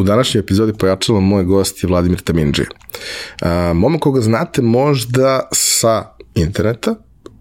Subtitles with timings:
[0.00, 2.64] U današnjoj epizodi pojačala moj gost je Vladimir Tamindži.
[3.74, 6.94] Momak koga znate možda sa interneta,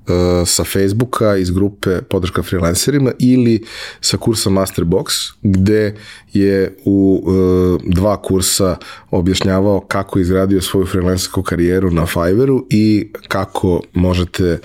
[0.09, 3.63] E, sa Facebooka iz grupe podrška freelancerima ili
[4.01, 5.05] sa kursa Masterbox
[5.43, 5.95] gde
[6.33, 8.77] je u uh, dva kursa
[9.11, 14.59] objašnjavao kako je izgradio svoju freelancersku karijeru na Fiverru i kako možete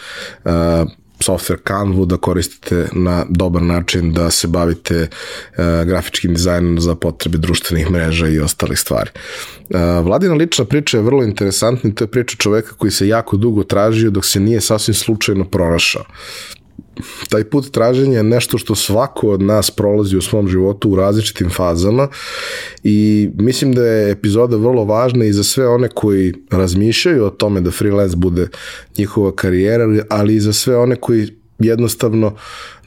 [0.45, 0.51] uh,
[1.27, 7.39] software Canva da koristite na dobar način da se bavite uh, grafičkim dizajnom za potrebe
[7.39, 9.11] društvenih mreža i ostalih stvari.
[9.69, 13.37] Uh, Vladina lična priča je vrlo interesantna i to je priča čoveka koji se jako
[13.37, 16.05] dugo tražio dok se nije sasvim slučajno pronašao
[17.29, 21.51] taj put traženja je nešto što svako od nas prolazi u svom životu u različitim
[21.51, 22.09] fazama
[22.83, 27.61] i mislim da je epizoda vrlo važna i za sve one koji razmišljaju o tome
[27.61, 28.49] da freelance bude
[28.99, 32.35] njihova karijera, ali i za sve one koji jednostavno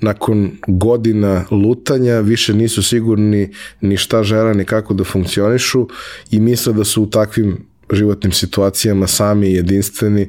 [0.02, 5.88] nakon godina lutanja više nisu sigurni ni šta žele ni kako da funkcionišu
[6.31, 10.27] i misle da su u takvim životnim situacijama sami jedinstveni,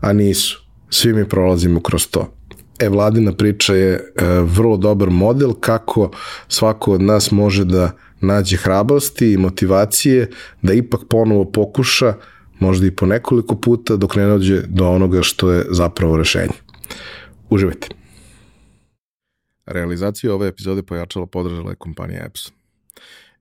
[0.00, 0.60] a nisu.
[0.90, 2.34] Svi mi prolazimo kroz to.
[2.78, 6.10] E, vladina priča je e, vrlo dobar model kako
[6.48, 10.30] svako od nas može da nađe hrabrosti i motivacije
[10.62, 12.14] da ipak ponovo pokuša,
[12.60, 16.54] možda i po nekoliko puta, dok ne dođe do onoga što je zapravo rešenje.
[17.50, 17.88] Uživajte!
[19.66, 22.63] Realizaciju ove epizode pojačala podržala je kompanija Epson.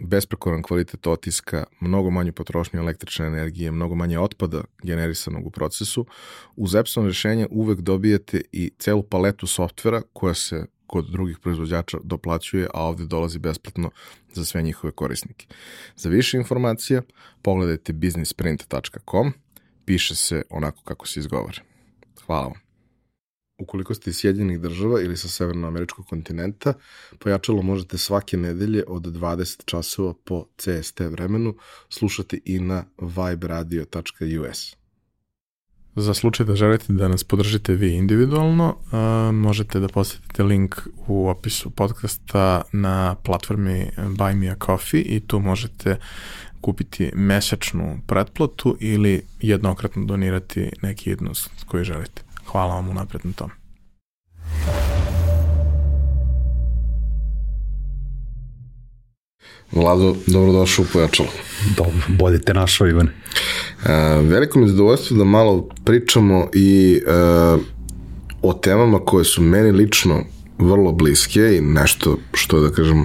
[0.00, 6.06] besprekoran kvalitet otiska, mnogo manju potrošnju električne energije, mnogo manje otpada generisanog u procesu.
[6.56, 12.68] Uz Epson rešenja uvek dobijete i celu paletu softvera koja se kod drugih proizvođača doplaćuje,
[12.74, 13.90] a ovde dolazi besplatno
[14.32, 15.46] za sve njihove korisnike.
[15.96, 17.02] Za više informacija
[17.42, 19.32] pogledajte businessprint.com,
[19.84, 21.62] piše se onako kako se izgovara.
[22.26, 22.69] Hvala vam
[23.60, 26.72] ukoliko ste iz Sjedinjenih država ili sa severnoameričkog kontinenta,
[27.18, 31.54] pojačalo možete svake nedelje od 20 časova po CST vremenu
[31.88, 34.80] slušati i na viberadio.us.
[35.96, 38.76] Za slučaj da želite da nas podržite vi individualno,
[39.32, 40.76] možete da posetite link
[41.06, 45.96] u opisu podcasta na platformi Buy Me A Coffee i tu možete
[46.60, 52.29] kupiti mesečnu pretplatu ili jednokratno donirati neki jednost koji želite.
[52.52, 53.50] Hvala vam unapred na tom.
[59.72, 61.28] Vlado, dobrodošao u Pojačalo.
[61.76, 63.10] Dobro, bolje te našao, Ivane.
[63.10, 67.12] E, veliko mi zadovoljstvo da malo pričamo i e,
[68.42, 70.24] o temama koje su meni lično
[70.58, 73.04] vrlo bliske i nešto što, da kažem,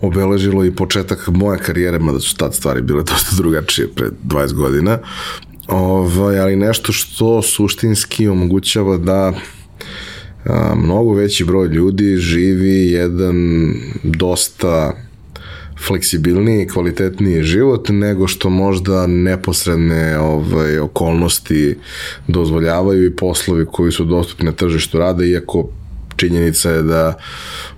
[0.00, 4.98] obeležilo i početak moje karijere, mada su tad stvari bile dosta drugačije pre 20 godina,
[5.68, 9.32] ovaj, ali nešto što suštinski omogućava da
[10.44, 13.36] a, mnogo veći broj ljudi živi jedan
[14.02, 14.92] dosta
[15.86, 21.76] fleksibilniji i kvalitetniji život nego što možda neposredne ovaj, okolnosti
[22.28, 25.68] dozvoljavaju i poslovi koji su dostupni na tržištu rada, iako
[26.16, 27.14] činjenica je da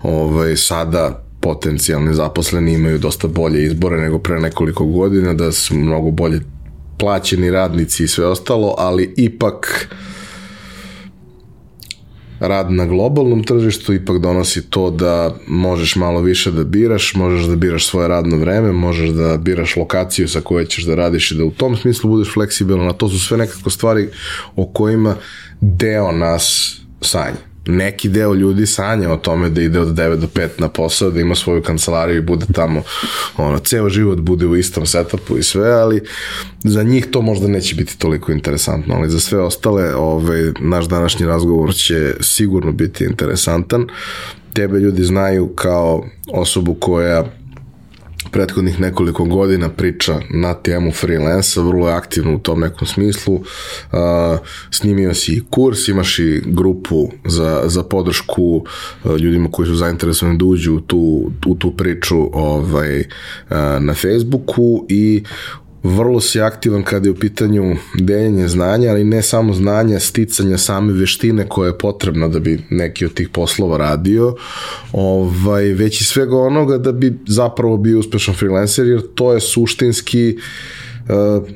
[0.02, 6.10] ovaj, sada potencijalni zaposleni imaju dosta bolje izbore nego pre nekoliko godina, da su mnogo
[6.10, 6.40] bolje
[6.98, 9.88] plaćeni radnici i sve ostalo, ali ipak
[12.40, 17.56] rad na globalnom tržištu ipak donosi to da možeš malo više da biraš, možeš da
[17.56, 21.44] biraš svoje radno vreme, možeš da biraš lokaciju sa koje ćeš da radiš i da
[21.44, 24.08] u tom smislu budeš fleksibilan, a to su sve nekako stvari
[24.56, 25.14] o kojima
[25.60, 30.48] deo nas sanja neki deo ljudi sanja o tome da ide od 9 do 5
[30.58, 32.82] na posao, da ima svoju kancelariju i bude tamo,
[33.36, 36.00] ono, ceo život bude u istom setupu i sve, ali
[36.64, 41.26] za njih to možda neće biti toliko interesantno, ali za sve ostale, ovaj, naš današnji
[41.26, 43.86] razgovor će sigurno biti interesantan.
[44.52, 47.24] Tebe ljudi znaju kao osobu koja
[48.36, 53.34] prethodnih nekoliko godina priča na temu freelansa, vrlo je aktivno u tom nekom smislu.
[53.34, 53.40] Uh,
[54.70, 58.56] snimio si i kurs, imaš i grupu za, za podršku
[59.04, 63.06] uh, ljudima koji su zainteresovani da uđu u tu, u tu priču ovaj, uh,
[63.80, 65.22] na Facebooku i
[65.86, 70.92] vrlo si aktivan kada je u pitanju deljenje znanja, ali ne samo znanja, sticanja same
[70.92, 74.34] veštine koja je potrebna da bi neki od tih poslova radio,
[74.92, 80.38] ovaj, već i svega onoga da bi zapravo bio uspešan freelancer, jer to je suštinski
[81.08, 81.48] uh,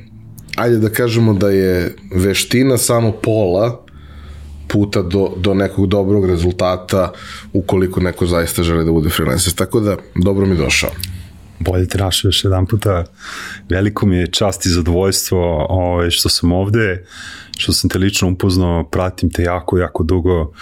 [0.56, 3.84] ajde da kažemo da je veština samo pola
[4.68, 7.12] puta do, do nekog dobrog rezultata
[7.52, 9.52] ukoliko neko zaista želi da bude freelancer.
[9.52, 10.90] Tako da, dobro mi došao.
[11.60, 13.04] Bolje te našao još jedan puta.
[13.68, 17.04] Veliko mi je čast i zadovoljstvo ovaj, što sam ovde,
[17.58, 20.52] što sam te lično upoznao, pratim te jako, jako dugo.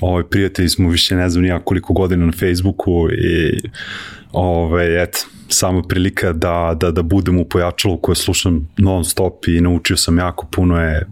[0.00, 3.60] Ovaj, prijatelji smo više ne znam nija koliko godina na Facebooku i
[4.32, 5.18] ovaj, eto,
[5.48, 10.18] samo prilika da, da, da budem u pojačalu koje slušam non stop i naučio sam
[10.18, 11.06] jako puno je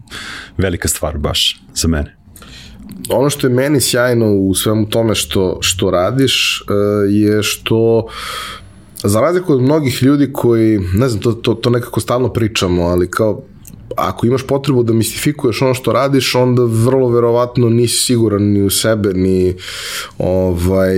[0.57, 2.15] velika stvar baš za mene
[3.09, 6.73] ono što je meni sjajno u svemu tome što, što radiš e,
[7.09, 8.07] je što
[9.03, 13.09] za razliku od mnogih ljudi koji, ne znam, to, to, to nekako stalno pričamo, ali
[13.09, 13.43] kao
[13.97, 18.69] ako imaš potrebu da mistifikuješ ono što radiš, onda vrlo verovatno nisi siguran ni u
[18.69, 19.55] sebe, ni
[20.17, 20.97] ovaj,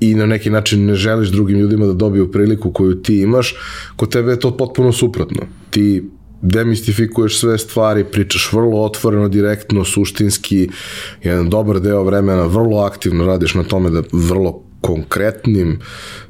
[0.00, 3.54] i na neki način ne želiš drugim ljudima da dobiju priliku koju ti imaš,
[3.96, 5.42] kod tebe je to potpuno suprotno.
[5.70, 6.10] Ti
[6.42, 10.68] demistifikuješ sve stvari, pričaš vrlo otvoreno, direktno, suštinski,
[11.22, 15.78] jedan dobar deo vremena, vrlo aktivno radiš na tome da vrlo konkretnim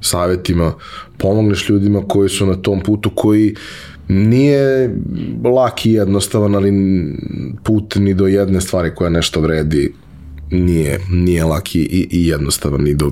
[0.00, 0.72] savetima
[1.18, 3.54] pomogneš ljudima koji su na tom putu koji
[4.08, 4.90] nije
[5.44, 6.72] lak i jednostavan, ali
[7.64, 9.92] put ni do jedne stvari koja nešto vredi
[10.50, 13.10] nije, nije laki i, i jednostavan ni, do,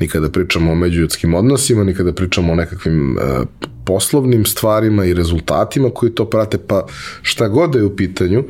[0.00, 3.46] ni kada pričamo o međuljudskim odnosima, ni kada pričamo o nekakvim uh,
[3.84, 6.86] poslovnim stvarima i rezultatima koji to prate, pa
[7.22, 8.44] šta god da je u pitanju,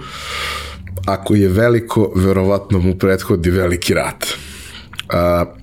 [1.06, 4.26] ako je veliko, verovatno mu prethodi veliki rat.
[5.12, 5.61] Uh,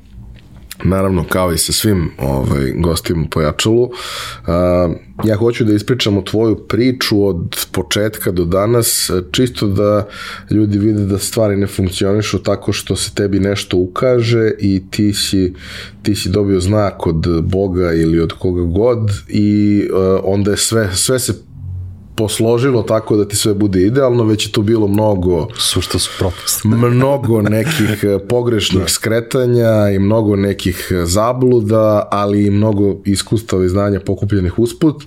[0.83, 3.89] naravno kao i sa svim ovaj, gostima Pojačalu.
[5.23, 10.07] Ja hoću da ispričam o tvoju priču od početka do danas, čisto da
[10.51, 15.53] ljudi vide da stvari ne funkcionišu tako što se tebi nešto ukaže i ti si,
[16.03, 19.87] ti si dobio znak od Boga ili od koga god i
[20.23, 21.48] onda je sve, sve se
[22.19, 26.63] posložilo tako da ti sve bude idealno, već je tu bilo mnogo sušta su propast.
[26.91, 28.87] mnogo nekih eh, pogrešnih da.
[28.87, 35.03] skretanja i mnogo nekih zabluda, ali i mnogo iskustava i znanja pokupljenih usput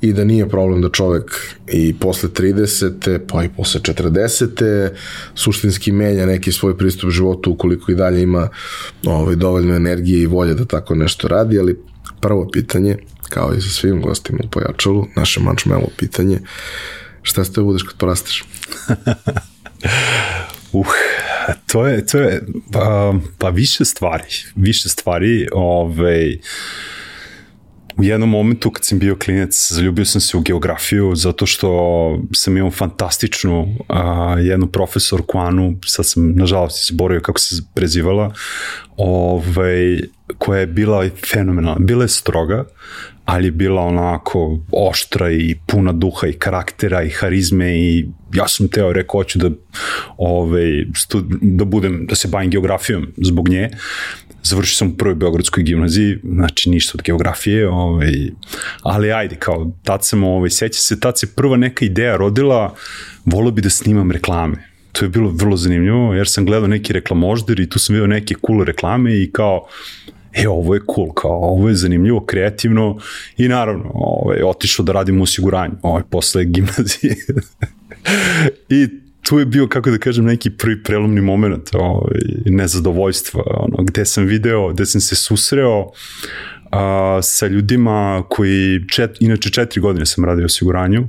[0.00, 3.18] i da nije problem da čovek i posle 30.
[3.28, 4.88] pa i posle 40.
[5.34, 8.48] suštinski menja neki svoj pristup životu ukoliko i dalje ima
[9.06, 11.80] ovaj, dovoljno energije i volje da tako nešto radi, ali
[12.20, 12.96] prvo pitanje
[13.34, 16.40] kao i sa svim gostima u Pojačalu, naše mančmelo pitanje,
[17.22, 18.44] šta ste budeš kad porasteš?
[20.72, 20.86] uh,
[21.66, 22.42] to je, to je,
[22.72, 24.24] pa, pa više stvari,
[24.56, 26.38] više stvari, ovaj,
[27.96, 31.68] u jednom momentu kad sam bio klinec, zaljubio sam se u geografiju zato što
[32.32, 38.32] sam imao fantastičnu a, jednu profesorku Anu, sad sam nažalost izborio kako se prezivala,
[38.96, 40.00] ovaj,
[40.38, 41.78] koja je bila fenomenalna.
[41.80, 42.64] Bila je stroga,
[43.24, 48.68] ali je bila onako oštra i puna duha i karaktera i harizme i ja sam
[48.68, 49.50] teo rekao hoću da
[50.16, 53.70] ovaj, stud, da budem, da se bavim geografijom zbog nje.
[54.42, 58.12] Završio sam u prvoj Beogradskoj gimnaziji, znači ništa od geografije, ovaj,
[58.82, 62.74] ali ajde, kao, tad sam, ovaj, seća se, tad se prva neka ideja rodila,
[63.24, 64.56] volio bi da snimam reklame.
[64.92, 68.34] To je bilo vrlo zanimljivo, jer sam gledao neki reklamožder i tu sam vidio neke
[68.46, 69.66] cool reklame i kao,
[70.34, 72.98] e, ovo je cool, kao, ovo je zanimljivo, kreativno
[73.36, 75.24] i naravno, ovaj, otišao da radim u
[75.82, 77.16] ovaj, posle gimnazije.
[78.68, 78.88] I
[79.22, 84.24] tu je bio, kako da kažem, neki prvi prelomni moment ovaj, nezadovoljstva, ono, gde sam
[84.24, 85.90] video, gde sam se susreo
[86.70, 91.08] a, sa ljudima koji, čet, inače četiri godine sam radio osiguranju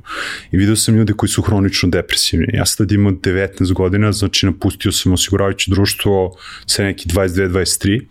[0.51, 2.47] i video sam ljude koji su hronično depresivni.
[2.53, 8.01] Ja sad imao 19 godina, znači napustio sam osiguravajuće društvo sa neki 22-23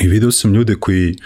[0.00, 1.16] I video sam ljude koji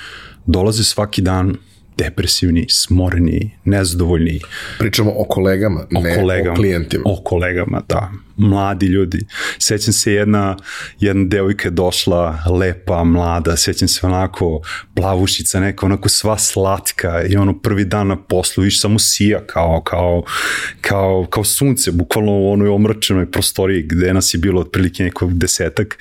[0.47, 1.57] dolaze svaki dan
[1.99, 4.41] depresivni, smoreni, nezadovoljni.
[4.79, 7.03] Pričamo o kolegama, o ne kolegama, o klijentima.
[7.07, 9.27] O kolegama, da mladi ljudi.
[9.59, 10.57] Sećam se jedna,
[11.01, 14.61] jedna devojka je došla, lepa, mlada, sećam se onako
[14.95, 19.83] plavušica, neka onako sva slatka i ono prvi dan na poslu, viš samo sija kao,
[19.85, 20.23] kao,
[20.81, 25.99] kao, kao sunce, bukvalno u onoj omračenoj prostoriji gde nas je bilo otprilike nekog desetak,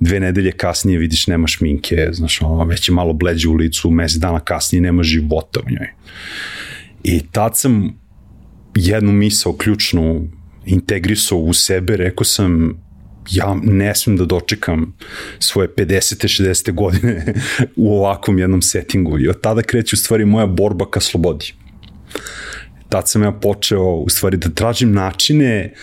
[0.00, 4.18] dve nedelje kasnije vidiš nema šminke, znaš, ono, već je malo bleđe u licu, mesec
[4.18, 5.88] dana kasnije nema života u njoj.
[7.02, 8.00] I tad sam
[8.74, 10.28] jednu misao ključnu
[10.66, 12.82] integrisao u sebe, rekao sam,
[13.30, 14.96] ja ne smem da dočekam
[15.38, 16.42] svoje 50.
[16.42, 16.72] 60.
[16.74, 17.34] godine
[17.76, 21.52] u ovakvom jednom settingu i od tada kreće u stvari moja borba ka slobodi.
[22.88, 25.74] Tad sam ja počeo u stvari da tražim načine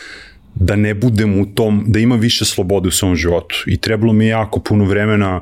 [0.55, 3.63] da ne budem u tom, da ima više slobode u svom životu.
[3.67, 5.41] I trebalo mi je jako puno vremena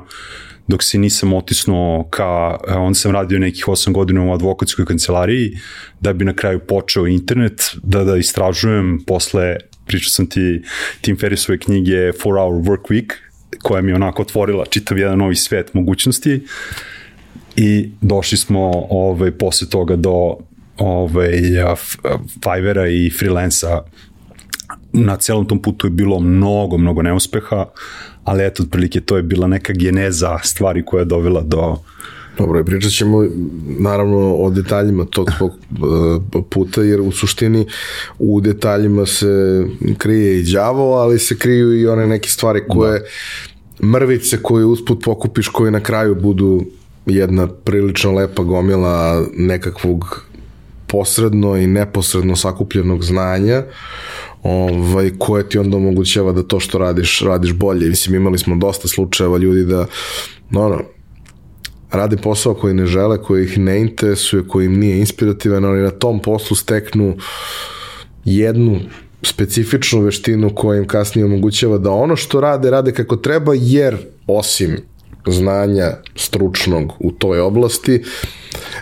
[0.68, 5.58] dok se nisam otisnuo ka, onda sam radio nekih 8 godina u advokatskoj kancelariji,
[6.00, 9.04] da bi na kraju počeo internet, da da istražujem.
[9.06, 9.56] Posle,
[9.86, 10.62] pričao sam ti
[11.00, 13.12] Tim Ferrisove knjige 4 Hour Work Week,
[13.62, 16.40] koja mi je onako otvorila čitav jedan novi svet mogućnosti.
[17.56, 20.36] I došli smo ovaj, posle toga do
[20.78, 21.40] ovaj,
[22.42, 23.82] Fivera i freelansa
[24.92, 27.64] na celom tom putu je bilo mnogo, mnogo neuspeha,
[28.26, 31.76] ali eto, otprilike to je bila neka geneza stvari koja je dovela do
[32.38, 33.24] Dobro, pričat ćemo
[33.78, 37.66] naravno o detaljima tog svog e, puta, jer u suštini
[38.18, 39.64] u detaljima se
[39.98, 43.00] krije i đavo, ali se kriju i one neke stvari koje,
[43.80, 43.86] da.
[43.86, 46.64] mrvice koje usput pokupiš, koje na kraju budu
[47.06, 50.26] jedna prilično lepa gomila nekakvog
[50.86, 53.62] posredno i neposredno sakupljenog znanja
[54.46, 57.88] ovaj, koje ti onda omogućava da to što radiš, radiš bolje.
[57.88, 59.86] Mislim, imali smo dosta slučajeva ljudi da,
[60.50, 60.80] no,
[61.90, 65.90] rade posao koji ne žele, koji ih ne interesuje, koji im nije inspirativan, ali na
[65.90, 67.16] tom poslu steknu
[68.24, 68.80] jednu
[69.22, 74.76] specifičnu veštinu koja im kasnije omogućava da ono što rade, rade kako treba, jer osim
[75.26, 78.02] znanja stručnog u toj oblasti,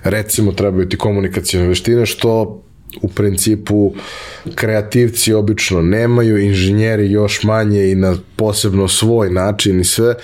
[0.02, 2.63] recimo trebaju ti komunikacijne veštine, što
[3.02, 3.92] u principu
[4.54, 10.14] kreativci obično nemaju, inženjeri još manje i na posebno svoj način i sve,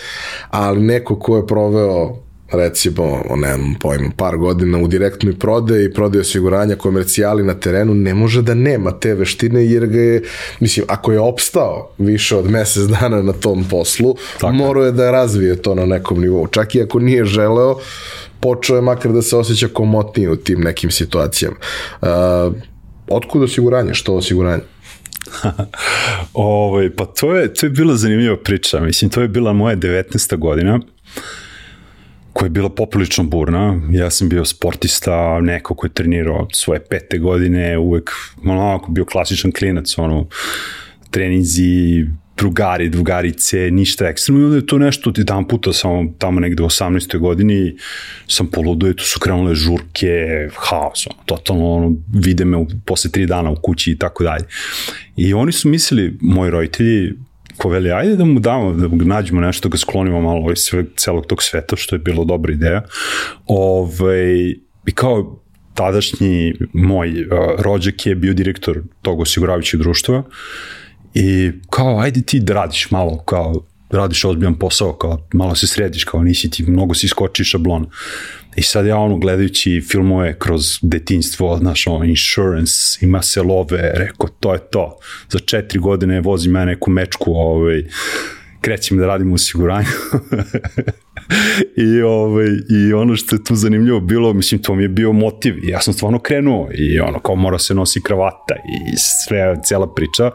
[0.51, 2.17] ali neko ko je proveo
[2.53, 8.15] recimo, nemam pojma, par godina u direktnoj prodaji i prodaji osiguranja komercijali na terenu, ne
[8.15, 10.23] može da nema te veštine jer ga je,
[10.61, 14.53] mislim, ako je opstao više od mesec dana na tom poslu, Tako.
[14.53, 16.47] morao je da razvije to na nekom nivou.
[16.47, 17.77] Čak i ako nije želeo,
[18.41, 21.57] počeo je makar da se osjeća komotnije u tim nekim situacijama.
[22.03, 22.09] Uh,
[23.09, 23.95] otkud osiguranje?
[23.95, 24.63] Što osiguranje?
[26.33, 28.81] ovaj, pa to je, to je bila zanimljiva priča.
[28.81, 30.37] Mislim, to je bila moja 19.
[30.37, 30.81] godina
[32.33, 33.81] koja je bila poprilično burna.
[33.91, 38.11] Ja sam bio sportista, neko ko je trenirao svoje pete godine, uvek
[38.45, 40.29] onako bio klasičan klinac, ono,
[41.11, 42.07] treninzi,
[42.41, 46.63] drugari, drugarice, ništa ekstremno i onda je to nešto, ti dan puta sam tamo negde
[46.63, 47.19] u 18.
[47.19, 47.77] godini
[48.27, 53.11] sam poludo i tu su krenule žurke, haos, ono, totalno ono, vide me u, posle
[53.11, 54.45] tri dana u kući i tako dalje.
[55.17, 57.13] I oni su mislili, moji roditelji,
[57.57, 60.57] ko veli, ajde da mu damo, da mu nađemo nešto, da ga sklonimo malo ovaj
[60.57, 62.83] sve, celog tog sveta, što je bilo dobra ideja.
[63.47, 64.51] Ove, ovaj,
[64.87, 65.41] I kao
[65.75, 67.29] tadašnji moj uh,
[67.59, 70.23] rođak je bio direktor tog osiguravajućeg društva
[71.15, 76.05] i kao, ajde ti da radiš malo, kao, radiš ozbiljan posao, kao, malo se središ,
[76.05, 77.87] kao, nisi ti, mnogo si skoči šablon.
[78.57, 84.29] I sad ja ono, gledajući filmove kroz detinstvo, znaš, ono, insurance, ima se love, rekao,
[84.41, 84.99] to je to.
[85.29, 87.85] Za četiri godine vozi me neku mečku, ovaj,
[88.61, 89.89] krećem da radim u osiguranju.
[91.97, 95.65] I, ovaj, I ono što je tu zanimljivo bilo, mislim, to mi je bio motiv.
[95.65, 99.95] I ja sam stvarno krenuo i ono, kao mora se nosi kravata i sve, cela
[99.95, 100.31] priča.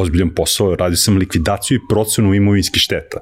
[0.00, 3.18] Ozbiljan posao, radio sam likvidaciju i procenu imovinskih šteta,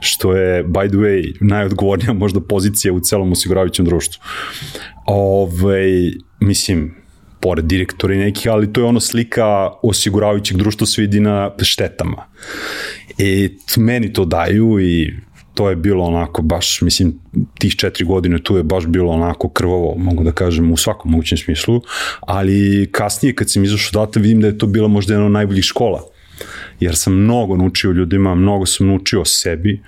[0.00, 4.22] što je, by the way, najodgovornija možda pozicija u celom osiguravajućem društvu.
[5.06, 6.94] Ove, ovaj, mislim,
[7.40, 12.26] pored direktora i nekih, ali to je ono slika osiguravajućeg društva se vidi na štetama.
[13.18, 15.14] I meni to daju i
[15.54, 17.18] to je bilo onako baš, mislim,
[17.58, 21.38] tih četiri godine tu je baš bilo onako krvavo, mogu da kažem, u svakom mogućem
[21.38, 21.80] smislu,
[22.20, 25.64] ali kasnije kad sam izašao data vidim da je to bila možda jedna od najboljih
[25.64, 26.02] škola
[26.80, 29.80] jer sam mnogo naučio ljudima, mnogo sam naučio o sebi,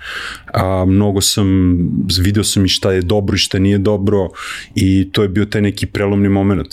[0.53, 1.77] a, mnogo sam,
[2.19, 4.29] video sam i šta je dobro i šta nije dobro
[4.75, 6.67] i to je bio taj neki prelomni moment.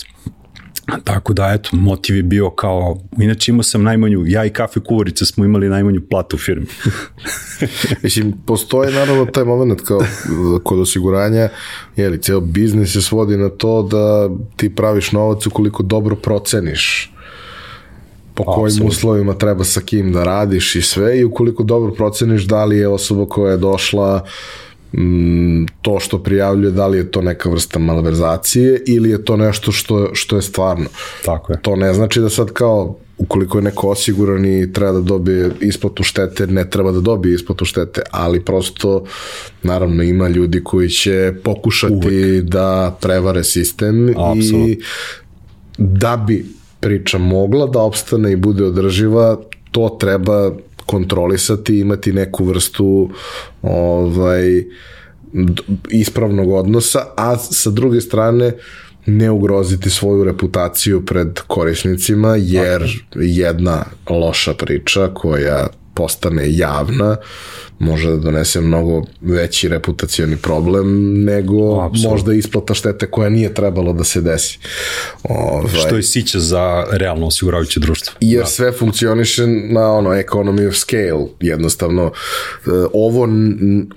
[1.03, 5.25] Tako da, eto, motiv je bio kao, inače imao sam najmanju, ja i kafe kuvarica
[5.25, 6.65] smo imali najmanju platu u firmi.
[8.03, 10.01] Mislim, postoje naravno taj moment kao
[10.63, 11.49] kod osiguranja,
[11.95, 17.13] jeli, ceo biznis se svodi na to da ti praviš novac ukoliko dobro proceniš
[18.35, 18.87] po kojim Absolutno.
[18.87, 22.87] uslovima treba sa kim da radiš i sve i ukoliko dobro proceniš da li je
[22.87, 24.29] osoba koja je došla uh,
[25.81, 30.09] to što prijavljuje, da li je to neka vrsta malverzacije ili je to nešto što,
[30.13, 30.85] što je stvarno.
[31.25, 31.61] Tako je.
[31.61, 36.03] To ne znači da sad kao ukoliko je neko osiguran i treba da dobije isplatu
[36.03, 39.03] štete, ne treba da dobije isplatu štete, ali prosto
[39.63, 42.43] naravno ima ljudi koji će pokušati Uvijek.
[42.43, 44.69] da prevare sistem Absolut.
[44.69, 44.79] i
[45.77, 46.45] da bi
[46.79, 49.37] priča mogla da opstane i bude održiva,
[49.71, 50.51] to treba
[50.85, 53.09] kontrolisati, imati neku vrstu
[53.61, 54.63] ovaj
[55.89, 58.51] ispravnog odnosa, a sa druge strane
[59.05, 67.17] ne ugroziti svoju reputaciju pred korisnicima, jer jedna loša priča koja postane javna,
[67.79, 72.11] može da donese mnogo veći reputacioni problem nego Absolut.
[72.11, 74.59] možda isplata štete koja nije trebalo da se desi.
[75.23, 78.13] Ovaj, Što je sića za realno osiguravajuće društvo.
[78.19, 78.45] Jer da.
[78.45, 82.03] sve funkcioniše na ono economy of scale, jednostavno
[82.65, 83.27] e, ovo,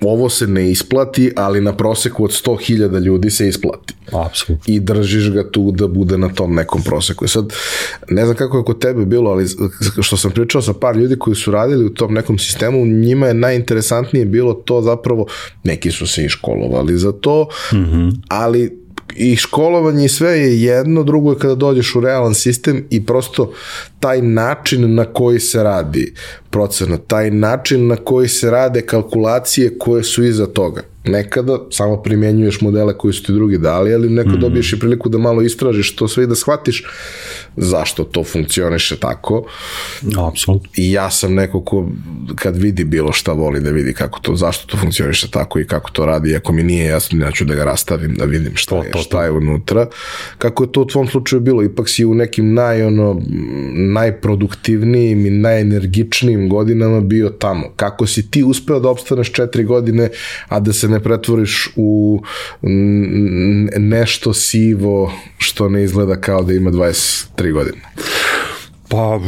[0.01, 3.93] ovo se ne isplati, ali na proseku od 100.000 ljudi se isplati.
[4.11, 4.73] Apsolutno.
[4.73, 7.25] I držiš ga tu da bude na tom nekom proseku.
[7.25, 7.53] I sad,
[8.09, 9.45] ne znam kako je kod tebe bilo, ali
[10.01, 13.33] što sam pričao sa par ljudi koji su radili u tom nekom sistemu, njima je
[13.67, 15.25] najinteresantnije bilo to zapravo,
[15.63, 18.11] neki su se i školovali za to, mm -hmm.
[18.27, 23.05] ali i školovanje i sve je jedno, drugo je kada dođeš u realan sistem i
[23.05, 23.51] prosto
[23.99, 26.13] taj način na koji se radi
[26.49, 30.81] procenat, taj način na koji se rade kalkulacije koje su iza toga.
[31.07, 34.39] Nekada samo primenjuješ modele koji su ti drugi dali, ali neko mm.
[34.39, 36.83] dobiješ i priliku da malo istražiš to sve i da shvatiš
[37.55, 39.45] zašto to funkcioniše tako.
[40.27, 40.69] Apsolutno.
[40.77, 41.89] I ja sam neko ko
[42.35, 45.91] kad vidi bilo šta voli da vidi kako to, zašto to funkcioniše tako i kako
[45.91, 48.83] to radi, ako mi nije jasno, ja ću da ga rastavim, da vidim šta to,
[48.83, 49.87] je, to, šta je unutra.
[50.37, 51.63] Kako je to u tvom slučaju bilo?
[51.63, 53.21] Ipak si u nekim naj, ono,
[53.73, 57.71] najproduktivnijim i najenergičnijim godinama bio tamo.
[57.75, 60.09] Kako si ti uspeo da opstaneš četiri godine,
[60.47, 62.21] a da se ne pretvoriš u
[63.77, 67.81] nešto sivo što ne izgleda kao da ima 23 godine?
[68.89, 69.19] Pa,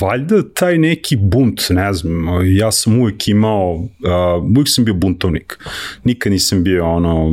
[0.00, 2.26] valjda taj neki bunt, ne znam,
[2.56, 5.58] ja sam uvijek imao, uh, sam bio buntovnik.
[6.04, 7.32] Nikad nisam bio ono,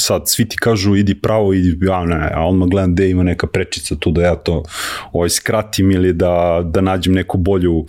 [0.00, 3.46] sad svi ti kažu idi pravo, idi, ja ne, a odmah gledam gde ima neka
[3.46, 4.64] prečica tu da ja to
[5.12, 7.86] ovaj, skratim ili da, da nađem neku bolju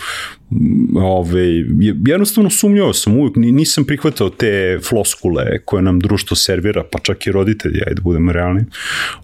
[0.95, 1.65] ove,
[2.07, 7.31] jednostavno sumnjao sam uvijek, nisam prihvatao te floskule koje nam društvo servira, pa čak i
[7.31, 8.61] roditelji, ajde budemo realni.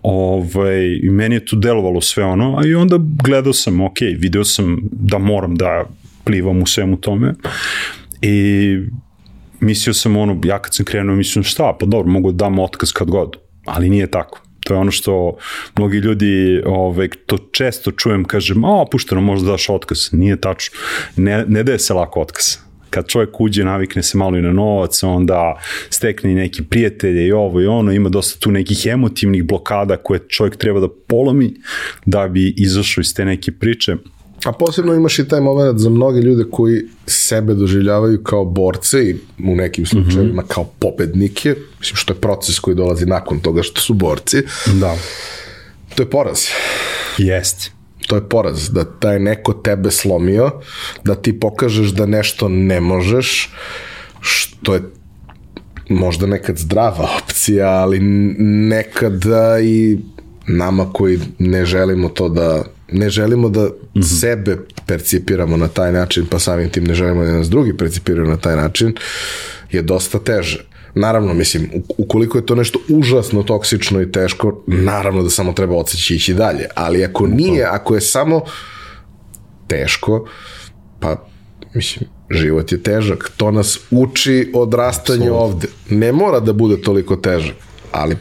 [0.01, 4.43] Ove, I meni je to delovalo sve ono, a i onda gledao sam, ok, video
[4.43, 5.85] sam da moram da
[6.23, 7.33] plivam u svemu tome
[8.21, 8.77] i
[9.59, 12.91] mislio sam ono, ja kad sam krenuo, mislim šta, pa dobro, mogu da dam otkaz
[12.91, 15.37] kad god, ali nije tako To je ono što
[15.77, 20.09] mnogi ljudi, ovaj, to često čujem, kažem, a, pušteno, možda daš otkaz.
[20.11, 20.79] Nije tačno.
[21.15, 22.57] Ne, ne daje se lako otkaz
[22.93, 27.61] kad čovjek uđe, navikne se malo i na novac, onda stekne neki prijatelje i ovo
[27.61, 31.53] i ono, ima dosta tu nekih emotivnih blokada koje čovjek treba da polomi
[32.05, 33.95] da bi izašao iz te neke priče.
[34.45, 39.15] A posebno imaš i taj moment za mnoge ljude koji sebe doživljavaju kao borce i
[39.51, 40.53] u nekim slučajevima mm -hmm.
[40.53, 44.43] kao pobednike, mislim što je proces koji dolazi nakon toga što su borci.
[44.73, 44.95] Da.
[45.95, 46.39] To je poraz.
[47.17, 47.71] Jeste.
[48.07, 50.51] To je poraz, da taj neko tebe slomio,
[51.03, 53.53] da ti pokažeš da nešto ne možeš,
[54.19, 54.81] što je
[55.89, 57.99] možda nekad zdrava opcija, ali
[58.69, 59.97] nekada i
[60.47, 64.19] nama koji ne želimo to da ne želimo da mm -hmm.
[64.19, 68.37] sebe percipiramo na taj način, pa samim tim ne želimo da nas drugi percipiraju na
[68.37, 68.95] taj način,
[69.71, 70.65] je dosta teže.
[70.95, 76.15] Naravno, mislim, ukoliko je to nešto užasno toksično i teško, naravno da samo treba odseći
[76.15, 78.41] ići dalje, ali ako nije, ako je samo
[79.67, 80.27] teško,
[80.99, 81.27] pa
[81.73, 83.31] mislim, život je težak.
[83.37, 85.67] To nas uči odrastanje ovde.
[85.89, 87.55] Ne mora da bude toliko težak,
[87.91, 88.17] ali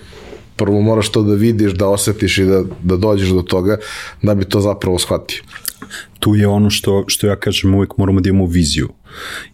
[0.57, 3.77] prvo moraš to da vidiš, da osetiš i da, da dođeš do toga
[4.23, 5.43] da bi to zapravo shvatio.
[6.19, 8.89] Tu je ono što, što ja kažem, uvek moramo da imamo viziju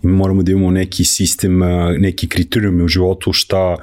[0.02, 1.61] i moramo da imamo neki sistem,
[1.98, 3.76] neki kriterijum u životu šta,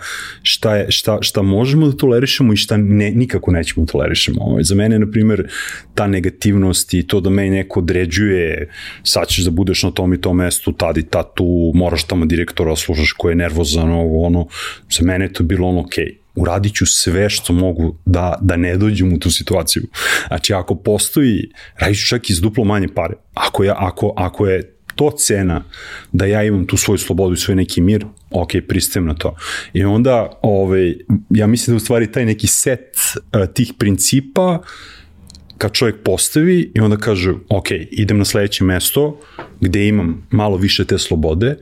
[0.43, 4.41] šta, je, šta, šta možemo da tolerišemo i šta ne, nikako nećemo da tolerišemo.
[4.41, 5.47] Ovaj, za mene, na primjer,
[5.95, 8.69] ta negativnost i to da me neko određuje,
[9.04, 12.25] sad ćeš da budeš na tom i tom mestu, tad i tad tu, moraš tamo
[12.25, 14.47] direktora slušaš koji je nervozan, ovo, ono,
[14.89, 16.06] za mene je to bilo ono okej.
[16.06, 19.84] Okay uradit ću sve što mogu da, da ne dođem u tu situaciju.
[20.28, 23.13] Znači, ako postoji, radit ću čak iz duplo manje pare.
[23.34, 25.63] Ako, ja, ako, ako je to cena
[26.12, 29.36] da ja imam tu svoju slobodu i svoj neki mir, ok, pristajem na to.
[29.74, 30.95] I onda, ovaj,
[31.30, 34.63] ja mislim da u stvari taj neki set uh, tih principa
[35.58, 39.19] kad čovjek postavi i onda kaže, ok, idem na sledeće mesto
[39.62, 41.58] gde imam malo više te slobode,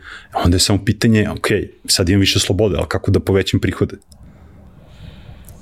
[0.46, 1.48] onda je samo pitanje, ok,
[1.86, 3.98] sad imam više slobode, ali kako da povećam prihode?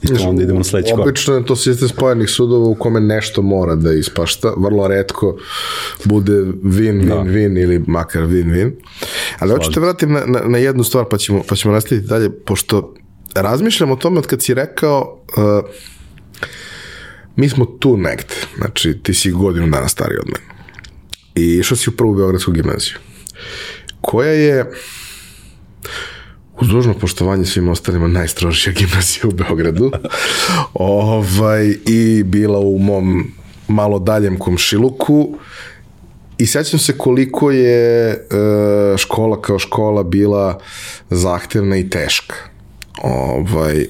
[0.04, 1.08] I to onda idemo na sledeći korak.
[1.08, 4.54] Obično je to sistem spojenih sudova u kome nešto mora da ispašta.
[4.58, 5.38] Vrlo redko
[6.04, 7.16] bude win, win, da.
[7.16, 8.72] win ili makar win, win.
[9.40, 12.30] Ali hoću te vratim na, na, na jednu stvar pa ćemo, pa ćemo nastaviti dalje,
[12.46, 12.94] pošto
[13.36, 15.70] razmišljam o tome od kad si rekao uh,
[17.36, 18.36] mi smo tu negde.
[18.58, 20.62] Znači, ti si godinu dana stariji od mene.
[21.36, 22.96] I išao si u prvu Beogradsku gimnaziju.
[24.02, 24.72] Koja je
[26.62, 29.92] uz dužno poštovanje svim ostalima najstrožija gimnazija u Beogradu
[30.74, 33.32] ovaj, i bila u mom
[33.68, 35.38] malo daljem komšiluku
[36.38, 38.18] i sećam se koliko je e,
[38.98, 40.60] škola kao škola bila
[41.10, 42.36] zahtevna i teška.
[43.04, 43.86] Ovaj,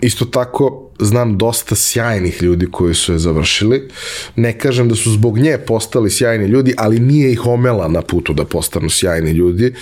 [0.00, 3.88] isto tako znam dosta sjajnih ljudi koji su je završili.
[4.36, 8.32] Ne kažem da su zbog nje postali sjajni ljudi, ali nije ih omela na putu
[8.32, 9.74] da postanu sjajni ljudi.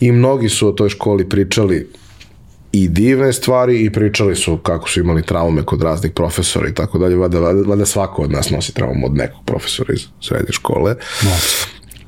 [0.00, 1.88] I mnogi su o toj školi pričali
[2.72, 6.98] i divne stvari i pričali su kako su imali traume kod raznih profesora i tako
[6.98, 7.16] dalje.
[7.16, 10.94] Vada, vada, vada svako od nas nosi traumu od nekog profesora iz srednje škole.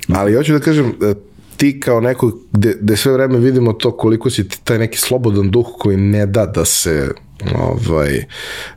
[0.09, 1.15] Ali hoću da kažem, e,
[1.57, 5.67] ti kao neko gde, gde sve vreme vidimo to koliko si taj neki slobodan duh
[5.79, 7.11] koji ne da da se
[7.55, 8.19] ovaj,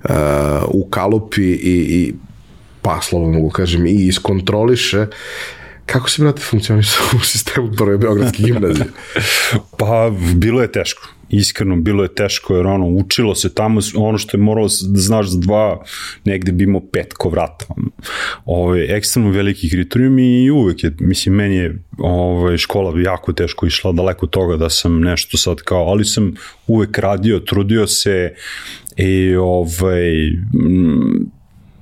[0.03, 0.09] uh,
[0.67, 2.13] ukalupi i, i
[2.81, 5.05] pa slobodno mogu kažem i iskontroliše
[5.85, 8.85] Kako si, brate, funkcionisao u sistemu prve Beogradske gimnazije?
[9.79, 14.37] pa, bilo je teško iskreno bilo je teško jer ono učilo se tamo ono što
[14.37, 15.83] je moralo da znaš za dva
[16.25, 17.65] negde bi imao pet ko vrata
[18.45, 23.91] ovaj ekstremno veliki kriterijum i uvek je mislim meni je ovaj škola jako teško išla
[23.91, 26.33] daleko od toga da sam nešto sad kao ali sam
[26.67, 28.33] uvek radio trudio se
[28.97, 30.11] i ovaj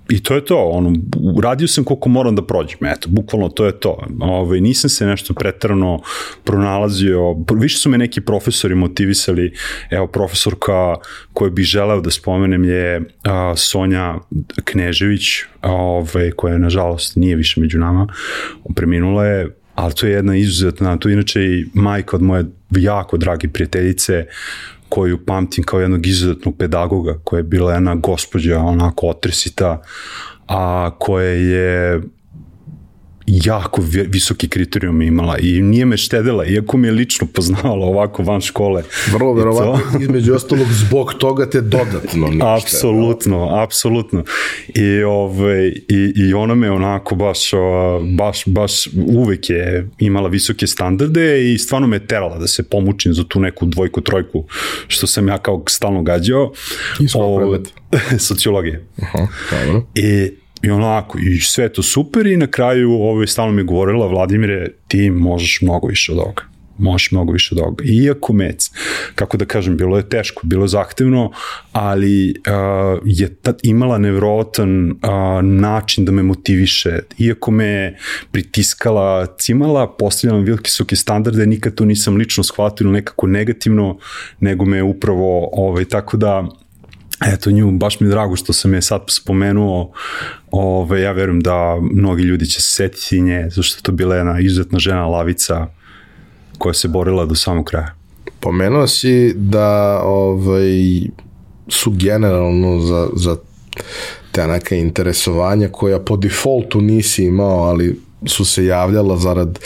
[0.09, 0.93] i to je to, ono,
[1.35, 4.07] uradio sam koliko moram da prođem, eto, bukvalno to je to.
[4.19, 6.01] Ove, ovaj, nisam se nešto pretrano
[6.43, 9.53] pronalazio, više su me neki profesori motivisali,
[9.89, 10.95] evo, profesorka
[11.33, 14.15] koju bih želeo da spomenem je a, Sonja
[14.63, 15.23] Knežević,
[15.61, 18.07] ove, ovaj, koja nažalost nije više među nama,
[18.75, 23.17] preminula je, ali to je jedna izuzetna, to je inače i majka od moje jako
[23.17, 24.25] dragi prijateljice,
[24.89, 29.81] koju pamtim kao jednog izuzetnog pedagoga, koja je bila jedna gospođa onako otresita,
[30.47, 32.01] a koja je
[33.27, 38.41] jako visoki kriterijum imala i nije me štedela, iako me je lično poznavala ovako van
[38.41, 38.83] škole.
[39.11, 44.23] Vrlo verovatno, između ostalog, zbog toga te dodatno nije Apsolutno, apsolutno.
[44.75, 47.39] I, ove, i, I ona me onako baš,
[48.17, 53.23] baš, baš uvek je imala visoke standarde i stvarno me terala da se pomučim za
[53.23, 54.45] tu neku dvojku, trojku,
[54.87, 56.51] što sam ja kao stalno gađao.
[56.99, 57.67] Iz kog
[58.29, 58.85] Sociologije.
[59.01, 59.85] Aha, dobro.
[59.95, 60.31] I
[60.61, 64.67] I onako, i sve to super i na kraju ovaj, stalno mi je govorila, Vladimire,
[64.87, 67.83] ti možeš mnogo više od ovoga možeš mnogo više od ovoga.
[67.87, 68.71] Iako mec,
[69.15, 71.31] kako da kažem, bilo je teško, bilo je zahtevno,
[71.71, 74.97] ali uh, je tad imala nevrovatan uh,
[75.43, 76.99] način da me motiviše.
[77.17, 77.97] Iako me
[78.31, 83.97] pritiskala, cimala, postavljala visoke standarde, nikad to nisam lično shvatio nekako negativno,
[84.39, 86.47] nego me upravo, ovaj, tako da,
[87.25, 89.91] eto nju, baš mi je drago što sam je sad spomenuo,
[90.51, 94.39] ove, ja verujem da mnogi ljudi će se setiti nje, zašto je to bila jedna
[94.39, 95.67] izuzetna žena lavica
[96.57, 97.95] koja se borila do samog kraja.
[98.39, 101.01] Pomenuo si da ovaj,
[101.67, 103.35] su generalno za, za
[104.31, 109.59] te neka interesovanja koja po defaultu nisi imao, ali su se javljala zarad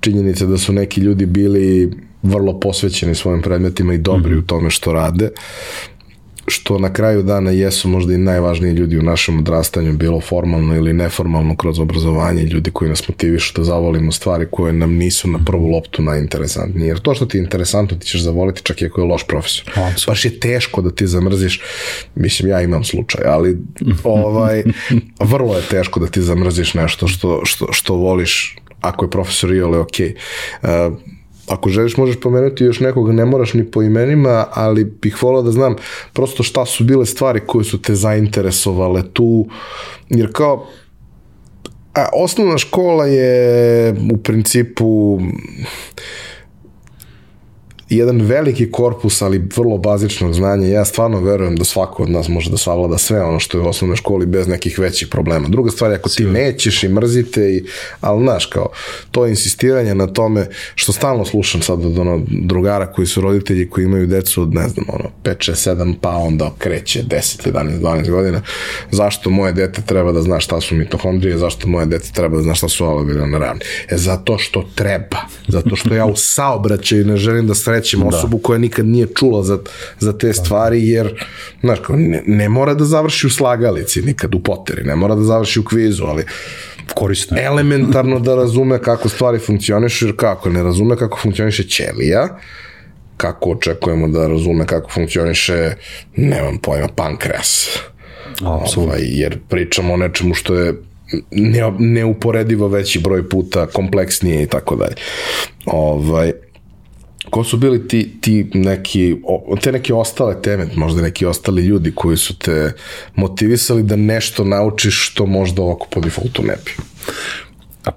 [0.00, 4.44] činjenice da su neki ljudi bili vrlo posvećeni svojim predmetima i dobri mm -hmm.
[4.44, 5.30] u tome što rade
[6.48, 10.92] što na kraju dana jesu možda i najvažniji ljudi u našem odrastanju, bilo formalno ili
[10.92, 15.66] neformalno kroz obrazovanje, ljudi koji nas motivišu da zavolimo stvari koje nam nisu na prvu
[15.66, 16.88] loptu najinteresantnije.
[16.88, 19.72] Jer to što ti je interesantno ti ćeš zavoliti čak i ako je loš profesor.
[20.06, 21.60] Baš je teško da ti zamrziš,
[22.14, 23.58] mislim ja imam slučaj, ali
[24.04, 24.62] ovaj,
[25.20, 29.60] vrlo je teško da ti zamrziš nešto što, što, što voliš ako je profesor i
[29.60, 29.96] ole ok.
[30.62, 30.68] Uh,
[31.48, 35.50] ako želiš možeš pomenuti još nekog, ne moraš ni po imenima, ali bih volao da
[35.50, 35.76] znam
[36.12, 39.46] prosto šta su bile stvari koje su te zainteresovale tu,
[40.08, 40.66] jer kao
[41.94, 45.18] a, osnovna škola je u principu
[47.88, 50.66] jedan veliki korpus, ali vrlo bazičnog znanja.
[50.68, 53.68] Ja stvarno verujem da svako od nas može da savlada sve ono što je u
[53.68, 55.48] osnovnoj školi bez nekih većih problema.
[55.48, 57.64] Druga stvar je ako ti nećeš i mrzite, i,
[58.00, 58.68] ali znaš, kao,
[59.10, 63.84] to insistiranje na tome, što stalno slušam sad od ono, drugara koji su roditelji koji
[63.84, 68.10] imaju decu od, ne znam, ono, 5, 6, 7, pa onda kreće 10, 11, 12
[68.10, 68.42] godina.
[68.90, 72.54] Zašto moje dete treba da zna šta su mitohondrije, zašto moje dete treba da zna
[72.54, 73.60] šta su alveolne ravne?
[73.88, 75.18] E, zato što treba.
[75.48, 78.06] Zato što ja u saobraćaju ne želim da srećem da.
[78.06, 79.58] osobu koja nikad nije čula za,
[79.98, 81.24] za te stvari, jer
[81.60, 85.60] znaš, ne, ne mora da završi u slagalici nikad u poteri, ne mora da završi
[85.60, 86.24] u kvizu, ali
[86.94, 87.44] korisno je.
[87.44, 92.38] elementarno da razume kako stvari funkcionišu, jer kako ne razume kako funkcioniše ćelija,
[93.16, 95.72] kako očekujemo da razume kako funkcioniše,
[96.16, 97.68] nemam pojma, pankreas.
[98.32, 98.82] Apsolutno.
[98.82, 100.74] Ovaj, jer pričamo o nečemu što je
[101.30, 104.94] ne, neuporedivo veći broj puta, kompleksnije i tako dalje.
[105.66, 106.32] Ovaj,
[107.30, 109.16] ko su bili ti, ti neki,
[109.62, 112.72] te neke ostale teme, možda neki ostali ljudi koji su te
[113.14, 116.70] motivisali da nešto naučiš što možda ovako po defaultu ne bi?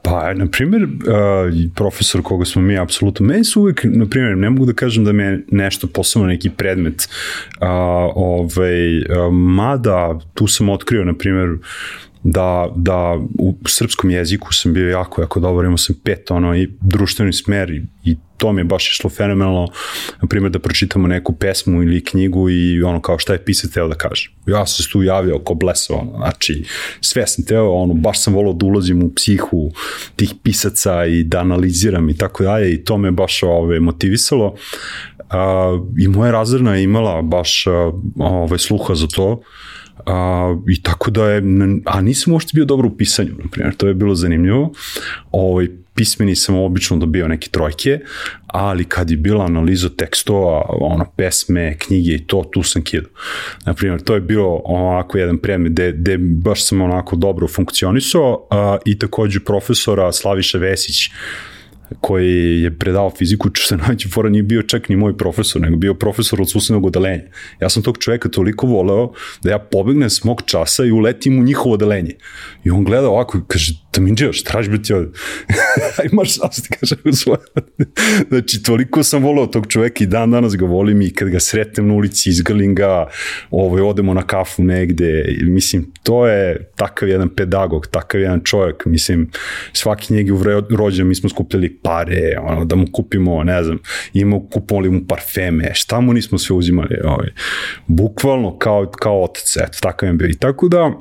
[0.03, 0.87] Pa, na primjer,
[1.75, 5.11] profesor koga smo mi apsolutno, meni su uvijek, na primjer, ne mogu da kažem da
[5.11, 7.09] me nešto posebno neki predmet,
[8.15, 11.57] ovaj, mada tu sam otkrio, na primjer,
[12.23, 16.69] da, da u srpskom jeziku sam bio jako, jako dobar, imao sam pet ono i
[16.81, 19.67] društveni smer i, i to mi je baš išlo fenomenalno,
[20.21, 23.87] na primjer da pročitamo neku pesmu ili knjigu i ono kao šta je pisac teo
[23.87, 24.31] da kaže.
[24.47, 26.63] Ja sam se tu javio ko bleso, ono, znači
[27.01, 29.71] sve sam teo, ono, baš sam volao da ulazim u psihu
[30.15, 34.55] tih pisaca i da analiziram i tako dalje i to me baš ove, motivisalo.
[35.19, 37.65] Uh, I moja razredna je imala baš
[38.19, 39.41] ove, sluha za to,
[40.05, 41.43] A, I tako da je,
[41.85, 44.71] a nisam uopšte bio dobro u pisanju, na primjer, to je bilo zanimljivo.
[45.31, 47.99] Ovaj, pismeni sam obično dobio neke trojke,
[48.47, 53.07] ali kad je bila analiza tekstova, ono, pesme, knjige i to, tu sam kido.
[53.65, 58.47] Na primjer, to je bilo onako jedan predmet gde, gde baš sam onako dobro funkcionisao
[58.49, 60.95] a, i takođe profesora Slaviša Vesić,
[62.01, 65.93] koji je predao fiziku, što najveći fora nije bio čak ni moj profesor, nego bio
[65.93, 67.23] profesor od susednog odelenja.
[67.61, 69.11] Ja sam tog čoveka toliko voleo
[69.43, 72.15] da ja pobegnem s mog časa i uletim u njihovo odelenje.
[72.63, 75.09] I on gleda ovako i kaže, Taminđeo, šta traži biti ovde?
[76.11, 77.39] Imaš šta ti kaže u svoje.
[78.29, 81.87] znači, toliko sam voleo tog čoveka i dan danas ga volim i kad ga sretnem
[81.87, 83.07] na ulici, izgrlim ga,
[83.51, 85.37] ovaj, odemo na kafu negde.
[85.41, 88.85] Mislim, to je takav jedan pedagog, takav jedan čovjek.
[88.85, 89.29] Mislim,
[89.73, 90.43] svaki njeg u
[90.75, 93.79] rođen mi smo skupljali pare, ono, da mu kupimo, ne znam,
[94.13, 97.29] imamo, kupovali mu parfeme, šta mu nismo sve uzimali, ovaj,
[97.87, 100.27] bukvalno kao, kao otac, eto, takav je bio.
[100.27, 100.91] I tako da,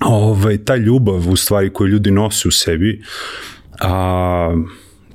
[0.00, 3.02] ovaj, ta ljubav u stvari koju ljudi nose u sebi,
[3.80, 4.54] a,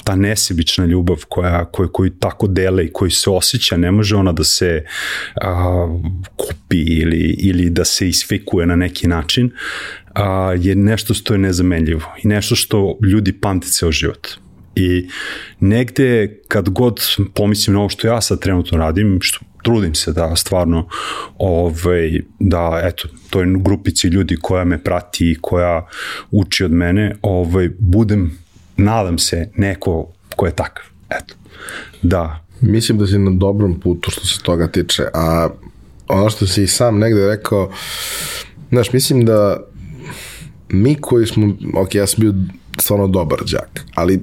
[0.04, 4.32] ta nesebična ljubav koja, koja, koju tako dele i koji se osjeća, ne može ona
[4.32, 4.84] da se
[5.42, 6.00] a,
[6.36, 9.52] kupi ili, ili da se isfikuje na neki način,
[10.14, 14.28] a, je nešto što je nezamenljivo i nešto što ljudi pamte ceo život.
[14.80, 15.10] I
[15.60, 17.00] negde kad god
[17.34, 20.88] pomislim na ovo što ja sad trenutno radim, što trudim se da stvarno
[21.38, 25.88] ovaj, da eto, to je grupici ljudi koja me prati i koja
[26.32, 28.38] uči od mene, ovaj, budem,
[28.78, 30.86] nadam se, neko ko je takav.
[31.10, 31.36] Eto.
[32.02, 32.44] Da.
[32.62, 35.50] Mislim da si na dobrom putu što se toga tiče, a
[36.08, 37.72] ono što si i sam negde rekao,
[38.70, 39.58] znaš, mislim da
[40.70, 42.34] mi koji smo, ok, ja sam bio
[42.80, 44.20] stvarno dobar đak, ali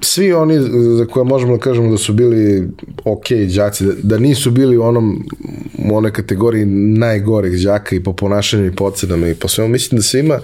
[0.00, 0.54] svi oni
[0.98, 2.68] za koje možemo da kažemo da su bili
[3.04, 3.24] ok
[3.56, 5.28] đaci, da, da nisu bili u onom
[5.90, 6.64] u onoj kategoriji
[6.98, 10.40] najgorih đaka i po ponašanju i po ocenama i po svemu, mislim da svima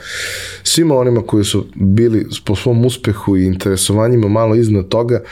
[0.63, 5.23] svima onima koji su bili po svom uspehu i interesovanjima malo iznad toga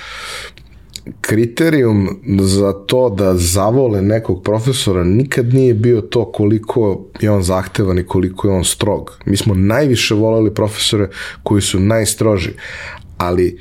[1.20, 2.08] kriterijum
[2.40, 8.06] za to da zavole nekog profesora nikad nije bio to koliko je on zahtevan i
[8.06, 9.18] koliko je on strog.
[9.24, 11.08] Mi smo najviše volali profesore
[11.42, 12.50] koji su najstroži,
[13.16, 13.58] ali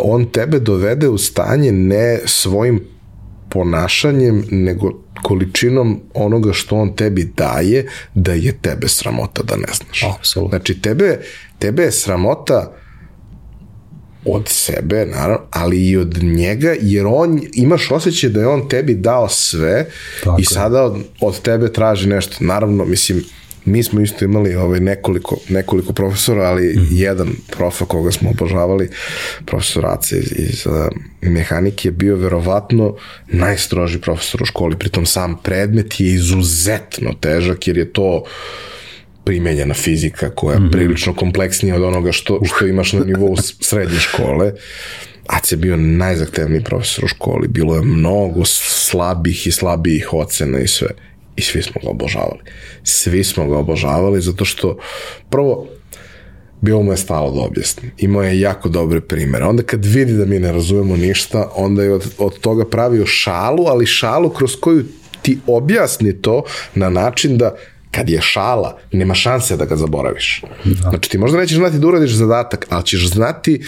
[0.00, 2.80] on tebe dovede u stanje ne svojim
[3.48, 4.90] ponašanjem, nego
[5.22, 10.04] količinom onoga što on tebi daje, da je tebe sramota da ne znaš.
[10.18, 10.58] Absolutno.
[10.58, 11.20] Znači, tebe,
[11.58, 12.72] tebe je sramota
[14.24, 18.94] od sebe, naravno, ali i od njega, jer on, imaš osjećaj da je on tebi
[18.94, 19.86] dao sve
[20.24, 22.36] Tako i sada od, od tebe traži nešto.
[22.40, 23.24] Naravno, mislim,
[23.64, 28.90] mi smo isto imali ovaj nekoliko, nekoliko profesora, ali mm jedan profa koga smo obožavali,
[29.46, 30.72] profesor Ace iz, iz uh,
[31.20, 37.78] mehanike je bio verovatno najstroži profesor u školi, pritom sam predmet je izuzetno težak jer
[37.78, 38.24] je to
[39.24, 40.72] primenjena fizika koja je mm -hmm.
[40.72, 44.52] prilično kompleksnija od onoga što, što imaš na nivou srednje škole.
[45.26, 50.66] Ace je bio najzahtevniji profesor u školi, bilo je mnogo slabih i slabijih ocena i
[50.66, 50.88] sve
[51.36, 52.40] i svi smo ga obožavali.
[52.82, 54.78] Svi smo ga obožavali zato što
[55.30, 55.66] prvo
[56.60, 57.90] bilo mu je stalo da objasni.
[57.98, 59.44] Imao je jako dobre primere.
[59.44, 63.66] Onda kad vidi da mi ne razumemo ništa, onda je od, od toga pravio šalu,
[63.66, 64.84] ali šalu kroz koju
[65.22, 66.42] ti objasni to
[66.74, 67.56] na način da
[67.94, 70.42] kad je šala, nema šanse da ga zaboraviš.
[70.64, 70.90] Da.
[70.90, 73.62] Znači ti možda nećeš znati da uradiš zadatak, ali ćeš znati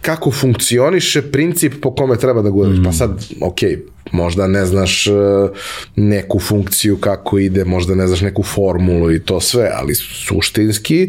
[0.00, 2.76] kako funkcioniše princip po kome treba da uradiš.
[2.76, 2.84] Pa mm.
[2.84, 3.58] Pa sad, ok,
[4.12, 5.10] možda ne znaš e,
[5.96, 11.08] neku funkciju kako ide, možda ne znaš neku formulu i to sve, ali suštinski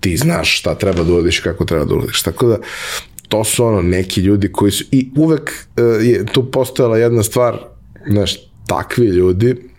[0.00, 2.22] ti znaš šta treba da uradiš i kako treba da uradiš.
[2.22, 2.58] Tako da,
[3.28, 7.58] to su ono neki ljudi koji su, i uvek uh, je tu postojala jedna stvar,
[8.08, 9.73] znaš, takvi ljudi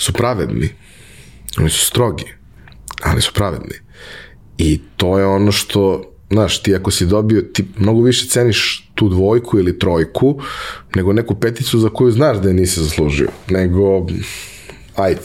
[0.00, 0.68] su pravedni.
[1.58, 2.24] Oni su strogi,
[3.02, 3.74] ali su pravedni.
[4.58, 9.08] I to je ono što znaš, ti ako si dobio, ti mnogo više ceniš tu
[9.08, 10.40] dvojku ili trojku,
[10.94, 14.06] nego neku peticu za koju znaš da je nisi zaslužio, nego,
[14.96, 15.20] ajde.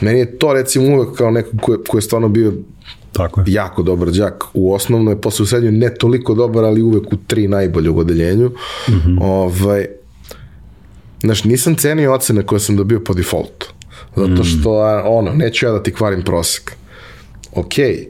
[0.00, 2.52] Meni je to recimo uvek kao neko ko je, ko je stvarno bio
[3.12, 3.44] Tako je.
[3.48, 7.48] jako dobar đak u osnovnoj, posle u srednjoj ne toliko dobar, ali uvek u tri
[7.48, 8.48] najbolje u odeljenju.
[8.88, 9.18] Mm -hmm.
[9.20, 9.86] ovaj,
[11.24, 13.72] znaš, nisam cenio ocene koje sam dobio po defaultu.
[14.16, 16.72] Zato što, a, ono, neću ja da ti kvarim prosek.
[17.52, 18.06] Okej, okay.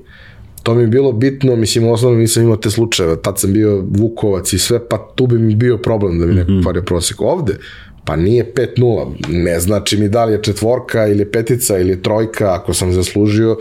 [0.62, 3.84] to mi je bilo bitno, mislim, u osnovnom nisam imao te slučajeve, tad sam bio
[3.90, 7.20] Vukovac i sve, pa tu bi mi bio problem da mi neko kvario prosek.
[7.20, 7.58] Ovde,
[8.04, 12.74] pa nije 5-0, ne znači mi da li je četvorka ili petica ili trojka, ako
[12.74, 13.56] sam zaslužio,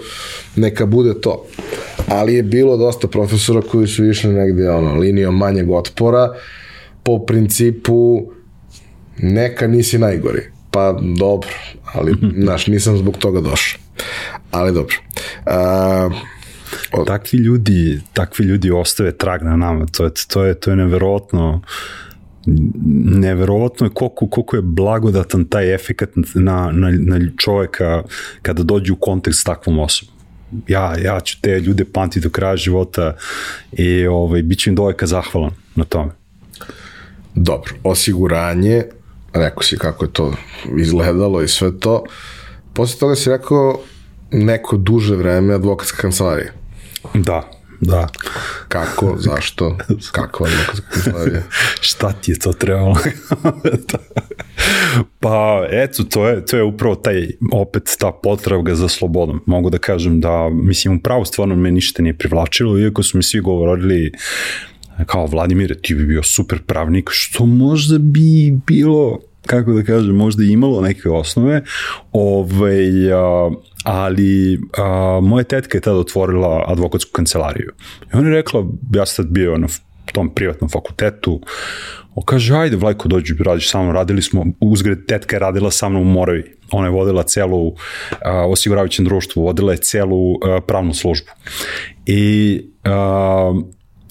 [0.56, 1.46] neka bude to.
[2.08, 6.34] Ali je bilo dosta profesora koji su išli negde ono, linijom manjeg otpora,
[7.04, 8.32] po principu
[9.18, 10.42] neka nisi najgori.
[10.72, 11.50] Pa dobro,
[11.94, 13.82] ali znaš, nisam zbog toga došao.
[14.52, 14.96] Ali dobro.
[15.46, 16.14] Uh,
[16.92, 17.08] od...
[17.08, 19.86] takvi ljudi, takvi ljudi ostave trag na nama.
[19.86, 21.62] To je to je to je neverovatno
[23.06, 28.04] neverovatno je koliko, koliko je blagodatan taj efekat na, na, na čoveka
[28.42, 30.16] kada dođe u kontakt s takvom osobom.
[30.68, 33.16] Ja, ja ću te ljude pamtiti do kraja života
[33.72, 36.12] i ovaj, bit ću im doveka zahvalan na tome.
[37.36, 38.84] Dobro, osiguranje,
[39.34, 40.34] rekao si kako je to
[40.78, 42.04] izgledalo i sve to.
[42.74, 43.80] Posle toga si rekao
[44.32, 46.52] neko duže vreme advokatska kancelarija.
[47.14, 47.50] Da,
[47.86, 48.08] Da.
[48.68, 49.78] Kako, zašto,
[50.12, 51.42] kakva advokatska kancelarija?
[51.82, 52.96] Šta ti je to trebalo?
[55.20, 59.42] pa, eto, to je, to je upravo taj, opet ta potraga za slobodom.
[59.46, 63.40] Mogu da kažem da, mislim, upravo stvarno me ništa nije privlačilo, iako su mi svi
[63.40, 64.12] govorili
[65.06, 70.44] kao Vladimir, ti bi bio super pravnik, što možda bi bilo kako da kažem, možda
[70.44, 71.62] imalo neke osnove,
[72.12, 73.52] ovaj, a,
[73.84, 77.72] ali a, moja tetka je tada otvorila advokatsku kancelariju.
[78.14, 79.68] I ona je rekla, ja sam tad bio na
[80.12, 81.42] tom privatnom fakultetu,
[82.16, 85.90] on kaže, ajde Vlajko, dođi, radiš sa mnom, radili smo, uzgred tetka je radila sa
[85.90, 87.76] mnom u Moravi, ona je vodila celu
[88.22, 91.30] a, osiguravajućem društvu, vodila je celu a, pravnu službu.
[92.06, 93.54] I a,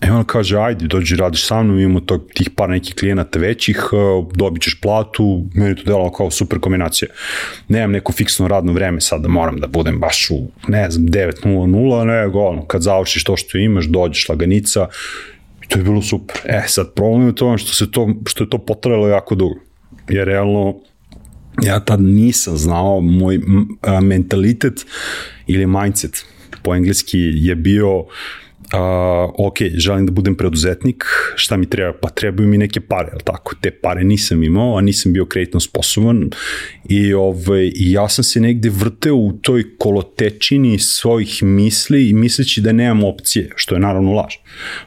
[0.03, 3.77] E on kaže, ajde, dođi, radiš sa mnom, imamo tog, tih par nekih klijenata većih,
[3.93, 3.97] e,
[4.35, 7.09] dobit ćeš platu, meni to delalo kao super kombinacija.
[7.69, 12.05] Nemam neko fiksno radno vreme sad da moram da budem baš u, ne znam, 9.00,
[12.05, 14.89] nego ono, kad završiš to što imaš, dođeš laganica,
[15.65, 16.37] i to je bilo super.
[16.45, 19.55] E, sad, problem je to što, se to, što je to potrajalo jako dugo.
[20.09, 20.75] Jer realno,
[21.63, 23.41] ja tad nisam znao, moj
[24.03, 24.87] mentalitet
[25.47, 26.25] ili mindset
[26.63, 28.05] po engleski je bio
[28.73, 31.05] a, ok, želim da budem preduzetnik,
[31.35, 31.93] šta mi treba?
[31.93, 33.55] Pa trebaju mi neke pare, ali tako?
[33.61, 36.31] Te pare nisam imao, a nisam bio kreditno sposoban
[36.89, 42.73] i, ovaj, ja sam se negde vrteo u toj kolotečini svojih misli i misleći da
[42.73, 44.35] nemam opcije, što je naravno laž.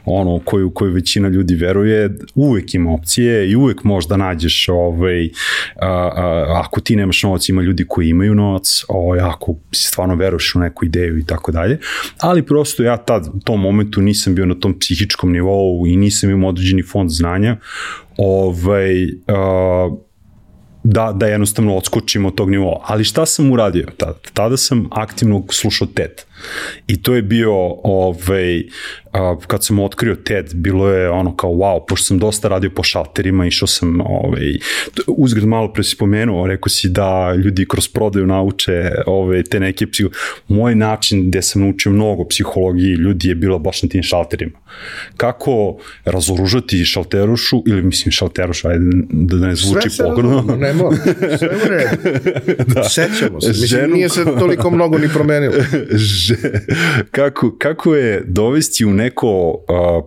[0.04, 5.24] Ono koju, koju većina ljudi veruje, uvek ima opcije i uvek možda nađeš ovaj,
[5.76, 10.54] a, a, ako ti nemaš novac, ima ljudi koji imaju novac, ovaj, ako stvarno veruješ
[10.54, 11.78] u neku ideju i tako dalje,
[12.18, 16.30] ali prosto ja tad, u tom momentu nisam bio na tom psihičkom nivou i nisam
[16.30, 17.56] imao određeni fond znanja,
[18.16, 19.98] ovaj, uh,
[20.84, 22.80] da, da jednostavno odskočimo od tog nivoa.
[22.84, 24.18] Ali šta sam uradio tada?
[24.34, 26.22] Tada sam aktivno slušao TED.
[26.86, 27.52] I to je bio,
[27.84, 28.62] ovaj,
[29.12, 32.82] a, kad sam otkrio TED, bilo je ono kao wow, pošto sam dosta radio po
[32.82, 34.58] šalterima, išao sam, ovaj,
[35.06, 39.86] uzgred malo pre si pomenuo, rekao si da ljudi kroz prodaju nauče ovaj, te neke
[39.86, 40.10] psiho...
[40.48, 44.58] Moj način gde sam naučio mnogo psihologiji ljudi je bilo baš na tim šalterima.
[45.16, 50.56] Kako razoružati šalterušu, ili mislim šalterušu, ajde da ne zvuči pogledno.
[50.56, 50.96] Ne mora,
[51.38, 52.18] sve u redu.
[52.74, 52.88] da.
[52.88, 53.94] Sećamo se, mislim, Ženu...
[53.94, 55.54] nije se toliko mnogo ni promenilo.
[57.10, 59.56] kako, kako je dovesti u neko uh,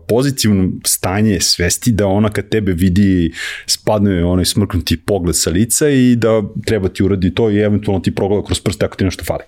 [0.08, 3.32] pozitivno stanje svesti da ona kad tebe vidi
[3.66, 8.16] spadne onaj smrknuti pogled sa lica i da treba ti uradi to i eventualno ti
[8.16, 9.44] progleda kroz prste ako ti nešto fali.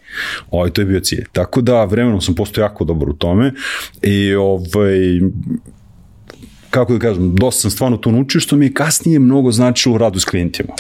[0.52, 1.26] Ovaj, to je bio cilj.
[1.32, 3.54] Tako da vremenom sam postao jako dobar u tome
[4.02, 5.20] i ovaj,
[6.70, 9.98] kako da kažem, dosta sam stvarno to naučio, što mi je kasnije mnogo značilo u
[9.98, 10.74] radu s klijentima.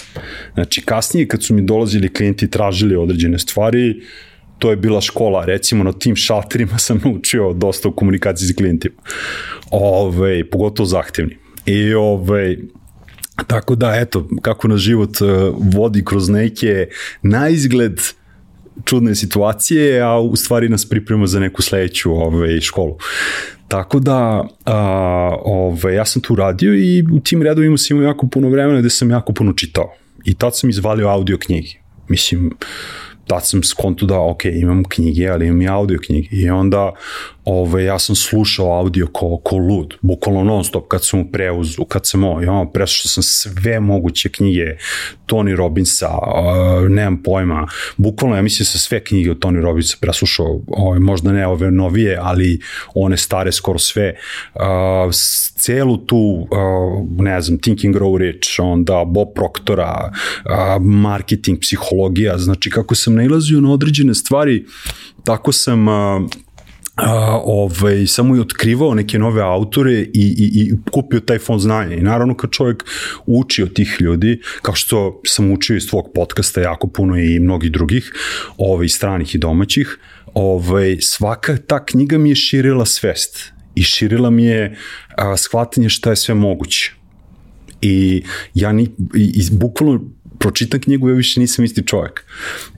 [0.54, 4.31] Znači, kasnije kad su mi dolazili klijenti i tražili određene stvari, uh,
[4.62, 8.96] to je bila škola, recimo na tim šalterima sam naučio dosta u komunikaciji s klijentima.
[9.72, 11.38] Ove, pogotovo zahtevni.
[11.66, 12.58] I ove,
[13.48, 15.28] tako da, eto, kako na život uh,
[15.74, 16.88] vodi kroz neke
[17.22, 18.02] na izgled
[18.86, 22.98] čudne situacije, a u stvari nas priprema za neku sledeću ove, školu.
[23.68, 28.28] Tako da, a, ove, ja sam tu radio i u tim redovima sam imao jako
[28.28, 29.94] puno vremena gde sam jako puno čitao.
[30.26, 31.70] I tad sam izvalio audio knjige.
[32.08, 32.52] Mislim,
[33.28, 36.28] tad sam skontu da, ok, imam knjige, ali imam i audio knjige.
[36.32, 36.92] I onda
[37.46, 41.84] ove, ja sam slušao audio ko, ko lud, bukvalno non stop kad sam mu preuzu,
[41.86, 44.66] kad sam ovo, ja, preslušao sam sve moguće knjige
[45.28, 47.68] Tony Robbinsa, uh, nemam pojma,
[47.98, 52.18] bukvalno ja mislim sa sve knjige od Tony Robbinsa preslušao, ove, možda ne ove novije,
[52.22, 52.60] ali
[52.96, 54.16] one stare skoro sve,
[54.56, 54.62] uh,
[55.56, 62.70] celu tu, uh, ne znam, Thinking Grow Rich, onda Bob Proctora, uh, marketing, psihologija, znači
[62.70, 64.66] kako sam nailazio na određene stvari,
[65.24, 65.94] tako sam uh,
[66.96, 71.96] a, ovaj, samo je otkrivao neke nove autore i, i, i kupio taj fond znanja.
[71.96, 72.86] I naravno kad čovjek
[73.26, 77.72] uči od tih ljudi, kao što sam učio iz tvog podcasta jako puno i mnogih
[77.72, 78.14] drugih,
[78.58, 80.00] ovaj, stranih i domaćih,
[80.34, 84.78] ovaj, svaka ta knjiga mi je širila svest i širila mi je
[85.18, 86.94] a, shvatanje šta je sve moguće.
[87.82, 88.24] I
[88.54, 88.84] ja ni,
[89.16, 90.02] i, i bukvalno
[90.42, 92.26] pročitam knjigu, ja više nisam isti čovjek.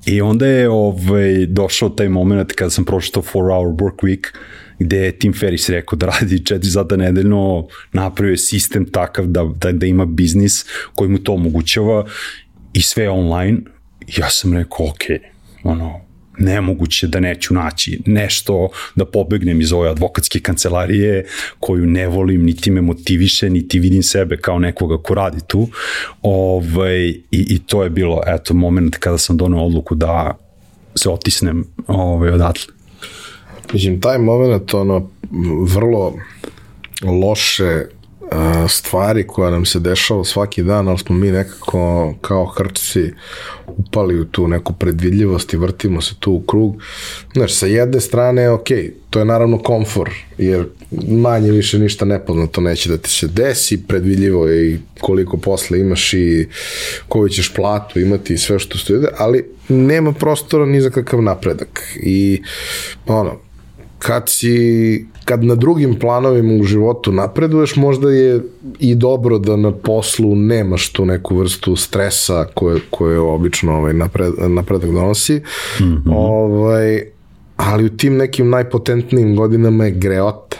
[0.05, 4.27] I onda je ovaj, došao taj moment kada sam pročitao 4 Hour Work Week,
[4.79, 9.71] gde je Tim Ferriss rekao da radi 4 sata nedeljno, napravio sistem takav da, da,
[9.71, 12.05] da ima biznis koji mu to omogućava
[12.73, 13.57] i sve online.
[14.17, 15.03] Ja sam rekao, ok,
[15.63, 16.01] ono,
[16.37, 21.25] nemoguće da neću naći nešto da pobegnem iz ove advokatske kancelarije
[21.59, 25.67] koju ne volim, niti me motiviše, niti vidim sebe kao nekoga ko radi tu.
[26.21, 30.37] Ovaj, i, I to je bilo, eto, moment kada sam donao odluku da
[30.95, 32.73] se otisnem ovaj, odatle.
[33.73, 35.09] Mislim, taj moment, ono,
[35.67, 36.13] vrlo
[37.03, 37.85] loše
[38.69, 43.11] stvari koja nam se dešava svaki dan, ali smo mi nekako kao hrčci
[43.67, 46.75] upali u tu neku predvidljivost i vrtimo se tu u krug.
[47.33, 48.67] Znači, sa jedne strane, ok,
[49.09, 50.65] to je naravno komfor, jer
[51.07, 56.13] manje više ništa nepoznato neće da ti se desi, predvidljivo je i koliko posle imaš
[56.13, 56.47] i
[57.07, 61.97] koju ćeš platu imati i sve što stoji, ali nema prostora ni za kakav napredak.
[62.03, 62.41] I
[63.07, 63.39] ono,
[63.99, 68.41] kad si, kad na drugim planovima u životu napreduješ, možda je
[68.79, 74.33] i dobro da na poslu nemaš tu neku vrstu stresa koje, koje obično ovaj, napred,
[74.47, 75.41] napredak donosi.
[75.79, 76.13] Mm -hmm.
[76.15, 77.03] ovaj,
[77.57, 80.57] ali u tim nekim najpotentnijim godinama je greota.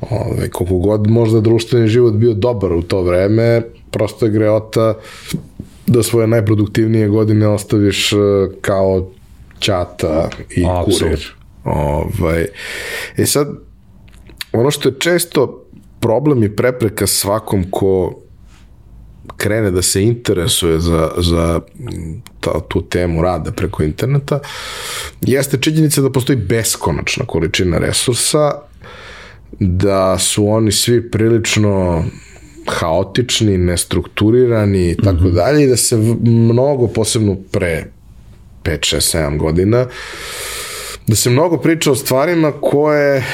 [0.00, 4.94] Ovaj, koliko god možda društveni život bio dobar u to vreme, prosto je greota
[5.86, 8.16] da svoje najproduktivnije godine ostaviš eh,
[8.60, 9.10] kao
[9.58, 11.00] čata i Absolut.
[11.00, 11.34] kurir.
[11.64, 12.46] Ovaj,
[13.16, 13.48] e sad,
[14.52, 15.66] ono što je često
[16.00, 18.20] problem i prepreka svakom ko
[19.36, 21.60] krene da se interesuje za, za
[22.40, 24.40] ta, tu temu rada preko interneta,
[25.20, 28.50] jeste činjenica da postoji beskonačna količina resursa,
[29.58, 32.04] da su oni svi prilično
[32.66, 35.34] haotični, nestrukturirani i tako mhm.
[35.34, 37.86] dalje i da se mnogo, posebno pre
[38.64, 39.88] 5, 6, 7 godina, uh,
[41.06, 43.24] da se mnogo priča o stvarima koje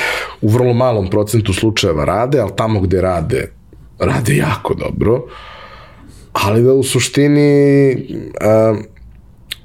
[0.40, 3.52] u vrlo malom procentu slučajeva rade, ali tamo gde rade,
[3.98, 5.24] rade jako dobro,
[6.32, 7.92] ali da u suštini
[8.40, 8.74] a,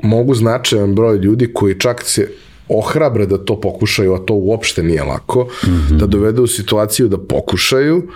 [0.04, 2.32] mogu značajan broj ljudi koji čak se
[2.68, 5.98] ohrabre da to pokušaju, a to uopšte nije lako, mm -hmm.
[5.98, 8.08] da dovedu u situaciju da pokušaju,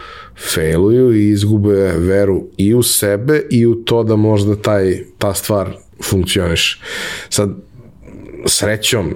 [0.54, 5.78] failuju i izgube veru i u sebe i u to da možda taj, ta stvar
[6.04, 6.82] funkcioniš.
[7.30, 7.50] Sad,
[8.46, 9.14] srećom,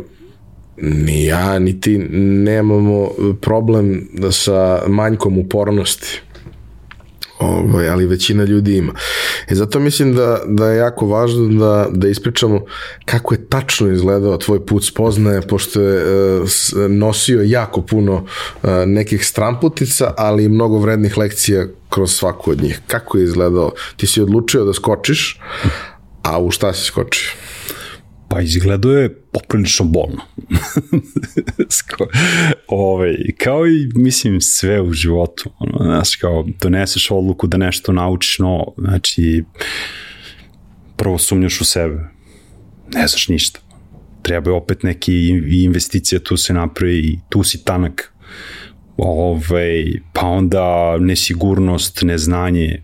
[0.78, 3.09] ni ja, ni ti nemamo
[3.41, 6.21] problem sa manjkom upornosti.
[7.39, 8.93] Ovaj, ali većina ljudi ima.
[9.49, 12.61] I zato mislim da, da je jako važno da, da ispričamo
[13.05, 16.47] kako je tačno izgledao tvoj put spoznaje, pošto je uh,
[16.89, 22.80] nosio jako puno uh, nekih stramputica, ali i mnogo vrednih lekcija kroz svaku od njih.
[22.88, 23.71] Kako je izgledao?
[23.97, 25.39] Ti si odlučio da skočiš,
[26.24, 27.32] a u šta si skočio?
[28.34, 30.22] Pa izgledao je poprilično bolno.
[32.68, 35.52] Ove, kao i, mislim, sve u životu.
[35.60, 38.74] Ono, znaš, kao, doneseš odluku da nešto naučiš novo.
[38.78, 39.44] Znači,
[40.96, 42.10] prvo sumnjaš u sebe.
[42.94, 43.60] Ne znaš ništa.
[44.22, 45.12] Treba je opet neke
[45.52, 48.14] investicije tu se napravi i tu si tanak.
[48.98, 52.84] Ove, pa onda nesigurnost, neznanje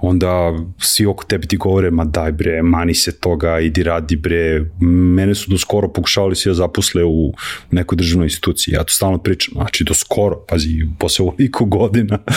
[0.00, 4.64] onda svi oko tebi ti govore, ma daj bre, mani se toga, idi radi bre.
[4.80, 7.32] Mene su do skoro pokušavali se da zaposle u
[7.70, 8.74] nekoj državnoj instituciji.
[8.74, 12.18] Ja to stalno pričam, znači do skoro, pazi, posle ovoliko godina.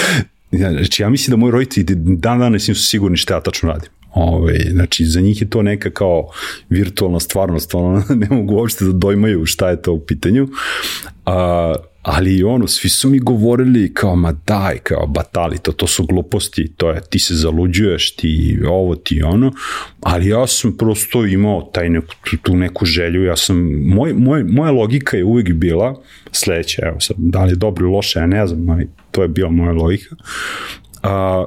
[0.57, 3.89] Znači, ja mislim da moji roditelji dan danas nisu sigurni šta ja tačno radim.
[4.14, 6.30] Ove, ovaj, znači, za njih je to neka kao
[6.70, 10.47] virtualna stvarnost, ono, ne mogu uopšte da dojmaju šta je to u pitanju.
[11.26, 16.05] A, ali ono, svi su mi govorili kao, ma daj, kao, batali, to, to su
[16.05, 19.51] gluposti, to je, ti se zaluđuješ, ti ovo, ti ono,
[20.01, 24.72] ali ja sam prosto imao taj neku, tu neku želju, ja sam, moj, moj, moja
[24.72, 26.01] logika je uvijek bila
[26.32, 29.28] sledeća, evo sad, da li je dobro ili loše, ja ne znam, ali to je
[29.28, 30.16] bila moja logika.
[31.03, 31.45] A,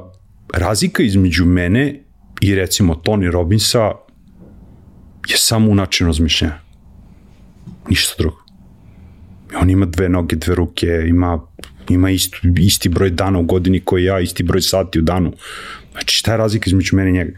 [0.53, 2.06] razlika između mene
[2.41, 3.91] i recimo Tony Robbinsa
[5.27, 6.59] je samo u načinu razmišljanja.
[7.89, 8.37] Ništa drugo.
[9.61, 11.41] On ima dve noge, dve ruke, ima,
[11.89, 15.33] ima isti, isti broj dana u godini koji ja, isti broj sati u danu.
[15.91, 17.31] Znači, šta je razlika između mene i njega?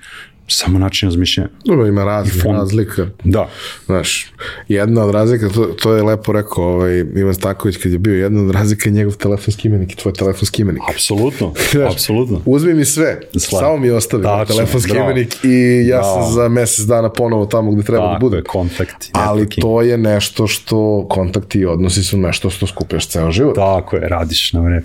[0.49, 1.49] Samo način razmišljanja.
[1.65, 2.51] Dobro, ima razlika.
[2.51, 3.07] razlika.
[3.23, 3.49] Da.
[3.85, 4.31] Znaš,
[4.67, 8.41] jedna od razlika, to, to je lepo rekao ovaj, Ivan Staković kad je bio, jedna
[8.41, 10.81] od razlika je njegov telefonski imenik i tvoj telefonski imenik.
[10.89, 11.53] Apsolutno,
[11.91, 12.41] apsolutno.
[12.45, 13.59] Uzmi mi sve, Sla.
[13.59, 15.11] samo mi ostavi Tačno, telefonski bravo.
[15.11, 16.23] imenik i ja bravo.
[16.23, 18.43] sam za mesec dana ponovo tamo gde treba da Tako da budem.
[18.47, 19.09] kontakt.
[19.11, 23.55] Ali to je nešto što, kontakti i odnosi su nešto što skupljaš ceo život.
[23.55, 24.83] Tako je, radiš na vreme.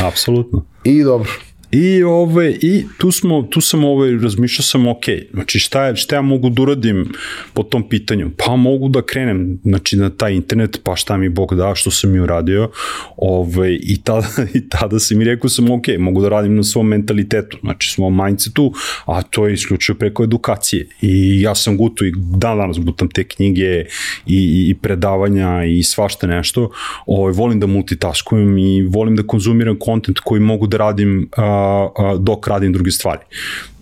[0.00, 0.64] Apsolutno.
[0.84, 1.30] I dobro,
[1.70, 6.16] I, ove, i tu, smo, tu sam ove, razmišljao sam, ok, znači šta, je, šta
[6.16, 7.12] ja mogu da uradim
[7.54, 8.30] po tom pitanju?
[8.36, 12.12] Pa mogu da krenem znači, na taj internet, pa šta mi Bog da, što sam
[12.12, 12.70] mi uradio.
[13.16, 16.88] Ove, i, tada, I tada sam mi rekao sam, ok, mogu da radim na svom
[16.88, 18.72] mentalitetu, znači svom mindsetu,
[19.04, 20.86] a to je isključio preko edukacije.
[21.00, 23.84] I ja sam guto i dan danas gutam te knjige
[24.26, 26.70] i, i predavanja i svašta nešto.
[27.06, 32.16] Ove, volim da multitaskujem i volim da konzumiram kontent koji mogu da radim a, a,
[32.18, 33.20] dok radim druge stvari.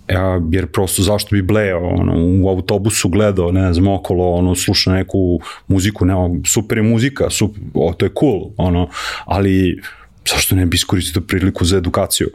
[0.09, 4.93] Ja, jer prosto zašto bi bleo ono, u autobusu gledao, ne znam, okolo, ono, sluša
[4.93, 6.14] neku muziku, ne,
[6.47, 8.89] super je muzika, super, o, to je cool, ono,
[9.24, 9.81] ali
[10.35, 12.29] zašto ne bi iskoristio priliku za edukaciju.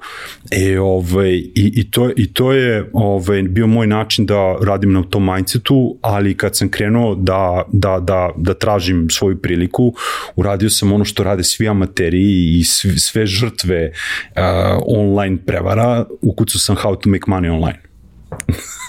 [0.51, 5.03] E, ovaj, i, i, to, i to je ovaj, bio moj način da radim na
[5.03, 9.93] tom mindsetu, ali kad sam krenuo da, da, da, da tražim svoju priliku,
[10.35, 14.41] uradio sam ono što rade svi amateri i sve, sve žrtve uh,
[14.87, 17.90] online prevara, ukucao sam how to make money online.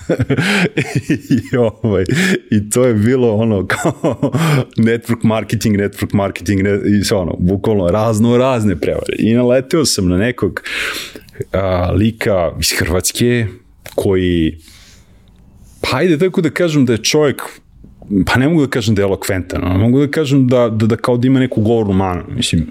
[1.52, 2.04] I, ovaj,
[2.50, 3.92] I to je bilo ono kao
[4.76, 9.16] network marketing, network marketing net, i sve ono, bukvalno razno razne prevare.
[9.18, 10.62] I naleteo sam na nekog
[11.52, 13.46] a, lika iz Hrvatske
[13.94, 14.58] koji
[15.80, 17.42] pa hajde tako da kažem da je čovjek
[18.26, 20.96] pa ne mogu da kažem da je elokventan, ono, mogu da kažem da, da, da
[20.96, 22.66] kao da ima neku govornu manu, mislim,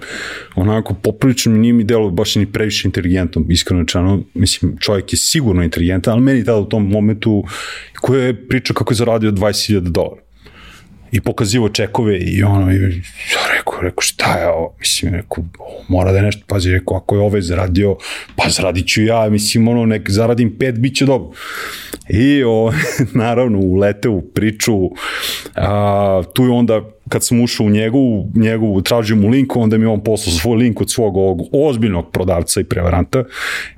[0.54, 5.16] onako poprilično mi nije mi delo baš ni previše inteligentno, iskreno čano, mislim, čovjek je
[5.16, 7.44] sigurno inteligentan, ali meni tada u tom momentu,
[8.00, 10.22] koja je pričao kako je zaradio 20.000 dolara
[11.12, 13.02] i pokazivo čekove i ono, i
[13.62, 15.44] rekao, rekao, šta je ovo, mislim, rekao,
[15.88, 17.96] mora da je nešto, pazi, rekao, ako je ove zaradio,
[18.36, 21.30] pa zaradit ću ja, mislim, ono, nek zaradim pet, bit će dobro.
[22.08, 22.72] I, o,
[23.24, 24.90] naravno, ulete u priču,
[25.54, 29.86] a, tu je onda kad sam ušao u njegovu, njegovu tražio mu link, onda mi
[29.86, 33.24] on poslao svoj link od svog ovog ozbiljnog prodavca i prevaranta.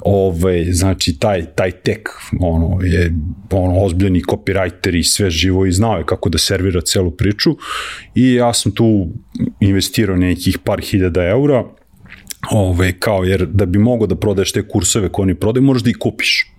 [0.01, 2.09] Ove, znači, taj, taj tek
[2.41, 3.12] ono, je
[3.51, 7.57] ono, ozbiljni copywriter i sve živo i znao je kako da servira celu priču
[8.14, 9.07] i ja sam tu
[9.61, 11.64] investirao nekih par hiljada eura
[12.51, 15.91] ove, kao jer da bi mogao da prodaješ te kurseve koje oni prodaju, možeš da
[15.91, 16.51] ih kupiš.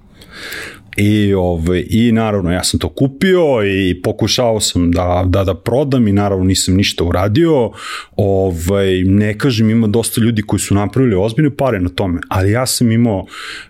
[0.95, 6.07] I, ovaj, I naravno ja sam to kupio i pokušao sam da, da, da prodam
[6.07, 7.71] i naravno nisam ništa uradio.
[8.15, 12.65] Ovaj, ne kažem, ima dosta ljudi koji su napravili ozbiljne pare na tome, ali ja
[12.65, 13.25] sam imao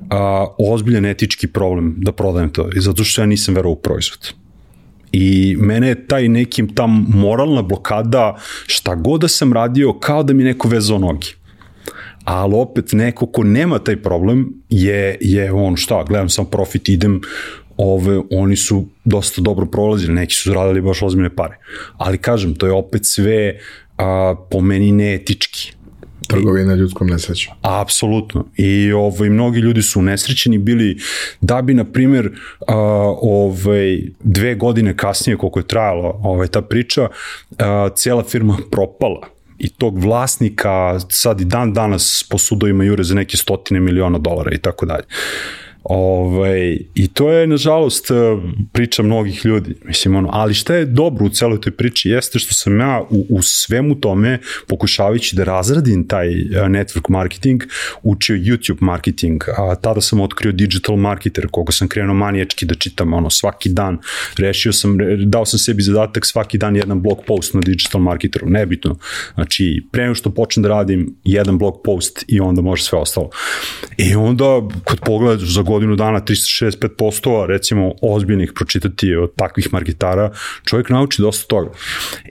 [0.10, 4.34] a, ozbiljan etički problem da prodajem to, zato što ja nisam verao u proizvod.
[5.12, 8.36] I mene je taj nekim tam moralna blokada,
[8.68, 11.45] šta god da sam radio, kao da mi neko vezao nogi
[12.26, 17.22] ali opet neko ko nema taj problem je, je on šta, gledam sam profit, idem,
[17.78, 21.58] ove, oni su dosta dobro prolazili, neki su radili baš ozbiljne pare.
[21.98, 23.60] Ali kažem, to je opet sve
[23.98, 25.72] a, po meni neetički.
[26.28, 27.54] Trgovina ljudskom nesrećom.
[27.62, 28.46] Apsolutno.
[28.58, 30.98] I ovaj, mnogi ljudi su nesrećeni bili
[31.42, 32.32] da bi, na primjer,
[32.68, 32.76] a,
[33.22, 37.08] ovaj, dve godine kasnije, koliko je trajala ovaj, ta priča,
[37.58, 39.35] a, cela firma propala
[39.66, 44.52] i tog vlasnika sad i dan danas po sudovima jure za neke stotine miliona dolara
[44.54, 45.04] i tako dalje.
[45.90, 48.12] Ovaj, I to je, nažalost,
[48.72, 49.76] priča mnogih ljudi.
[49.84, 53.26] Mislim, ono, ali šta je dobro u celoj toj priči jeste što sam ja u,
[53.30, 57.64] u svemu tome, pokušavajući da razradim taj network marketing,
[58.04, 59.44] učio YouTube marketing.
[59.58, 63.98] A, tada sam otkrio digital marketer, koga sam krenuo maniječki da čitam ono, svaki dan.
[64.38, 68.98] Rešio sam, dao sam sebi zadatak svaki dan jedan blog post na digital marketeru, nebitno.
[69.34, 73.30] Znači, pre što počnem da radim jedan blog post i onda može sve ostalo.
[73.98, 80.32] I onda, kad pogledaš za godinu dana 365 postova, recimo ozbiljnih pročitati od takvih marketara,
[80.66, 81.70] čovjek nauči dosta toga.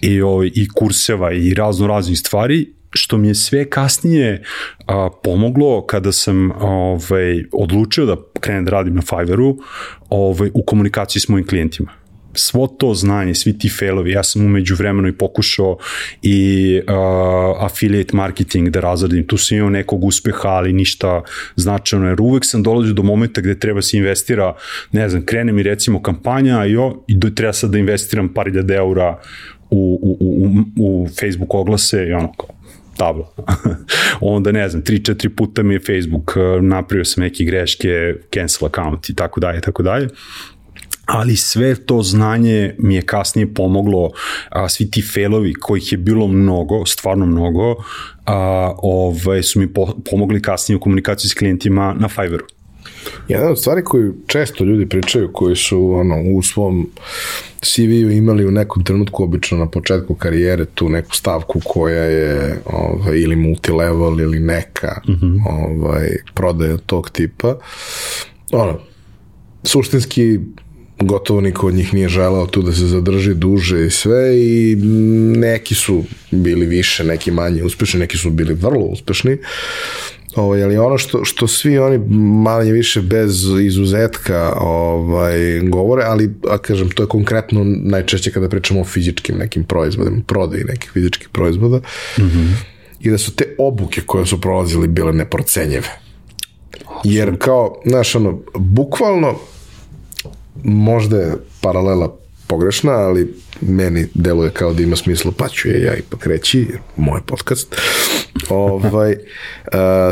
[0.03, 4.43] I, ovaj, i kurseva i razno raznih stvari što mi je sve kasnije
[4.87, 9.57] a, pomoglo kada sam ovaj, odlučio da krenem da radim na Fiverru
[10.11, 12.04] ovaj, u komunikaciji s mojim klijentima
[12.35, 15.79] svo to znanje, svi ti failovi, ja sam umeđu vremenu i pokušao
[16.23, 21.23] i uh, affiliate marketing da razradim, tu sam imao nekog uspeha, ali ništa
[21.57, 24.55] značajno, jer uvek sam dolazio do momenta gde treba se investira,
[24.93, 28.49] ne znam, krene mi recimo kampanja i, o, i do, treba sad da investiram par
[28.49, 29.19] iljada eura
[29.71, 32.49] u, u, u, u Facebook oglase i ono kao,
[32.97, 33.31] tabla.
[34.21, 39.15] Onda ne znam, 3-4 puta mi je Facebook napravio sam neke greške, cancel account i
[39.15, 40.09] tako dalje, tako dalje
[41.07, 44.11] ali sve to znanje mi je kasnije pomoglo,
[44.49, 47.75] a, svi ti failovi kojih je bilo mnogo, stvarno mnogo,
[48.27, 52.47] a, ovaj, su mi po, pomogli kasnije u komunikaciji s klijentima na Fiverru.
[53.29, 56.91] Jedna od stvari koju često ljudi pričaju, koji su ono, u svom
[57.61, 63.19] CV-u imali u nekom trenutku, obično na početku karijere, tu neku stavku koja je ovaj,
[63.19, 65.39] ili multilevel ili neka mm -hmm.
[65.47, 67.57] ovaj, prodaja tog tipa.
[68.53, 68.79] Ono,
[69.63, 70.39] suštinski
[71.01, 74.77] gotovo niko od njih nije želao tu da se zadrži duže i sve i
[75.37, 79.39] neki su bili više, neki manje uspešni, neki su bili vrlo uspešni.
[80.37, 81.99] Ovaj, ali ono što, što svi oni
[82.43, 88.81] manje više bez izuzetka ovaj, govore, ali a kažem, to je konkretno najčešće kada pričamo
[88.81, 91.77] o fizičkim nekim proizvodima, prodaji nekih fizičkih proizvoda,
[92.19, 92.49] mm -hmm.
[93.01, 95.89] i da su te obuke koje su prolazili bile neprocenjeve.
[97.05, 99.35] Jer kao, znaš, ono, bukvalno
[100.63, 105.97] možda je paralela pogrešna, ali meni deluje kao da ima smisla, pa ću je ja
[105.97, 107.77] ipak reći, moj podcast.
[108.49, 109.19] ovaj, uh,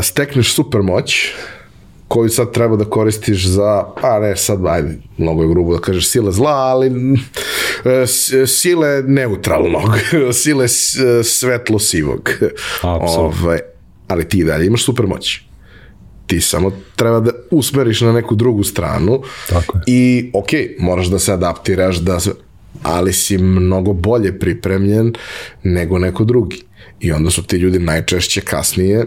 [0.03, 1.33] stekneš super moć,
[2.07, 6.09] koju sad treba da koristiš za, pa ne sad, ajde, mnogo je grubo da kažeš
[6.09, 9.89] sile zla, ali uh, sile neutralnog,
[10.41, 10.67] sile
[11.23, 12.29] svetlo sivog.
[12.83, 13.59] Ovaj,
[14.07, 15.52] ali ti dalje imaš super moć
[16.27, 19.83] ti samo treba da usmeriš na neku drugu stranu Tako je.
[19.87, 20.49] i ok,
[20.79, 22.31] moraš da se adaptiraš da se,
[22.83, 25.13] ali si mnogo bolje pripremljen
[25.63, 26.61] nego neko drugi
[26.99, 29.05] i onda su ti ljudi najčešće kasnije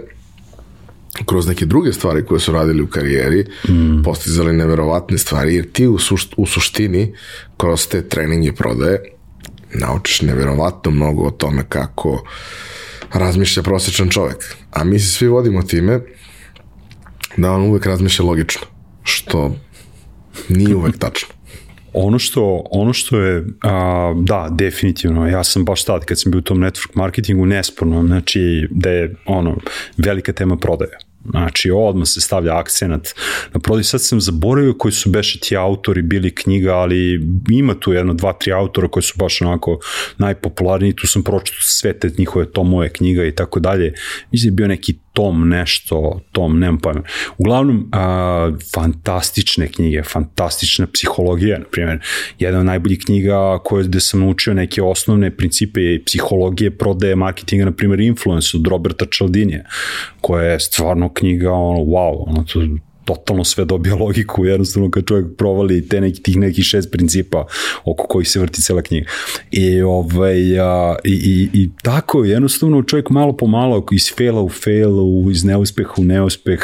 [1.24, 4.02] kroz neke druge stvari koje su radili u karijeri mm.
[4.02, 7.14] postizali neverovatne stvari jer ti u, sušt, u suštini
[7.56, 9.02] kroz te treninge prodaje
[9.74, 12.24] naučiš neverovatno mnogo o tome kako
[13.12, 14.56] razmišlja prosječan čovek.
[14.70, 16.00] A mi se svi vodimo time
[17.36, 18.62] da on uvek razmišlja logično,
[19.02, 19.56] što
[20.48, 21.28] nije uvek tačno.
[21.92, 26.38] Ono što, ono što je, a, da, definitivno, ja sam baš tad kad sam bio
[26.38, 29.56] u tom network marketingu nesporno, znači da je ono,
[29.96, 30.98] velika tema prodaja.
[31.30, 33.14] Znači, odmah se stavlja akcenat
[33.54, 33.84] na prodaj.
[33.84, 37.20] Sad sam zaboravio koji su beše ti autori bili knjiga, ali
[37.50, 39.78] ima tu jedno, dva, tri autora koji su baš onako
[40.18, 40.92] najpopularniji.
[40.92, 43.94] Tu sam pročito sve te njihove tomove knjiga i tako dalje.
[44.32, 47.02] Mislim je bio neki tom nešto, tom, nemam pojma.
[47.38, 51.98] Uglavnom, a, fantastične knjige, fantastična psihologija, na primjer,
[52.38, 57.72] jedna od najboljih knjiga koje gde sam naučio neke osnovne principe psihologije, prodaje, marketinga, na
[57.72, 59.64] primjer, Influence od Roberta Cialdinija,
[60.20, 62.60] koja je stvarno knjiga, ono, wow, ono, to,
[63.06, 67.46] totalno sve dobija logiku, jednostavno kad čovjek provali te neki, tih nekih šest principa
[67.84, 69.10] oko kojih se vrti cela knjiga.
[69.50, 74.48] I, ovaj, a, i, i, i tako, jednostavno čovjek malo po malo iz faila u
[74.48, 74.92] fail,
[75.30, 76.60] iz neuspeha u neuspeh,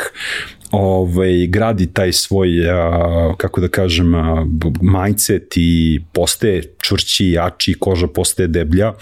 [0.73, 4.47] ovaj, gradi taj svoj, a, kako da kažem, a,
[4.81, 8.93] mindset i postaje čvrći, jači, koža postaje deblja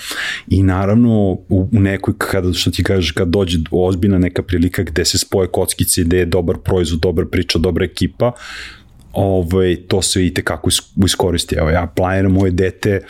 [0.48, 1.10] i naravno
[1.48, 5.48] u, u nekoj, kada, što ti kažeš, kad dođe ozbiljna neka prilika gde se spoje
[5.48, 8.32] kockice, gde je dobar proizvod, dobra priča, dobra ekipa,
[9.12, 10.70] ovaj, to se i tekako
[11.04, 11.54] iskoristi.
[11.54, 13.00] Evo, ja planiram moje dete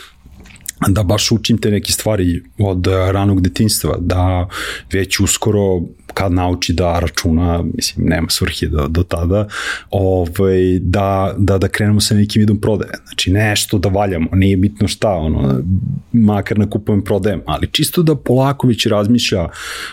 [0.88, 4.48] da baš učim te neke stvari od ranog detinstva, da
[4.92, 5.80] već uskoro
[6.14, 9.48] kad nauči da računa, mislim, nema svrhe do, do tada,
[9.90, 12.92] ovaj, da, da, da krenemo sa nekim vidom prodaje.
[13.06, 15.62] Znači, nešto da valjamo, nije bitno šta, ono,
[16.12, 19.48] makar na kupujem prodajem, ali čisto da polako već razmišlja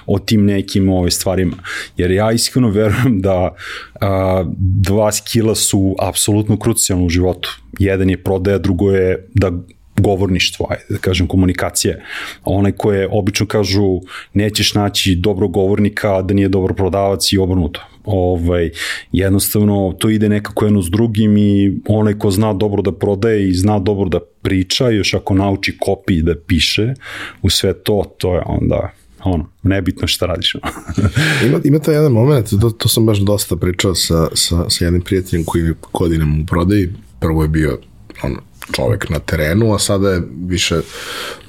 [0.05, 1.55] o tim nekim ovaj, stvarima.
[1.97, 3.55] Jer ja iskreno verujem da
[4.01, 7.57] a, dva skila su apsolutno krucijalno u životu.
[7.79, 9.51] Jedan je prodaja, drugo je da
[9.97, 12.03] govorništvo, ajde da kažem komunikacije.
[12.43, 13.99] Onaj koje obično kažu
[14.33, 17.81] nećeš naći dobrog govornika da nije dobro prodavac i obrnuto.
[18.05, 18.69] Ovaj,
[19.11, 23.53] jednostavno to ide nekako jedno s drugim i onaj ko zna dobro da prodaje i
[23.53, 26.93] zna dobro da priča, još ako nauči kopi da piše
[27.41, 28.91] u sve to, to je onda
[29.23, 30.55] ono, nebitno šta radiš.
[31.47, 35.01] ima, ima to jedan moment, to, to sam baš dosta pričao sa, sa, sa jednim
[35.01, 36.89] prijateljem koji je godinama u prodaji,
[37.19, 37.79] prvo je bio
[38.23, 38.35] ono,
[38.71, 40.81] čovek na terenu, a sada je više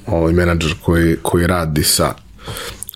[0.07, 2.13] ovaj menadžer koji, koji radi sa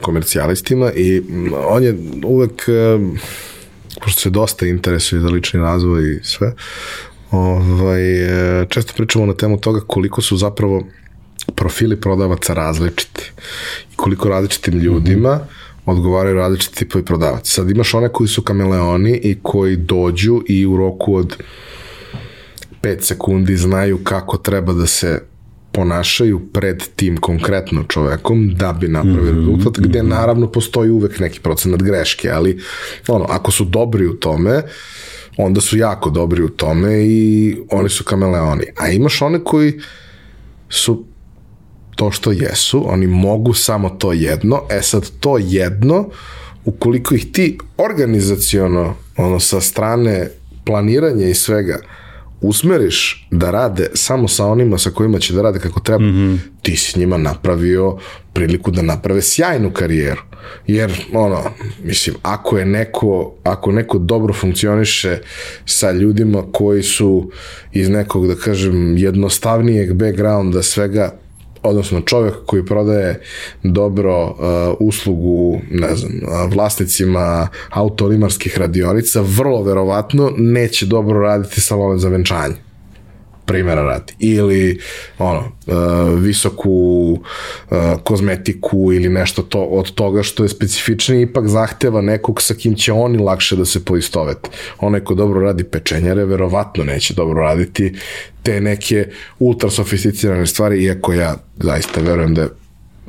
[0.01, 1.21] komercijalistima i
[1.67, 2.65] on je uvek
[4.01, 6.53] pošto se dosta interesuje za lični razvoj i sve,
[7.32, 8.01] ovaj,
[8.69, 10.84] često pričamo na temu toga koliko su zapravo
[11.55, 13.32] profili prodavaca različiti
[13.93, 17.51] i koliko različitim ljudima mm -hmm odgovaraju različiti tipovi prodavaca.
[17.51, 21.38] Sad imaš one koji su kameleoni i koji dođu i u roku od
[22.84, 25.21] 5 sekundi znaju kako treba da se
[25.71, 30.09] ponašaju pred tim konkretno čovekom da bi napravili mm -hmm, rezultat, gde mm -hmm.
[30.09, 32.59] naravno postoji uvek neki procenat greške, ali
[33.07, 34.61] ono, ako su dobri u tome,
[35.38, 38.63] onda su jako dobri u tome i oni su kameleoni.
[38.77, 39.79] A imaš one koji
[40.69, 41.05] su
[41.95, 46.09] to što jesu, oni mogu samo to jedno, e sad to jedno,
[46.65, 50.29] ukoliko ih ti organizaciono, ono, sa strane
[50.65, 51.79] planiranja i svega,
[52.43, 56.37] usmeriš da rade samo sa onima sa kojima će da rade kako treba, mm -hmm.
[56.61, 57.97] ti si njima napravio
[58.33, 60.21] priliku da naprave sjajnu karijeru.
[60.67, 61.43] Jer, ono,
[61.83, 65.17] mislim, ako je neko, ako neko dobro funkcioniše
[65.65, 67.31] sa ljudima koji su
[67.71, 71.22] iz nekog, da kažem, jednostavnijeg backgrounda svega,
[71.64, 73.22] odnosno čovjek koji prodaje
[73.64, 74.36] dobro uh,
[74.80, 82.72] uslugu, ne znam, uh, vlasnicima autolimarskih radionica, vrlo verovatno neće dobro raditi salone za venčanje
[83.45, 84.13] primjera radi.
[84.19, 84.79] Ili
[85.19, 86.71] ono, uh, visoku
[87.11, 92.75] uh, kozmetiku ili nešto to od toga što je specifičnije ipak zahteva nekog sa kim
[92.75, 94.49] će oni lakše da se poistovete.
[94.79, 97.93] Onaj ko dobro radi pečenjare, verovatno neće dobro raditi
[98.43, 99.07] te neke
[99.39, 102.49] ultra sofisticirane stvari, iako ja zaista verujem da je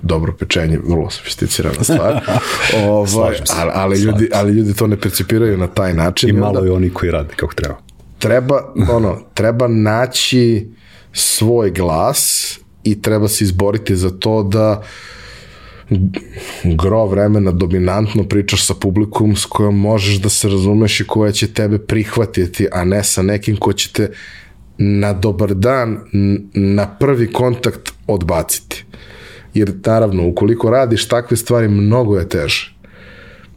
[0.03, 2.21] dobro pečenje, vrlo sofisticirana stvar.
[2.89, 6.29] ovaj, ali, ali, ljudi, ali ljudi to ne percipiraju na taj način.
[6.29, 7.84] I malo onda, je oni koji rade kako treba
[8.25, 10.69] treba, ono, treba naći
[11.13, 12.53] svoj glas
[12.85, 14.83] i treba se izboriti za to da
[16.65, 21.53] gro vremena dominantno pričaš sa publikum s kojom možeš da se razumeš i koja će
[21.53, 24.11] tebe prihvatiti, a ne sa nekim ko će te
[24.79, 25.99] na dobar dan,
[26.55, 28.85] na prvi kontakt odbaciti.
[29.55, 32.75] Jer naravno, ukoliko radiš takve stvari, mnogo je teže.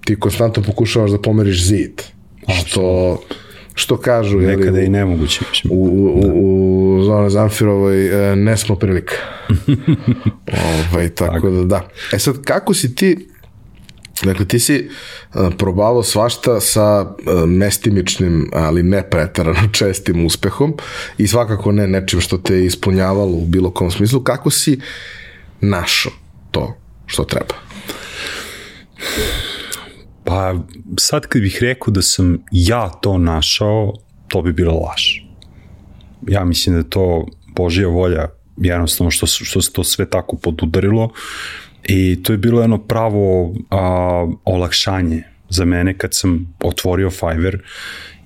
[0.06, 2.02] Ti konstantno pokušavaš da pomeriš zid.
[2.48, 3.18] Što
[3.78, 4.40] što kažu.
[4.40, 5.40] Nekada jeli, i nemoguće.
[5.70, 9.16] U, u, u, u Zona Zamfirovoj e, ne smo prilika.
[10.92, 11.88] ovaj, tako, tako da da.
[12.14, 13.28] E sad, kako si ti
[14.24, 14.90] Dakle, ti si
[15.34, 17.16] uh, probavao svašta sa uh,
[17.46, 20.74] mestimičnim, ali ne pretarano čestim uspehom
[21.18, 24.24] i svakako ne nečim što te je ispunjavalo u bilo kom smislu.
[24.24, 24.80] Kako si
[25.62, 26.12] našao
[26.52, 27.56] to što treba?
[30.28, 30.56] Pa
[31.00, 33.94] sad kad bih rekao da sam ja to našao,
[34.28, 35.02] to bi bila laž.
[36.28, 37.26] Ja mislim da to
[37.56, 41.10] Božja volja, jednostavno što, što se to sve tako podudarilo.
[41.84, 47.58] I to je bilo jedno pravo a, olakšanje za mene kad sam otvorio Fiverr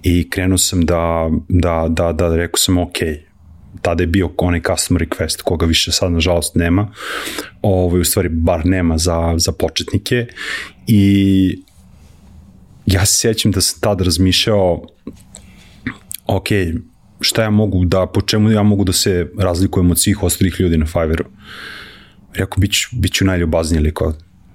[0.03, 2.97] i krenuo sam da, da, da, da rekao sam ok,
[3.81, 6.93] tada je bio onaj customer request koga više sad nažalost nema,
[7.61, 10.27] ovaj, u stvari bar nema za, za početnike.
[10.87, 11.61] I
[12.85, 14.81] ja se sjećam da sam tad razmišljao
[16.27, 16.47] ok,
[17.21, 20.77] šta ja mogu da, po čemu ja mogu da se razlikujem od svih ostalih ljudi
[20.77, 21.25] na Fiverru.
[22.33, 23.99] Rekao, bit ću, bit ću najljubazniji lik,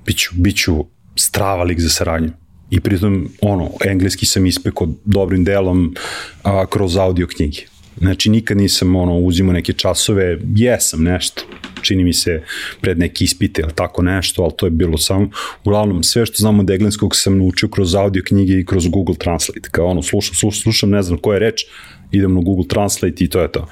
[0.07, 0.85] biću, biću
[1.16, 2.31] strava lik za saradnju.
[2.70, 5.95] I pritom, ono, engleski sam ispekao dobrim delom
[6.43, 7.61] a, kroz audio knjige.
[7.99, 11.42] Znači, nikad nisam ono, uzimao neke časove, jesam nešto,
[11.82, 12.42] čini mi se
[12.80, 15.30] pred neke ispite ili tako nešto, ali to je bilo samo,
[15.64, 19.68] uglavnom sve što znamo od engleskog sam naučio kroz audio knjige i kroz Google Translate,
[19.70, 21.64] kao ono, slušam, slušam, slušam, ne znam koja je reč,
[22.12, 23.68] idem na Google Translate i to je to.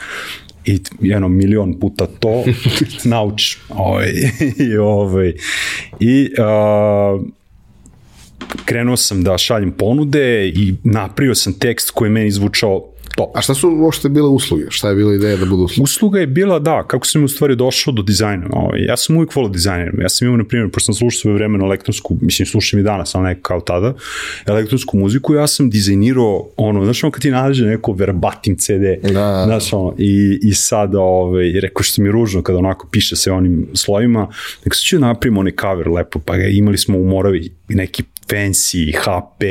[0.64, 2.44] I jedno milion puta to
[3.04, 3.58] naučiš.
[3.68, 4.12] Ovaj,
[4.70, 5.34] i, ovaj,
[6.00, 7.22] i uh,
[8.64, 13.32] krenuo sam da šaljem ponude i napravio sam tekst koji meni zvučao to.
[13.34, 14.64] A šta su uopšte bile usluge?
[14.68, 15.82] Šta je bila ideja da budu usluge?
[15.82, 18.46] Usluga je bila, da, kako sam u stvari došao do dizajna.
[18.52, 20.02] Ovaj, ja sam uvijek volao dizajnerima.
[20.02, 23.14] Ja sam imao, na primjer, pošto sam slušao svoje vremeno elektronsku, mislim, slušam i danas,
[23.14, 23.94] ali ne kao tada,
[24.46, 29.10] elektronsku muziku, ja sam dizajnirao, ono, znaš, ono kad ti nađe neko verbatim CD, da,
[29.10, 29.44] da.
[29.46, 33.66] znaš, ono, i, i sad, ovaj, rekao što mi ružno kada onako piše se onim
[33.74, 34.28] slojima,
[34.64, 38.94] neko se ću napravimo onaj cover lepo, pa ga imali smo u Moravi neki fancy,
[38.96, 39.44] HP,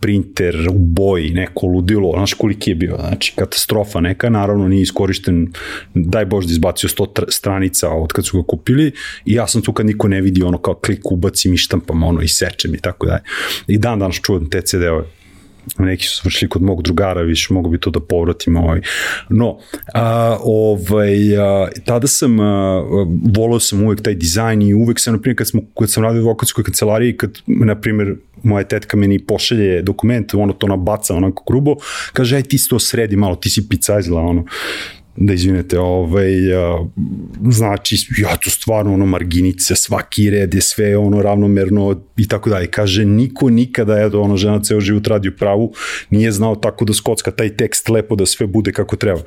[0.00, 5.52] printer u boji, neko ludilo, znaš koliki je bio, znači katastrofa neka, naravno nije iskorišten,
[5.94, 8.92] daj Bož da izbacio 100 stranica od kad su ga kupili
[9.24, 12.22] i ja sam tu kad niko ne vidi ono kao klik ubacim i štampam ono
[12.22, 13.22] i sečem i tako dalje.
[13.66, 15.04] I dan danas čuvam te CD-ove
[15.78, 18.56] neki su vršili kod mog drugara, više mogu bi to da povratim.
[18.56, 18.80] Ovaj.
[19.28, 19.58] No,
[19.94, 22.82] a, ovaj, a, tada sam, a,
[23.36, 26.18] volao sam uvek taj dizajn i uvek sam, na primjer, kad, smo, kad sam radio
[26.18, 28.16] u advokatskoj kancelariji, kad, na primjer,
[28.46, 31.76] moja tetka meni pošalje dokument, ono to nabaca onako grubo,
[32.12, 34.44] kaže, aj ti si to sredi malo, ti si picajzla, ono
[35.16, 36.30] da izvinete, ovaj,
[37.50, 42.66] znači, ja tu stvarno ono marginice, svaki red je sve ono ravnomerno i tako dalje.
[42.66, 45.72] Kaže, niko nikada, eto, ono, žena ceo život radi u pravu,
[46.10, 49.20] nije znao tako da skocka taj tekst lepo da sve bude kako treba.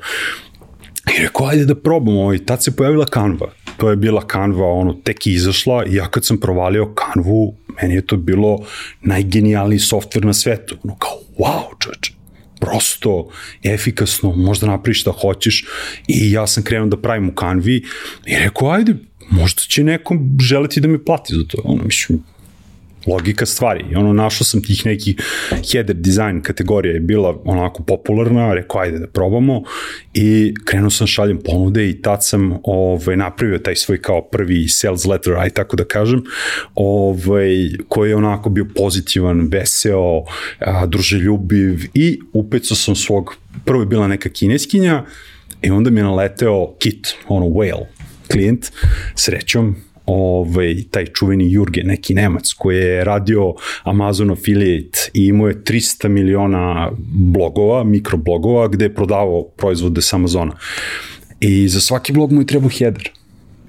[1.06, 3.52] I rekao, ajde da probamo, ovaj, tad se pojavila Canva.
[3.76, 8.06] To je bila Canva, ono, tek izašla i ja kad sam provalio Canvu, meni je
[8.06, 8.58] to bilo
[9.00, 10.76] najgenijalniji softver na svetu.
[10.84, 12.20] Ono, kao, wow, čoče
[12.60, 13.28] prosto,
[13.64, 15.64] efikasno, možda napraviš šta hoćeš
[16.08, 17.76] i ja sam krenuo da pravim u Canvi
[18.26, 18.94] i rekao, ajde,
[19.30, 21.62] možda će nekom želeti da mi plati za to.
[21.64, 22.24] Ono, mislim,
[23.06, 23.84] logika stvari.
[23.92, 25.16] I ono, našao sam tih neki
[25.72, 29.62] header design kategorija je bila onako popularna, rekao ajde da probamo
[30.14, 35.04] i krenuo sam šaljem ponude i tad sam ovaj, napravio taj svoj kao prvi sales
[35.04, 36.22] letter, aj tako da kažem,
[36.74, 40.22] ovaj, koji je onako bio pozitivan, veseo,
[40.58, 45.04] a, druželjubiv i upecao sam svog, prvo je bila neka kineskinja
[45.62, 47.84] i onda mi je naleteo kit, ono whale,
[48.32, 48.66] klijent,
[49.14, 49.76] srećom,
[50.10, 56.08] ovaj, taj čuveni Jurgen, neki Nemac, koji je radio Amazon affiliate i imao je 300
[56.08, 60.56] miliona blogova, mikroblogova, gde je prodavao proizvode sa Amazona.
[61.40, 63.10] I za svaki blog mu je trebao header.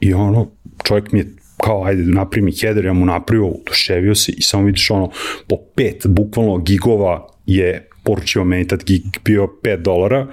[0.01, 0.47] I ono,
[0.83, 4.65] čovjek mi je kao, ajde, napravi mi header, ja mu napravio, uduševio se i samo
[4.65, 5.09] vidiš ono,
[5.47, 10.27] po pet, bukvalno gigova je poručio meni tad gig bio 5 dolara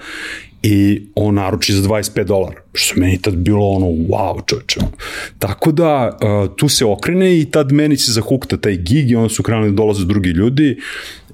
[0.62, 4.80] i on naruči za 25 dolara, što meni tad bilo ono, wow, čoče.
[5.38, 9.28] Tako da, uh, tu se okrene i tad meni se zahukta taj gig i onda
[9.28, 10.76] su krenuli da dolaze drugi ljudi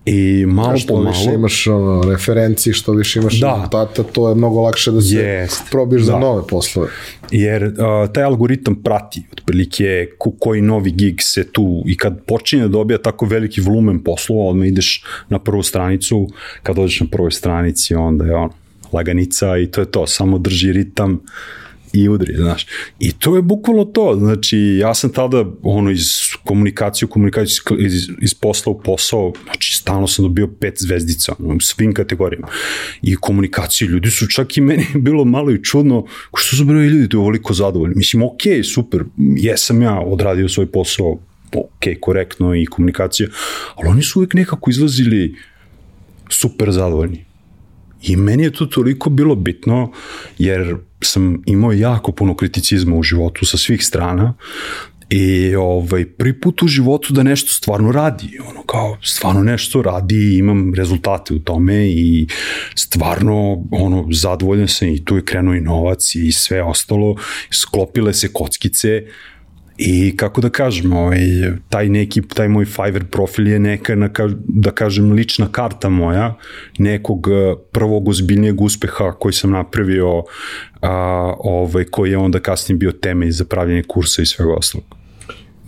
[0.07, 1.11] i malo što po malo...
[1.11, 3.55] više imaš ono, referenciji, što više imaš Da.
[3.55, 5.63] rezultata, to je mnogo lakše da se Jest.
[5.71, 6.19] probiš za Da.
[6.19, 6.89] nove poslove.
[7.31, 7.73] jer uh,
[8.13, 12.99] taj algoritam prati otprilike ko, koji novi gig se tu i kad počinje da dobija
[12.99, 16.29] tako veliki volumen poslova, odmah ideš na prvu stranicu,
[16.63, 18.51] kad dođeš na prvoj stranici onda je on
[18.95, 21.21] laganica i to je to, samo drži ritam
[21.95, 22.67] i udri, znaš.
[22.99, 26.07] I to je bukvalno to, znači ja sam tada ono iz
[26.45, 31.61] komunikacije u komunikaciju, iz, iz posla u posao, znači stalno sam dobio pet zvezdica u
[31.61, 32.49] svim kategorijama.
[33.03, 36.87] I komunikaciju, ljudi su čak i meni bilo malo i čudno, ko što su broj
[36.87, 37.95] ljudi ovoliko zadovoljni.
[37.97, 38.43] Mislim, ok,
[38.75, 39.05] super,
[39.37, 41.19] jesam ja odradio svoj posao,
[41.55, 43.29] ok, korektno i komunikacija,
[43.75, 45.35] ali oni su uvijek nekako izlazili
[46.31, 47.25] super zadovoljni.
[48.07, 49.93] I meni je to toliko bilo bitno,
[50.39, 54.35] jer sam imao jako puno kriticizma u životu sa svih strana
[55.11, 60.15] I ovaj, prvi put u životu da nešto stvarno radi, ono kao stvarno nešto radi
[60.15, 62.27] i imam rezultate u tome i
[62.75, 67.17] stvarno ono zadovoljan sam i tu je krenuo i novac i sve ostalo,
[67.51, 69.03] sklopile se kockice
[69.79, 71.19] I kako da kažem, ovaj,
[71.69, 76.35] taj neki, taj moj Fiverr profil je neka, na, da kažem, lična karta moja,
[76.79, 80.23] nekog eh, prvog ozbiljnijeg uspeha koji sam napravio,
[80.83, 85.04] a, ovaj, koji je onda kasnije bio temelj za pravljanje kursa i svega ostalog.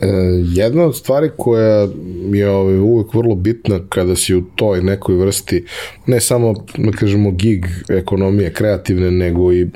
[0.01, 0.07] E,
[0.55, 1.89] jedna od stvari koja
[2.33, 5.65] je ovaj, uvek vrlo bitna kada si u toj nekoj vrsti,
[6.07, 9.67] ne samo, da kažemo, gig ekonomije kreativne, nego i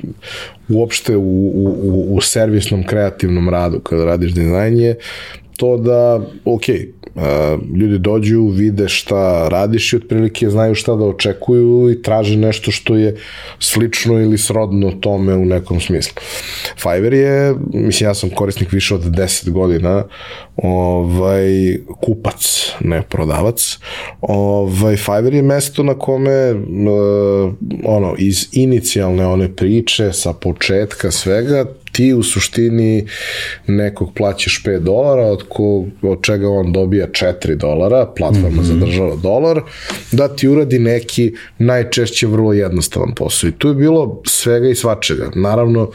[0.69, 4.95] uopšte u, u, u, u servisnom kreativnom radu, kada radiš dizajn je
[5.61, 6.63] to da, ok,
[7.77, 12.97] ljudi dođu, vide šta radiš i otprilike znaju šta da očekuju i traže nešto što
[12.97, 13.17] je
[13.59, 16.23] slično ili srodno tome u nekom smislu.
[16.83, 20.05] Fiverr je, mislim ja sam korisnik više od 10 godina,
[20.57, 23.79] ovaj, kupac, ne prodavac.
[24.21, 27.53] Ovaj, Fiverr je mesto na kome uh,
[27.85, 33.07] ono, iz inicijalne one priče, sa početka svega, ti u suštini
[33.67, 38.63] nekog plaćaš 5 dolara, od, ko, od čega on dobija 4 dolara, platforma mm -hmm.
[38.63, 39.61] zadržava dolar,
[40.13, 43.49] da ti uradi neki najčešće vrlo jednostavan posao.
[43.49, 45.31] I tu je bilo svega i svačega.
[45.35, 45.91] Naravno,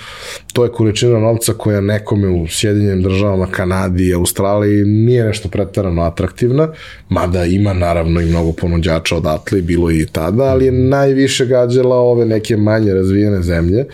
[0.54, 6.70] to je količina novca koja nekome u Sjedinjenim državama, Kanadi, Australiji nije nešto pretarano atraktivna,
[7.10, 12.26] mada ima naravno i mnogo ponuđača odatle, bilo i tada, ali je najviše gađala ove
[12.26, 13.86] neke manje razvijene zemlje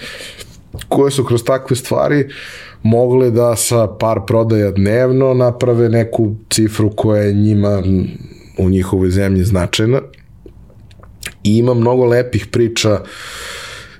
[0.89, 2.27] koje su kroz takve stvari
[2.83, 7.83] mogle da sa par prodaja dnevno naprave neku cifru koja je njima
[8.57, 10.01] u njihovoj zemlji značajna.
[11.43, 12.99] I ima mnogo lepih priča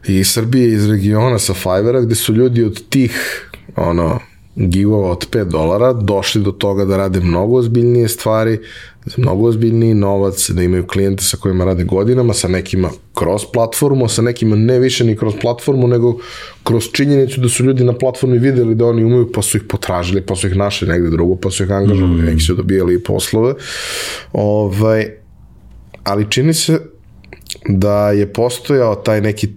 [0.07, 3.45] i Srbije iz regiona sa Fivera gde su ljudi od tih
[3.75, 4.19] ono
[4.55, 8.59] gigova od 5 dolara došli do toga da rade mnogo ozbiljnije stvari,
[9.05, 14.07] za mnogo ozbiljniji novac, da imaju klijente sa kojima rade godinama, sa nekima kroz platformu,
[14.07, 16.17] sa nekima ne više ni kroz platformu, nego
[16.63, 20.25] kroz činjenicu da su ljudi na platformi videli da oni umeju, pa su ih potražili,
[20.25, 22.25] pa su ih našli negde drugo, pa su ih angažovali, mm.
[22.25, 23.53] neki su dobijali i poslove.
[24.33, 25.09] Ovaj,
[26.03, 26.79] ali čini se
[27.69, 29.49] da je postojao taj neki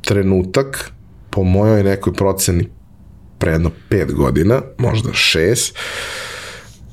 [0.00, 0.90] trenutak,
[1.30, 2.68] po mojoj nekoj proceni
[3.38, 5.78] pre jedno pet godina, možda šest,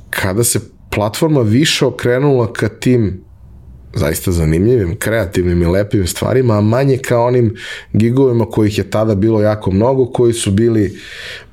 [0.09, 0.59] kada se
[0.89, 3.23] platforma više okrenula ka tim
[3.93, 7.55] zaista zanimljivim, kreativnim i lepim stvarima, a manje ka onim
[7.93, 10.99] gigovima kojih je tada bilo jako mnogo, koji su bili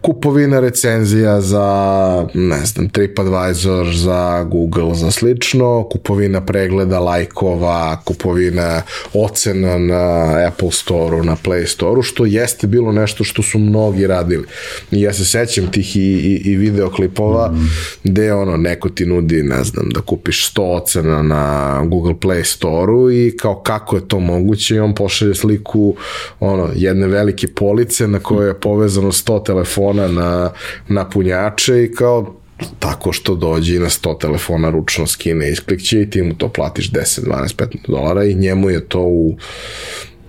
[0.06, 8.82] kupovina recenzija za, ne znam, TripAdvisor, za Google, za slično, kupovina pregleda lajkova, kupovina
[9.14, 14.44] ocena na Apple Store-u, na Play Store-u, što jeste bilo nešto što su mnogi radili.
[14.90, 17.70] I ja se sećam tih i, i, i videoklipova mm.
[18.04, 23.10] gde ono, neko ti nudi, ne znam, da kupiš 100 ocena na Google Play Store-u
[23.10, 25.94] i kao kako je to moguće i on pošalje sliku
[26.40, 30.50] ono, jedne velike police na kojoj je povezano 100 telefona na,
[30.88, 32.34] na punjače i kao
[32.78, 36.90] tako što dođe i na 100 telefona ručno skine isklikće i ti mu to platiš
[36.90, 39.36] 10, 12, 15 dolara i njemu je to u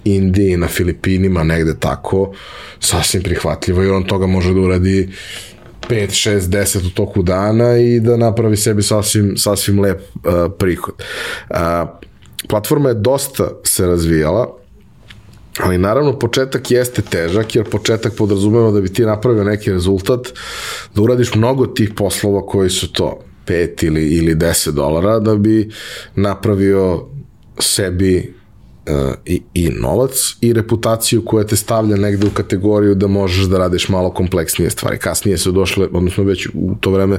[0.03, 2.33] Indiji, na Filipinima, negde tako,
[2.79, 5.09] sasvim prihvatljivo i on toga može da uradi
[5.89, 10.95] 5, 6, 10 u toku dana i da napravi sebi sasvim, sasvim lep uh, prihod.
[11.49, 11.57] Uh,
[12.49, 14.57] platforma je dosta se razvijala,
[15.59, 20.27] Ali naravno početak jeste težak jer početak podrazumeva da bi ti napravio neki rezultat,
[20.95, 25.69] da uradiš mnogo tih poslova koji su to 5 ili, ili 10 dolara da bi
[26.15, 27.05] napravio
[27.59, 28.35] sebi
[29.25, 33.89] i, i novac i reputaciju koja te stavlja negde u kategoriju da možeš da radiš
[33.89, 34.97] malo kompleksnije stvari.
[34.97, 37.17] Kasnije su došle, odnosno već u to vreme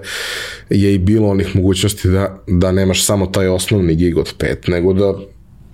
[0.71, 4.93] je i bilo onih mogućnosti da, da nemaš samo taj osnovni gig od 5, nego
[4.93, 5.15] da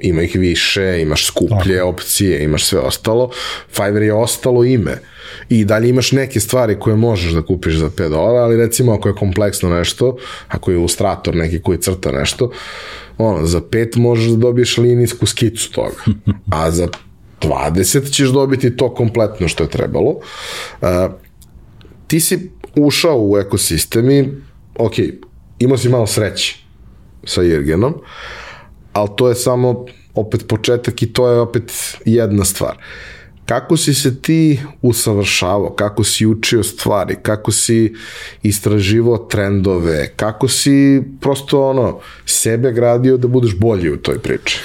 [0.01, 1.89] ima ih više, imaš skuplje Tako.
[1.89, 3.31] opcije, imaš sve ostalo.
[3.73, 4.99] Fiverr je ostalo ime.
[5.49, 9.09] I dalje imaš neke stvari koje možeš da kupiš za 5 dolara, ali recimo ako
[9.09, 10.17] je kompleksno nešto,
[10.49, 12.51] ako je ilustrator neki koji crta nešto,
[13.19, 15.97] ono, za 5 možeš da dobiješ linijsku skicu toga.
[16.51, 16.89] A za
[17.41, 20.11] 20 ćeš dobiti to kompletno što je trebalo.
[20.11, 20.89] Uh,
[22.07, 24.29] ti si ušao u ekosistem i,
[24.79, 24.93] ok,
[25.59, 26.65] imao si malo sreće
[27.25, 27.95] sa Jirgenom,
[28.93, 31.73] ali to je samo opet početak i to je opet
[32.05, 32.77] jedna stvar.
[33.47, 37.95] Kako si se ti usavršavao, kako si učio stvari, kako si
[38.43, 44.61] istraživao trendove, kako si prosto ono, sebe gradio da budeš bolji u toj priči?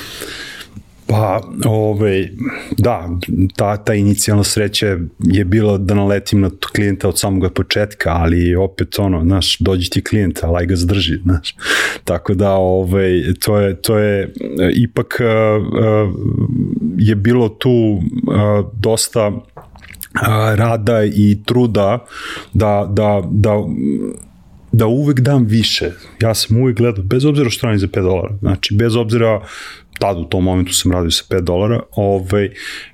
[1.09, 2.29] Pa, ovaj,
[2.77, 3.09] da,
[3.55, 8.99] ta, ta inicijalna sreća je bila da naletim na klijenta od samog početka, ali opet
[8.99, 11.55] ono, znaš, dođi ti klijent, ali ga zadrži, znaš.
[12.03, 14.33] Tako da, ovaj, to je, to je
[14.75, 16.15] ipak uh, uh,
[16.97, 18.01] je bilo tu uh,
[18.73, 19.31] dosta
[20.55, 22.05] rada i truda
[22.53, 23.55] da, da, da
[24.71, 25.91] da uvek dam više.
[26.21, 28.37] Ja sam uvek gledao, bez obzira što radim za 5 dolara.
[28.39, 29.41] Znači, bez obzira
[29.99, 32.49] tad u tom momentu sam radio sa 5 dolara, ovaj,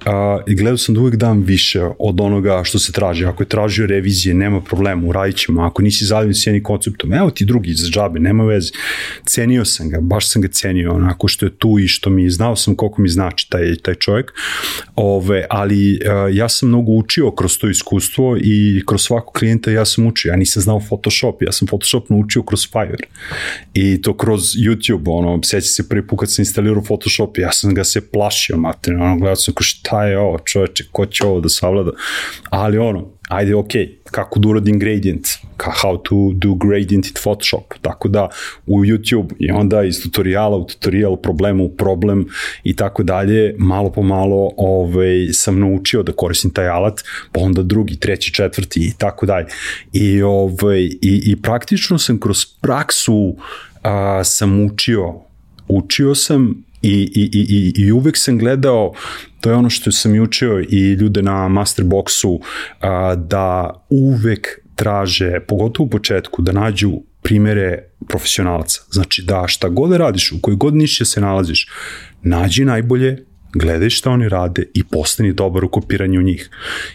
[0.05, 3.25] a, i gledao sam da uvek dam više od onoga što se traži.
[3.25, 5.61] Ako je tražio revizije, nema problema, uradit ćemo.
[5.61, 8.71] Ako nisi zadovoljan s jednim konceptom, evo ti drugi za džabe, nema veze.
[9.25, 12.55] Cenio sam ga, baš sam ga cenio, onako što je tu i što mi, znao
[12.55, 14.33] sam koliko mi znači taj, taj čovjek,
[14.95, 19.85] Ove, ali a, ja sam mnogo učio kroz to iskustvo i kroz svakog klijenta ja
[19.85, 20.29] sam učio.
[20.29, 23.05] Ja nisam znao Photoshop, ja sam Photoshop naučio kroz Fiverr.
[23.73, 26.83] I to kroz YouTube, ono, seća se prvi put kad sam instalirao
[27.37, 31.05] ja sam ga se plašio, mater, ono, gledao sam ko šta je ovo, čoveče, ko
[31.05, 31.91] će ovo da savlada,
[32.49, 33.71] ali ono, ajde, ok,
[34.11, 35.27] kako da uradim gradient,
[35.57, 38.29] how to do gradient in Photoshop, tako da
[38.65, 42.25] u YouTube i onda iz tutoriala u tutorial, problema u problem
[42.63, 47.63] i tako dalje, malo po malo ovaj, sam naučio da koristim taj alat, pa onda
[47.63, 49.47] drugi, treći, četvrti i tako dalje.
[49.93, 53.35] I, ovaj, i, i praktično sam kroz praksu
[53.83, 55.25] a, sam učio
[55.67, 58.93] učio sam I, i, i, i uvek sam gledao,
[59.41, 62.39] to je ono što sam i učio i ljude na Masterboxu,
[62.79, 68.81] a, da uvek traže, pogotovo u početku, da nađu primere profesionalaca.
[68.91, 71.67] Znači da šta god da radiš, u kojoj god nišće se nalaziš,
[72.21, 73.25] nađi najbolje,
[73.55, 76.49] gledaj šta oni rade i postani dobar u kopiranju njih.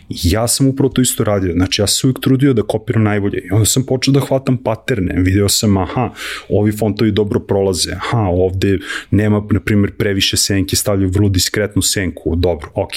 [0.09, 3.39] Ja sam upravo to isto radio, znači ja sam uvijek trudio da kopiram najbolje.
[3.39, 6.11] I onda sam počeo da hvatam paterne, video sam, aha,
[6.49, 8.79] ovi fontovi dobro prolaze, aha, ovde
[9.11, 12.93] nema, na primjer, previše senke, stavljaju vrlo diskretnu senku, dobro, ok,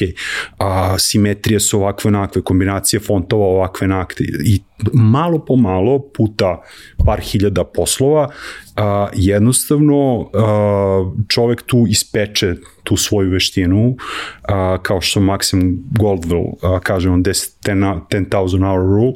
[0.57, 4.61] a, simetrije su ovakve onakve, kombinacije fontova ovakve onakve i
[4.93, 6.61] malo po malo puta
[7.05, 8.30] par hiljada poslova
[8.76, 13.96] a, jednostavno a, čovek tu ispeče tu svoju veštinu
[14.44, 19.14] a, kao što Maxim Goldwell a, kaže on 10,000 10, hour rule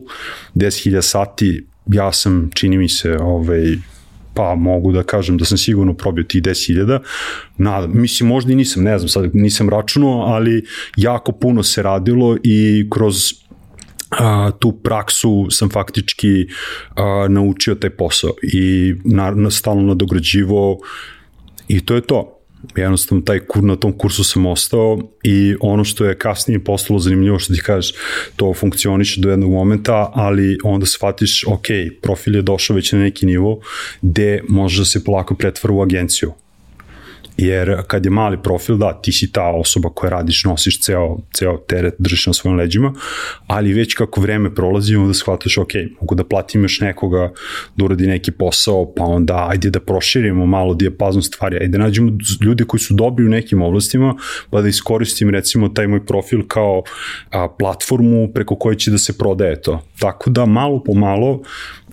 [0.56, 3.78] 10.000 sati ja sam čini mi se ovaj
[4.38, 7.00] pa mogu da kažem da sam sigurno probio tih 10.000.
[7.58, 10.66] Na, mislim, možda i nisam, ne znam, sad nisam računao, ali
[10.98, 13.16] jako puno se radilo i kroz
[14.10, 16.48] a, tu praksu sam faktički
[16.96, 20.78] a, naučio taj posao i na, na stalno nadograđivo
[21.68, 22.34] i to je to.
[22.76, 27.40] Jednostavno taj kur, na tom kursu sam ostao i ono što je kasnije postalo zanimljivo
[27.40, 27.94] što ti kažeš,
[28.36, 31.68] to funkcioniše do jednog momenta, ali onda shvatiš, ok,
[32.02, 33.60] profil je došao već na neki nivo
[34.02, 36.34] gde može da se polako pretvara u agenciju
[37.38, 41.58] jer kad je mali profil, da, ti si ta osoba koja radiš, nosiš ceo, ceo
[41.58, 42.94] teret, držiš na svojim leđima,
[43.48, 47.32] ali već kako vreme prolazi, onda shvataš, ok, mogu da platim još nekoga
[47.76, 52.12] da uradi neki posao, pa onda ajde da proširimo malo dijapazon stvari, ajde da nađemo
[52.42, 54.16] ljude koji su dobri u nekim oblastima,
[54.50, 56.84] pa da iskoristim recimo taj moj profil kao
[57.32, 59.82] a, platformu preko koje će da se prodaje to.
[60.00, 61.42] Tako da malo po malo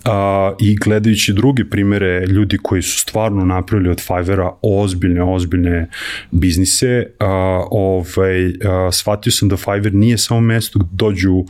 [0.04, 5.88] a, i gledajući druge primere ljudi koji su stvarno napravili od Fivera ozbiljne, ozbiljne
[6.30, 11.44] biznise, a, ovaj, a, shvatio sam da Fiverr nije samo mesto gde dođu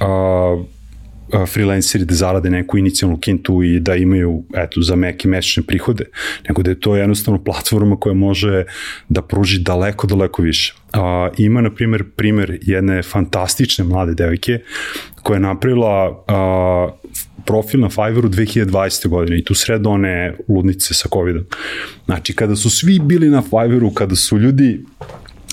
[0.00, 0.64] a,
[1.46, 6.04] freelanceri da zarade neku inicijalnu kintu i da imaju eto, za meke mesečne prihode,
[6.48, 8.64] nego da je to jednostavno platforma koja može
[9.08, 10.74] da pruži daleko, daleko više.
[10.92, 14.60] A, ima, na primjer, primer jedne fantastične mlade devojke
[15.22, 16.88] koja je napravila a,
[17.48, 19.08] profil na Fiverru 2020.
[19.08, 21.44] godine i tu sred one ludnice sa COVID-om.
[22.04, 24.84] Znači, kada su svi bili na Fiverru, kada su ljudi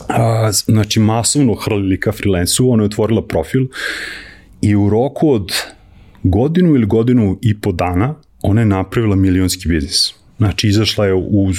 [0.09, 3.67] a, znači masovno hrlili ka freelancu, ona je otvorila profil
[4.61, 5.51] i u roku od
[6.23, 10.13] godinu ili godinu i po dana ona je napravila milionski biznis.
[10.37, 11.53] Znači, izašla je u uh,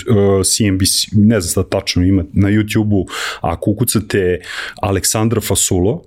[0.45, 3.07] CNBC, ne znam šta tačno ima, na YouTube-u,
[3.41, 4.41] ako ukucate
[4.83, 6.03] Aleksandra Fasulo,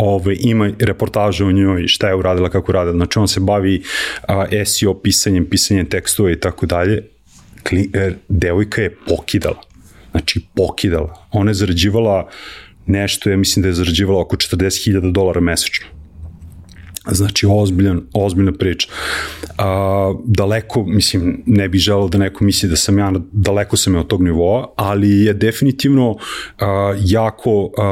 [0.00, 2.96] ove, ima reportaže o njoj, šta je uradila, kako radila.
[2.96, 3.82] Znači, on se bavi
[4.28, 7.02] a, SEO pisanjem, pisanjem tekstova i tako dalje.
[7.92, 9.60] Er, devojka je pokidala.
[10.10, 11.26] Znači, pokidala.
[11.32, 12.28] Ona je zarađivala
[12.86, 15.99] nešto, ja mislim da je zarađivala oko 40.000 dolara mesečno
[17.12, 18.88] Znači, ozbiljan, ozbiljna priča.
[19.58, 24.00] A, daleko, mislim, ne bih želao da neko misli da sam ja, daleko sam ja
[24.00, 26.16] od tog nivoa, ali je definitivno
[26.58, 27.84] a, jako a,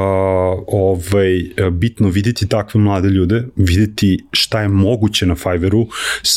[0.67, 1.39] ovaj,
[1.71, 5.87] bitno videti takve mlade ljude, videti šta je moguće na Fiverru,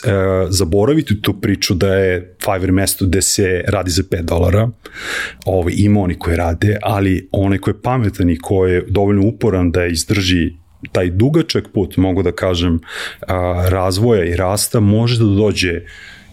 [0.07, 4.69] a, zaboraviti tu priču da je Fiverr mesto gde se radi za 5 dolara,
[5.47, 9.71] ovaj, ima oni koji rade, ali onaj ko je pametan i ko je dovoljno uporan
[9.71, 10.62] da izdrži
[10.93, 12.81] taj dugačak put, mogu da kažem,
[13.21, 15.81] a, razvoja i rasta može da dođe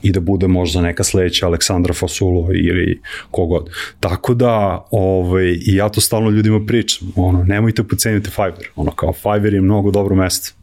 [0.02, 3.70] i da bude možda neka sledeća Aleksandra Fasulo ili kogod.
[4.00, 9.14] Tako da, ovaj, i ja to stalno ljudima pričam, ono, nemojte poceniti Fiverr, ono, kao
[9.14, 10.54] Fiverr je mnogo dobro mesto.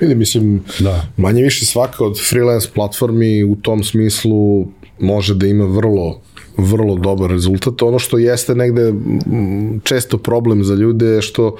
[0.00, 1.06] Vidi, mislim, da.
[1.16, 4.66] manje više svaka od freelance platformi u tom smislu
[5.00, 6.20] može da ima vrlo
[6.56, 7.82] vrlo dobar rezultat.
[7.82, 8.92] Ono što jeste negde
[9.82, 11.56] često problem za ljude je što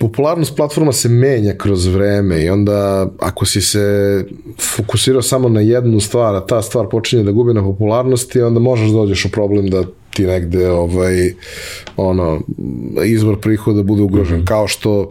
[0.00, 4.24] popularnost platforma se menja kroz vreme i onda ako si se
[4.76, 8.88] fokusirao samo na jednu stvar, a ta stvar počinje da gubi na popularnosti, onda možeš
[8.88, 11.32] da dođeš u problem da ti negde ovaj
[11.96, 12.40] ono
[13.04, 14.48] izvor prihoda bude ugrožen mm -hmm.
[14.48, 15.08] kao što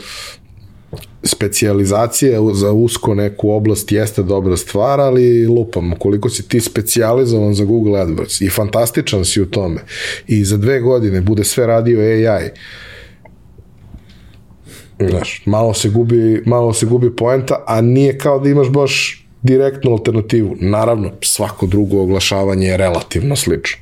[1.24, 7.66] specijalizacija za usko neku oblast jeste dobra stvar, ali lupam, koliko si ti specijalizovan za
[7.66, 9.82] Google AdWords i fantastičan si u tome
[10.28, 12.49] i za dve godine bude sve radio AI,
[14.99, 19.91] Znaš, malo se gubi, malo se gubi poenta, a nije kao da imaš baš direktnu
[19.91, 20.55] alternativu.
[20.59, 23.81] Naravno, svako drugo oglašavanje je relativno slično.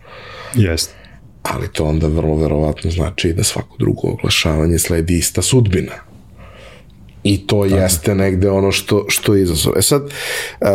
[0.53, 0.93] Jeste.
[1.43, 5.93] Ali to onda vrlo verovatno znači da svako drugo oglašavanje sledi ista sudbina.
[7.23, 7.81] I to Tako.
[7.81, 9.73] jeste negde ono što, što je izazov.
[9.77, 10.67] E sad, uh,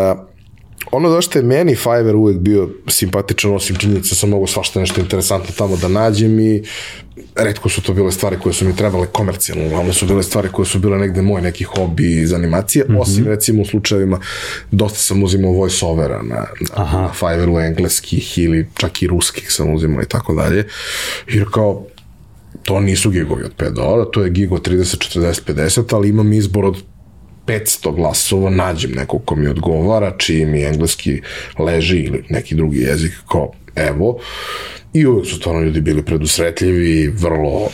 [0.93, 5.55] ono zašto je meni Fiverr uvek bio simpatičan, osim činjenica sam mogu svašta nešto interesantno
[5.59, 6.63] tamo da nađem i
[7.37, 10.67] redko su to bile stvari koje su mi trebale komercijalno, uglavnom su bile stvari koje
[10.67, 13.01] su bile negde moj neki hobi iz animacije, mm -hmm.
[13.01, 14.21] osim recimo u slučajevima
[14.71, 16.47] dosta sam uzimao voice-overa na,
[16.77, 20.67] na, na Fiverru engleskih ili čak i ruskih sam uzimao i tako dalje,
[21.29, 21.85] jer kao
[22.63, 26.65] to nisu gigovi od 5 dolara, to je gigo 30, 40, 50, ali imam izbor
[26.65, 26.77] od
[27.49, 31.23] 500 glasova, nađem nekog ko mi odgovara, čiji mi engleski
[31.59, 34.19] leži ili neki drugi jezik, kao evo,
[34.93, 37.69] i uvek su stvarno ljudi bili predusretljivi, vrlo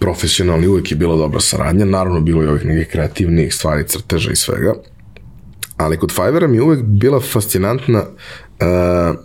[0.00, 4.36] profesionalni, uvek je bila dobra saradnja, naravno bilo je ovih nekih kreativnih stvari, crteža i
[4.36, 4.74] svega,
[5.76, 9.18] ali kod Fivera mi je uvek bila fascinantna uh,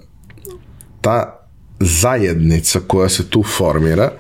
[1.02, 1.41] ta
[1.82, 4.12] zajednica koja se tu formira,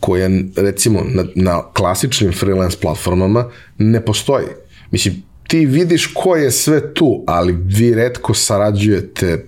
[0.00, 4.46] koja recimo na, na klasičnim freelance platformama ne postoji.
[4.90, 9.46] Mislim, ti vidiš ko je sve tu, ali vi redko sarađujete,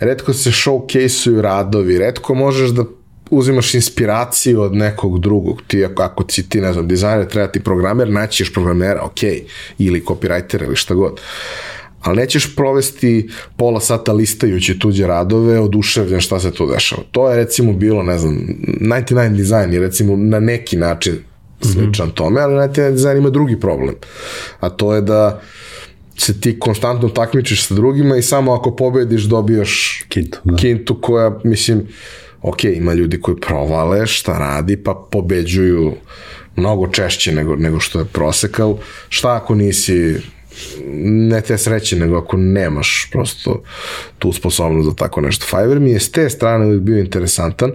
[0.00, 2.84] redko se showcase-uju radovi, redko možeš da
[3.30, 5.62] uzimaš inspiraciju od nekog drugog.
[5.66, 9.22] Ti ako, ako si ti, ne znam, dizajner, treba ti programer, naćiš programera, ok,
[9.78, 11.20] ili copywriter ili šta god
[12.00, 17.02] ali nećeš provesti pola sata listajući tuđe radove, oduševljen šta se tu dešava.
[17.10, 18.38] To je recimo bilo, ne znam,
[18.80, 21.18] 99 Design je recimo na neki način
[21.60, 22.14] sličan mm -hmm.
[22.14, 23.94] tome, ali 99 Design ima drugi problem.
[24.60, 25.40] A to je da
[26.16, 30.56] se ti konstantno takmičiš sa drugima i samo ako pobediš dobijaš kintu, da.
[30.56, 31.86] kintu koja, mislim,
[32.42, 35.92] ok, ima ljudi koji provale šta radi, pa pobeđuju
[36.56, 38.76] mnogo češće nego, nego što je prosekal.
[39.08, 40.16] Šta ako nisi
[41.04, 43.62] ne te sreće, nego ako nemaš prosto
[44.18, 45.46] tu sposobnost za tako nešto.
[45.46, 47.72] Fiverr mi je s te strane uvijek bio interesantan,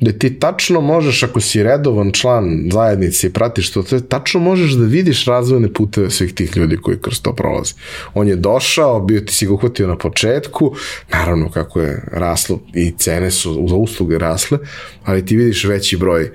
[0.00, 4.72] da ti tačno možeš, ako si redovan član zajednice i pratiš to, to tačno možeš
[4.72, 7.74] da vidiš razvojne puteve svih tih ljudi koji kroz to prolazi.
[8.14, 10.74] On je došao, bio ti si ga uhvatio na početku,
[11.12, 14.58] naravno kako je raslo i cene su za usluge rasle,
[15.04, 16.30] ali ti vidiš veći broj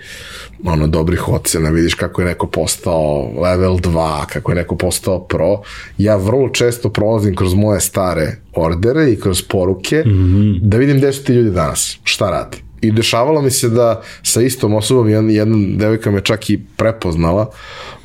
[0.66, 5.62] ono, dobrih ocena, vidiš kako je neko postao level 2, kako je neko postao pro.
[5.98, 10.60] Ja vrlo često prolazim kroz moje stare ordere i kroz poruke mm -hmm.
[10.62, 12.58] da vidim gde su ti ljudi danas, šta radi.
[12.82, 17.50] I dešavalo mi se da sa istom osobom, jedna, jedna devojka me čak i prepoznala,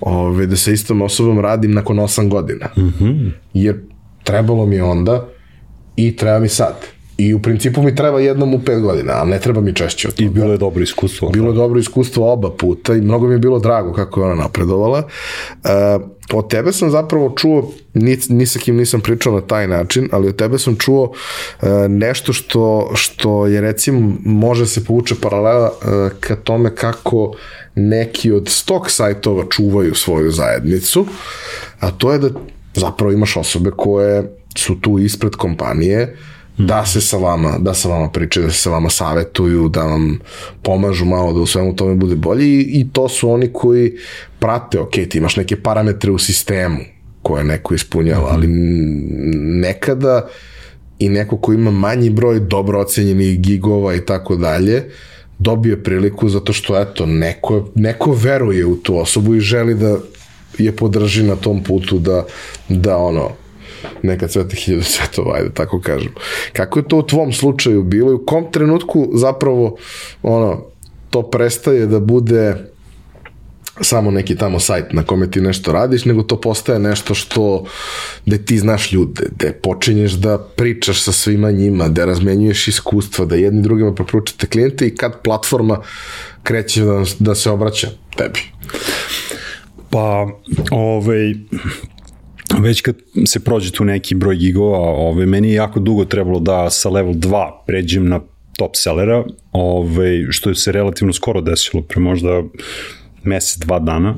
[0.00, 2.68] ove, da sa istom osobom radim nakon 8 godina.
[2.76, 3.30] Mm -hmm.
[3.54, 3.80] Jer
[4.24, 5.28] trebalo mi onda
[5.96, 6.74] i treba mi sad.
[7.22, 10.14] I u principu mi treba jednom u pet godina, ali ne treba mi češće od
[10.14, 10.26] toga.
[10.26, 11.28] I bilo je dobro iskustvo.
[11.30, 14.34] Bilo je dobro iskustvo oba puta i mnogo mi je bilo drago kako je ona
[14.34, 15.02] napredovala.
[15.64, 15.70] Uh,
[16.32, 20.28] od tebe sam zapravo čuo, ni, ni sa kim nisam pričao na taj način, ali
[20.28, 26.18] od tebe sam čuo uh, nešto što, što je recimo, može se povuče paralela uh,
[26.20, 27.32] ka tome kako
[27.74, 31.06] neki od stok sajtova čuvaju svoju zajednicu,
[31.80, 32.28] a to je da
[32.74, 36.16] zapravo imaš osobe koje su tu ispred kompanije,
[36.58, 40.18] da se sa vama, da sa vama pričaju, da se sa vama savetuju, da vam
[40.62, 42.44] pomažu malo da u svemu tome bude bolje.
[42.44, 43.92] I, i to su oni koji
[44.38, 46.78] prate, ok, ti imaš neke parametre u sistemu
[47.22, 48.46] koje neko ispunjava, ali
[49.60, 50.28] nekada
[50.98, 54.84] i neko ko ima manji broj dobro ocenjenih gigova i tako dalje,
[55.38, 59.96] dobije priliku zato što eto, neko, neko veruje u tu osobu i želi da
[60.58, 62.24] je podrži na tom putu da,
[62.68, 63.30] da ono,
[64.02, 66.12] neka sveta hiljada svetova, ajde tako kažem.
[66.52, 69.76] Kako je to u tvom slučaju bilo i u kom trenutku zapravo
[70.22, 70.64] ono,
[71.10, 72.72] to prestaje da bude
[73.80, 77.64] samo neki tamo sajt na kome ti nešto radiš, nego to postaje nešto što
[78.26, 83.36] gde ti znaš ljude, gde počinješ da pričaš sa svima njima, da razmenjuješ iskustva, da
[83.36, 85.80] jedni drugima preporučate klijente i kad platforma
[86.42, 88.40] kreće da, da se obraća tebi.
[89.90, 90.26] Pa,
[90.70, 91.34] ovaj,
[92.60, 92.94] već kad
[93.26, 97.12] se prođe tu neki broj gigova, ove, meni je jako dugo trebalo da sa level
[97.12, 98.20] 2 pređem na
[98.56, 102.42] top sellera, ove, što se relativno skoro desilo, pre možda
[103.22, 104.14] mesec, dva dana.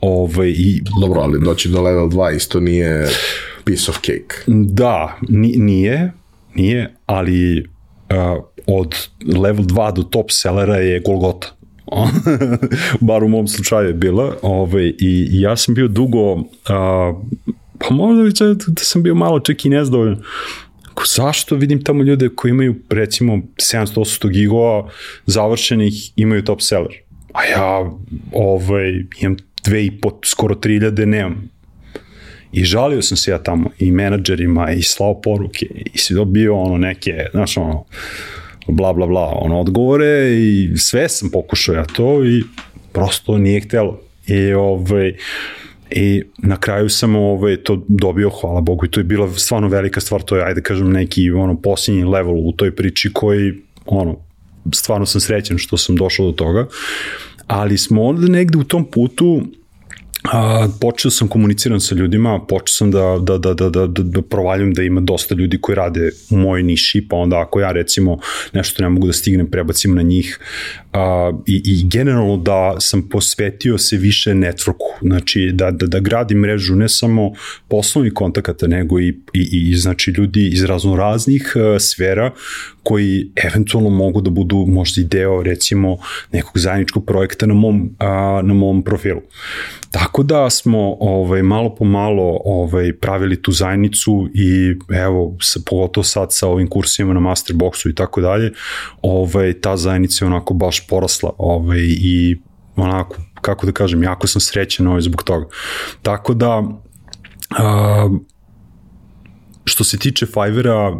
[0.00, 3.08] Ove, i, Dobro, ali doći do level 2 isto nije
[3.64, 4.36] piece of cake.
[4.46, 6.12] Da, nije,
[6.54, 8.94] nije, ali uh, od
[9.36, 11.56] level 2 do top sellera je Golgota.
[13.00, 16.42] bar u mom slučaju je bila ovaj, i ja sam bio dugo uh,
[17.78, 18.30] pa možda bi
[18.66, 20.22] da sam bio malo čak i nezdovoljan.
[20.94, 24.90] Ko, zašto vidim tamo ljude koji imaju recimo 700-800 gigova
[25.26, 26.92] završenih, imaju top seller.
[27.32, 27.90] A ja
[28.32, 31.50] ovaj, imam dve i po, skoro 3000 nemam.
[32.52, 36.78] I žalio sam se ja tamo i menadžerima i slao poruke i si dobio ono
[36.78, 37.84] neke, znaš ono,
[38.68, 42.42] bla bla bla, ono odgovore i sve sam pokušao ja to i
[42.92, 44.00] prosto nije htelo.
[44.26, 45.14] I ovaj,
[45.90, 50.00] I na kraju sam ovaj, to dobio, hvala Bogu, i to je bila stvarno velika
[50.00, 53.54] stvar, to je, ajde kažem, neki ono, posljednji level u toj priči koji,
[53.86, 54.16] ono,
[54.74, 56.66] stvarno sam srećen što sam došao do toga,
[57.46, 59.42] ali smo onda negde u tom putu
[60.32, 64.74] a, počeo sam komuniciram sa ljudima, počeo sam da, da, da, da, da, da provaljujem
[64.74, 68.18] da ima dosta ljudi koji rade u mojoj niši, pa onda ako ja recimo
[68.52, 70.38] nešto ne mogu da stignem, prebacim na njih
[70.92, 76.38] a, i, i generalno da sam posvetio se više networku, znači da, da, da gradim
[76.38, 77.32] mrežu ne samo
[77.68, 82.30] poslovnih kontakata, nego i, i, i znači ljudi iz razno raznih a, sfera
[82.82, 85.98] koji eventualno mogu da budu možda i deo recimo
[86.32, 89.20] nekog zajedničkog projekta na mom, a, na mom profilu.
[89.90, 96.04] Tako da smo ovaj, malo po malo ovaj, pravili tu zajednicu i evo, sa, pogotovo
[96.04, 98.52] sad sa ovim kursima na Masterboxu i tako dalje,
[99.02, 102.36] ovaj, ta zajednica je onako baš porasla ovaj, i
[102.76, 105.46] onako, kako da kažem, jako sam srećen ovaj, zbog toga.
[106.02, 106.62] Tako da,
[107.50, 108.08] a,
[109.64, 110.96] što se tiče Fivera,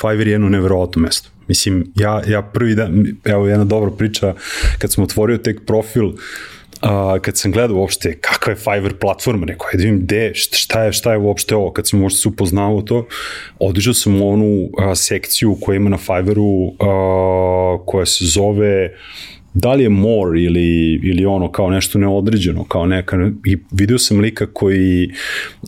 [0.00, 1.30] Fiverr je jedno neverovatno mesto.
[1.48, 4.34] Mislim, ja, ja prvi dan, evo jedna dobra priča,
[4.78, 6.12] kad sam otvorio tek profil,
[6.80, 10.92] a, kad sam gledao uopšte kakva je Fiverr platforma, rekao, ajde vidim gde, šta je,
[10.92, 13.06] šta je uopšte ovo, kad sam možda se upoznao to,
[13.58, 18.94] odišao sam u onu a, sekciju koja ima na Fiverru, a, koja se zove
[19.54, 24.20] da li je more ili, ili ono kao nešto neodređeno, kao neka, i video sam
[24.20, 25.10] lika koji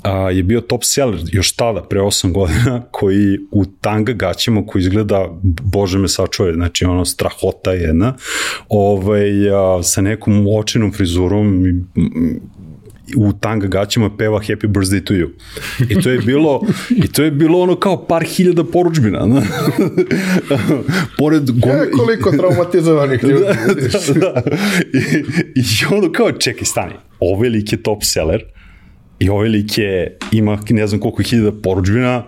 [0.02, 4.81] a, je bio top seller još tada, pre 8 godina, koji u tanga gaćama, koji
[4.81, 8.15] izgleda, bože me sačuje, znači ono strahota jedna,
[8.69, 11.65] ovaj, a, sa nekom očenom frizurom,
[13.16, 15.28] u tanga gaćima peva Happy Birthday to you.
[15.89, 16.61] I to je bilo,
[16.91, 19.27] i to je bilo ono kao par hiljada poručbina.
[19.27, 19.43] Na?
[21.19, 21.74] Pored gome...
[21.74, 23.45] E, koliko traumatizovanih ljudi.
[23.45, 23.53] da,
[24.15, 24.43] da, da.
[25.55, 28.45] I, I ono kao, čekaj, stani, ovaj lik je top seller
[29.19, 32.24] i ovaj lik je, ima ne znam koliko hiljada poručbina,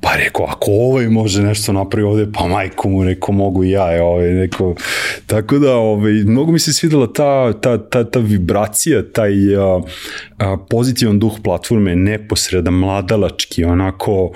[0.00, 4.04] Pa rekao, ako ovaj može nešto napravi ovde, pa majku mu rekao, mogu i ja,
[4.04, 4.74] ovaj, neko,
[5.26, 9.80] tako da, ovaj, mnogo mi se svidela ta, ta, ta, ta vibracija, taj a,
[10.38, 14.30] a, pozitivan duh platforme, neposredan, mladalački, onako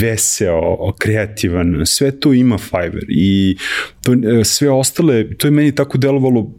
[0.00, 3.56] veseo, kreativan, sve to ima Fiverr i
[4.02, 6.50] to, e, sve ostale, to je meni tako delovalo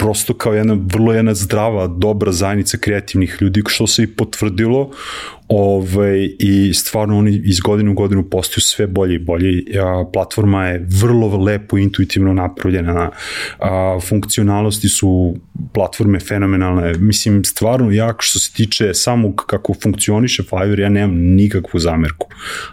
[0.00, 4.90] prosto kao jedna vrlo jedna zdrava, dobra zajednica kreativnih ljudi, što se i potvrdilo
[5.48, 9.64] ovaj, i stvarno oni iz godine u godinu postaju sve bolje i bolje.
[9.82, 13.10] A, platforma je vrlo lepo, intuitivno napravljena,
[13.58, 15.36] a, funkcionalnosti su
[15.72, 16.94] platforme fenomenalne.
[16.98, 22.26] Mislim, stvarno jako što se tiče samog kako funkcioniše Fiverr, ja nemam nikakvu zamerku.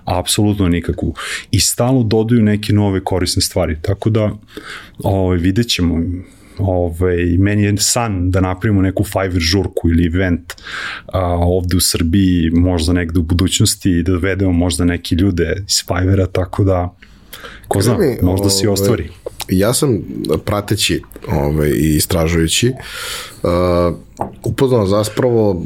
[0.05, 1.15] Apsolutno nikakvu.
[1.51, 3.77] I stalno dodaju neke nove korisne stvari.
[3.81, 4.31] Tako da,
[5.03, 6.01] ovaj, vidjet ćemo
[6.59, 10.53] ovaj, meni je san da napravimo neku Fiverr žurku ili event
[11.05, 15.83] a, ovde u Srbiji, možda negde u budućnosti i da dovedemo možda neki ljude iz
[15.87, 16.95] Fivera, tako da
[17.67, 19.09] ko zna, možda se ostvari.
[19.49, 19.99] Ja sam
[20.45, 21.01] prateći
[21.31, 22.73] ovaj, i istražujući
[23.43, 23.49] uh,
[24.43, 25.63] upoznao zaspravo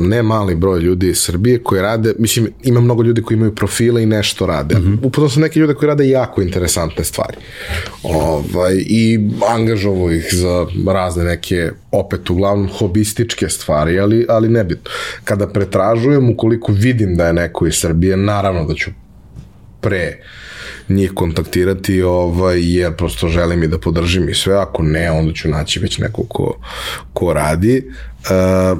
[0.00, 4.02] ne mali broj ljudi iz Srbije koji rade, mislim ima mnogo ljudi koji imaju profile
[4.02, 4.78] i nešto rade.
[4.78, 5.06] Mm -hmm.
[5.06, 7.36] Upoznao sam neke ljude koji rade jako interesantne stvari.
[8.02, 14.90] Ovaj, I angažovo ih za razne neke opet uglavnom hobističke stvari, ali, ali nebitno.
[15.24, 18.90] Kada pretražujem, ukoliko vidim da je neko iz Srbije, naravno da ću
[19.86, 20.18] pre
[20.88, 25.48] njih kontaktirati ovaj, jer prosto želim i da podržim i sve, ako ne, onda ću
[25.48, 26.58] naći već neko ko,
[27.12, 27.82] ko radi.
[27.86, 28.78] Uh,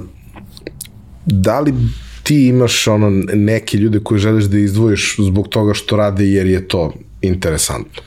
[1.26, 1.74] da li
[2.22, 6.68] ti imaš ono neke ljude koje želiš da izdvojiš zbog toga što rade jer je
[6.68, 6.92] to
[7.22, 8.02] interesantno?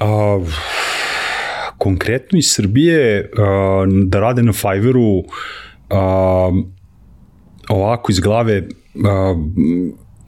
[0.00, 0.48] Uh,
[1.78, 5.24] konkretno iz Srbije uh, da rade na Fiverru uh,
[7.68, 8.62] ovako iz glave
[8.94, 9.38] uh,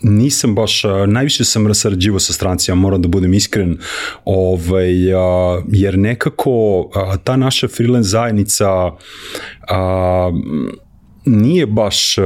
[0.02, 3.78] nisam baš, najviše sam rasarađivo sa strancima, moram da budem iskren,
[4.24, 4.92] ovaj,
[5.68, 6.88] jer nekako
[7.24, 8.90] ta naša freelance zajednica
[9.68, 10.30] a,
[11.24, 12.16] nije baš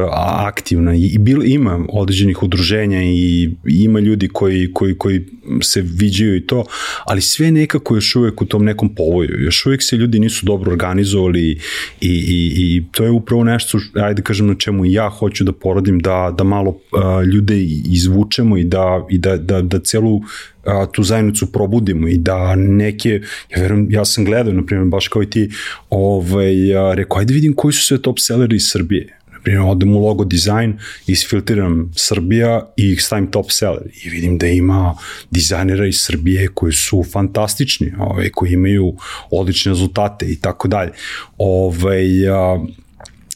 [0.47, 5.27] aktivna i bil, ima određenih udruženja i ima ljudi koji, koji, koji
[5.62, 6.65] se viđaju i to,
[7.05, 9.45] ali sve nekako još uvek u tom nekom povoju.
[9.45, 11.59] Još uvek se ljudi nisu dobro organizovali i,
[12.01, 16.35] i, i to je upravo nešto, ajde kažem na čemu ja hoću da porodim, da,
[16.39, 20.21] da malo uh, ljude izvučemo i da, i da, da, da celu
[20.66, 23.20] a, tu zajednicu probudimo i da neke,
[23.51, 25.51] ja verujem, ja sam gledao, na primjer, baš kao i ti,
[25.91, 29.99] ovaj, a, rekao, ajde vidim koji su sve top selleri iz Srbije Naprimjer, odem u
[30.01, 34.95] logo dizajn, isfiltriram Srbija i stavim top seller i vidim da ima
[35.31, 38.95] dizajnera iz Srbije koji su fantastični, ovaj, koji imaju
[39.31, 40.93] odlične rezultate i tako dalje.
[41.39, 42.65] Ovaj, a,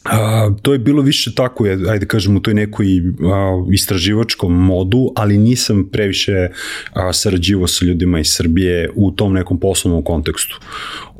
[0.03, 5.37] A, to je bilo više tako, ajde kažem, u toj nekoj a, istraživačkom modu, ali
[5.37, 6.47] nisam previše
[6.93, 10.59] a, sarađivo sa ljudima iz Srbije u tom nekom poslovnom kontekstu.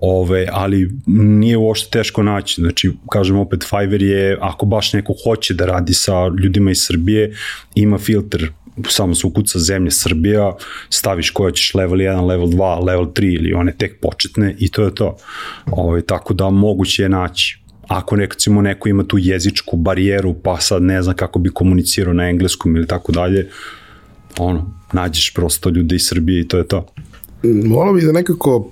[0.01, 2.61] Ove, ali nije uopšte teško naći.
[2.61, 7.33] Znači, kažem opet, Fiverr je, ako baš neko hoće da radi sa ljudima iz Srbije,
[7.75, 8.47] ima filtr
[8.87, 10.55] samo se ukuca zemlje Srbija,
[10.89, 14.83] staviš koja ćeš level 1, level 2, level 3 ili one tek početne i to
[14.83, 15.17] je to.
[15.71, 17.58] Ove, tako da moguće je naći
[17.89, 22.29] ako recimo neko ima tu jezičku barijeru, pa sad ne zna kako bi komunicirao na
[22.29, 23.49] engleskom ili tako dalje,
[24.37, 26.85] ono, nađeš prosto ljude iz Srbije i to je to.
[27.65, 28.65] Volao bih da nekako uh,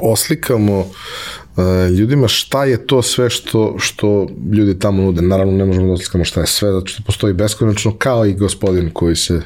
[0.00, 1.64] oslikamo uh,
[1.98, 5.22] ljudima šta je to sve što, što ljudi tamo nude.
[5.22, 8.90] Naravno ne možemo da oslikamo šta je sve, zato što postoji beskonačno kao i gospodin
[8.92, 9.40] koji se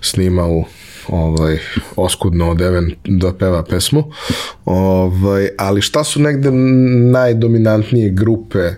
[0.00, 0.64] snima u
[1.08, 1.58] ovaj,
[1.96, 4.04] oskudno odeven da peva pesmu.
[4.64, 6.50] Ovaj, ali šta su negde
[7.12, 8.70] najdominantnije grupe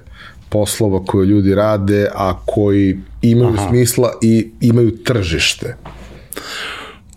[0.48, 3.69] poslova koje ljudi rade, a koji imaju Aha.
[3.69, 5.77] smisla i imaju tržište?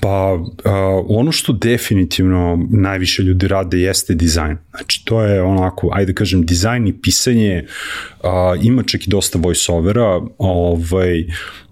[0.01, 0.47] Pa uh,
[1.07, 4.57] ono što definitivno najviše ljudi rade jeste dizajn.
[4.69, 7.65] Znači to je onako, ajde da kažem, dizajn i pisanje,
[8.23, 8.29] uh,
[8.61, 11.25] ima čak i dosta voice-overa, ovaj,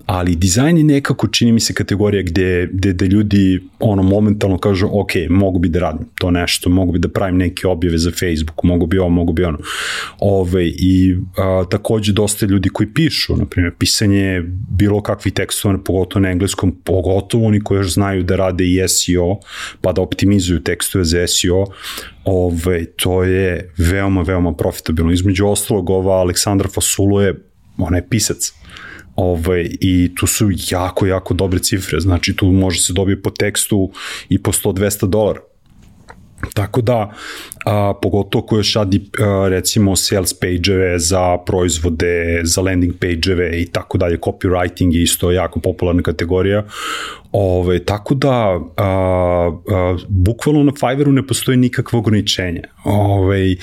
[0.08, 4.88] ali dizajn je nekako, čini mi se, kategorija gde, gde, gde ljudi ono momentalno kažu,
[4.92, 8.64] ok, mogu bi da radim to nešto, mogu bi da pravim neke objave za Facebook,
[8.64, 9.58] mogu bi ovo, mogu bi ono.
[10.20, 16.24] Ove, I a, takođe dosta ljudi koji pišu, na primjer, pisanje bilo kakvih tekstova, pogotovo
[16.24, 19.40] na engleskom, pogotovo oni koji još znaju da rade i SEO,
[19.82, 21.66] pa da optimizuju tekstove za SEO,
[22.26, 25.12] ove, to je veoma, veoma profitabilno.
[25.12, 27.36] Između ostalog, ova Aleksandra Fasulu je,
[27.78, 28.54] ona je pisac
[29.18, 33.92] Ovaj, I tu su jako, jako dobre cifre, znači tu može se dobije po tekstu
[34.30, 35.40] i po 100-200 dolara.
[36.54, 37.12] Tako da,
[37.66, 43.66] a, pogotovo ko još radi a, recimo sales page-eve za proizvode, za landing page-eve i
[43.66, 46.64] tako dalje, copywriting je isto jako popularna kategorija.
[47.32, 48.86] Ove, tako da, a,
[49.70, 52.62] a, bukvalno na Fiverru ne postoji nikakvo ograničenje.
[52.84, 53.56] Ove,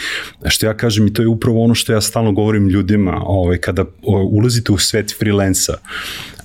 [0.47, 3.85] što ja kažem i to je upravo ono što ja stalno govorim ljudima, ove, kada
[4.31, 5.75] ulazite u svet freelansa,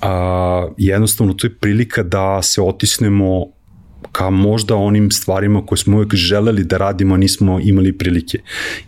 [0.00, 3.59] a, jednostavno to je prilika da se otisnemo
[4.12, 8.38] ka možda onim stvarima koje smo uvek želeli da radimo, nismo imali prilike.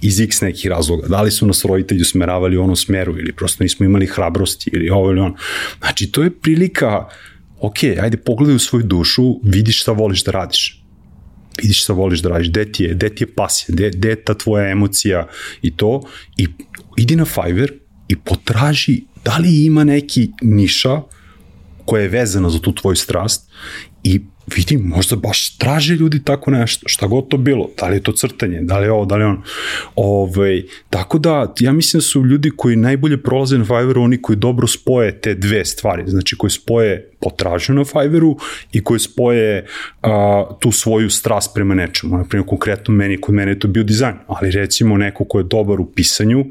[0.00, 1.08] Iz x nekih razloga.
[1.08, 4.90] Da li su nas roditelji usmeravali u onom smeru ili prosto nismo imali hrabrosti ili
[4.90, 5.34] ovo ili ono.
[5.78, 7.08] Znači, to je prilika,
[7.60, 10.78] ok, ajde pogledaj u svoju dušu, vidiš šta voliš da radiš.
[11.62, 14.24] Vidiš šta voliš da radiš, gde ti je, gde ti je pasija, gde, gde je
[14.24, 15.28] ta tvoja emocija
[15.62, 16.02] i to,
[16.36, 16.48] i
[16.96, 17.72] idi na Fiverr
[18.08, 21.00] i potraži da li ima neki niša
[21.84, 23.50] koja je vezana za tu tvoju strast
[24.02, 28.02] i vidim, možda baš traže ljudi tako nešto, šta god to bilo, da li je
[28.02, 29.42] to crtanje, da li je ovo, da li je ono.
[29.96, 34.22] Ove, ovaj, tako da, ja mislim da su ljudi koji najbolje prolaze na Fiverru, oni
[34.22, 38.36] koji dobro spoje te dve stvari, znači koji spoje potražnju na Fiverru
[38.72, 39.66] i koji spoje
[40.02, 42.18] a, tu svoju strast prema nečemu.
[42.18, 45.80] Naprimjer, konkretno meni, kod mene je to bio dizajn, ali recimo neko ko je dobar
[45.80, 46.44] u pisanju,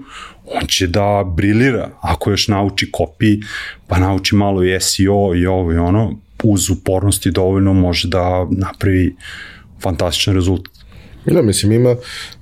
[0.45, 3.39] on će da brilira, ako još nauči kopi,
[3.87, 9.15] pa nauči malo i SEO i ovo i ono, uz upornosti dovoljno može da napravi
[9.81, 10.81] fantastičan rezultat.
[11.25, 11.95] Da, mislim, ima,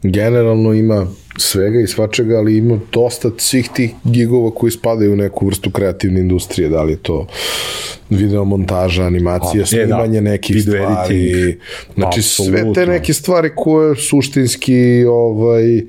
[0.04, 1.08] generalno ima
[1.38, 6.20] svega i svačega, ali ima dosta svih tih gigova koji spadaju u neku vrstu kreativne
[6.20, 7.28] industrije, da li je to
[8.10, 11.62] video montaža, animacija, A, snimanje e, da, nekih video stvari, editing.
[11.96, 12.74] znači Absolutno.
[12.74, 15.84] sve te neke stvari koje suštinski ovaj,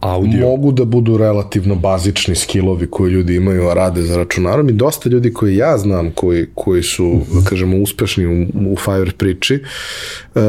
[0.00, 0.48] audio.
[0.48, 5.08] mogu da budu relativno bazični skillovi koji ljudi imaju, a rade za računarom i dosta
[5.08, 9.62] ljudi koji ja znam, koji, koji su, da kažemo, uspešni u, u Fiverr priči,
[10.34, 10.42] uh,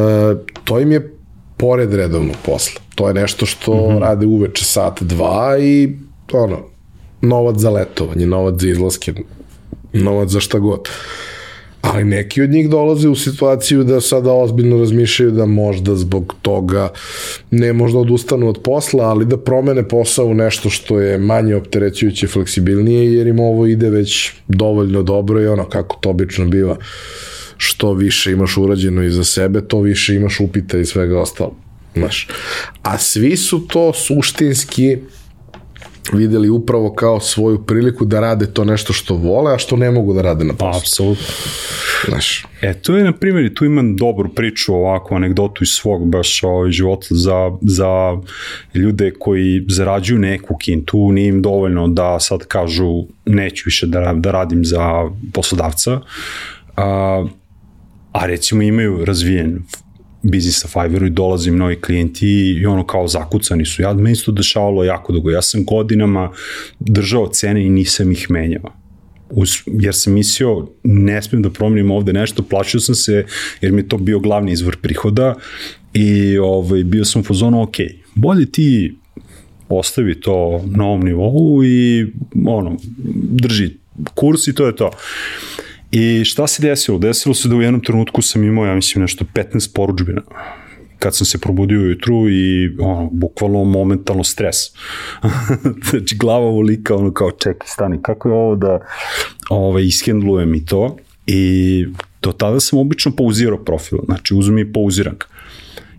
[0.63, 1.13] to im je
[1.57, 2.81] pored redovnog posla.
[2.95, 3.99] To je nešto što mm -hmm.
[3.99, 5.89] rade uveče sat, dva i
[6.33, 6.59] ono,
[7.21, 9.13] novac za letovanje, novac za izlaske,
[9.93, 10.79] novac za šta god.
[10.79, 11.33] Uh,
[11.83, 16.89] ali neki od njih dolaze u situaciju da sada ozbiljno razmišljaju da možda zbog toga
[17.51, 22.27] ne možda odustanu od posla, ali da promene posao u nešto što je manje opterećujuće,
[22.27, 26.77] fleksibilnije, jer im ovo ide već dovoljno dobro i ono kako to obično biva
[27.57, 31.55] što više imaš urađeno iza sebe, to više imaš upita i svega ostalo.
[31.95, 32.27] Znaš.
[32.81, 34.97] A svi su to suštinski
[36.13, 40.13] videli upravo kao svoju priliku da rade to nešto što vole, a što ne mogu
[40.13, 40.79] da rade na poslu.
[40.79, 41.25] Apsolutno.
[42.07, 46.43] Znaš, E, to je, na primjer, tu imam dobru priču, ovakvu anegdotu iz svog baš
[46.43, 48.17] ovaj, života za, za
[48.73, 54.31] ljude koji zarađuju neku kintu, nije im dovoljno da sad kažu neću više da, da
[54.31, 55.99] radim za poslodavca,
[56.75, 57.25] a,
[58.11, 59.59] a recimo imaju razvijen
[60.23, 63.81] biznis na Fiverru i dolaze im novi klijenti i ono kao zakucani su.
[63.81, 65.31] Ja, meni se to dešavalo jako dugo.
[65.31, 66.31] Ja sam godinama
[66.79, 68.83] držao cene i nisam ih menjao
[69.29, 73.25] uz, jer sam mislio ne smijem da promenim ovde nešto, plaćao sam se
[73.61, 75.35] jer mi je to bio glavni izvor prihoda
[75.93, 77.75] i ovaj, bio sam u fazonu, ok,
[78.15, 78.95] bolje ti
[79.69, 82.07] ostavi to na ovom nivou i
[82.45, 82.77] ono,
[83.31, 83.69] drži
[84.13, 84.91] kurs i to je to.
[85.95, 86.97] I šta se desilo?
[86.97, 90.21] Desilo se da u jednom trenutku sam imao, ja mislim, nešto 15 poručbina
[90.99, 94.55] kad sam se probudio ujutru i ono, bukvalno momentalno stres.
[95.89, 98.79] znači glava volika, ono kao čekaj, stani, kako je ovo da
[99.49, 100.97] ovaj, ishendlujem i to
[101.27, 101.85] i
[102.21, 105.25] do tada sam obično pauzirao profil, znači uzmem i pauziram ga.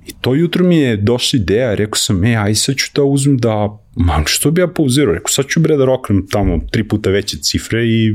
[0.07, 3.39] I to jutro mi je došla ideja, rekao sam, e, aj sad ću da uzmem
[3.39, 5.15] da, man, što bi ja pauzirao?
[5.15, 8.15] Rekao, sad ću bre da roknem tamo tri puta veće cifre i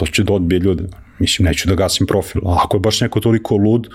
[0.00, 0.84] to će da odbije ljude.
[1.18, 2.48] Mislim, neću da gasim profil.
[2.48, 3.88] A ako je baš neko toliko lud,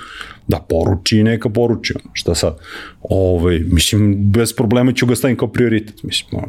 [0.48, 1.94] da poruči, neka poruči.
[2.14, 2.58] Šta sad?
[3.02, 6.04] Ove, ovaj, mislim, bez problema ću ga stavim kao prioritet.
[6.04, 6.42] Mislim,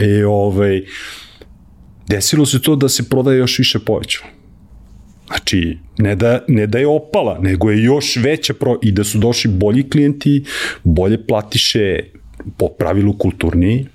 [0.00, 0.82] e, ovaj,
[2.08, 4.30] desilo se to da se prodaje još više povećalo.
[5.26, 9.18] Znači, ne da, ne da je opala, nego je još veća pro, i da su
[9.18, 10.44] došli bolji klijenti,
[10.84, 11.98] bolje platiše
[12.56, 13.86] po pravilu kulturniji,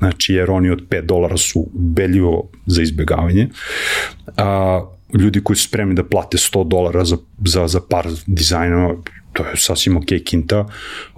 [0.00, 3.48] znači jer oni od 5 dolara su beljivo za izbegavanje.
[4.36, 4.80] A,
[5.14, 7.16] ljudi koji su spremni da plate 100 dolara za,
[7.46, 8.94] za, za par dizajnova,
[9.32, 10.66] to je sasvim ok kinta.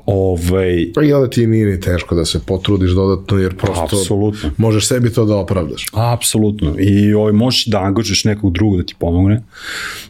[0.06, 4.50] Ovaj, i onda ti nije ni teško da se potrudiš dodatno, jer prosto Apsolutno.
[4.56, 5.86] možeš sebi to da opravdaš.
[5.92, 6.74] Apsolutno.
[6.78, 9.42] I ovaj, možeš da angažeš nekog drugog da ti pomogne,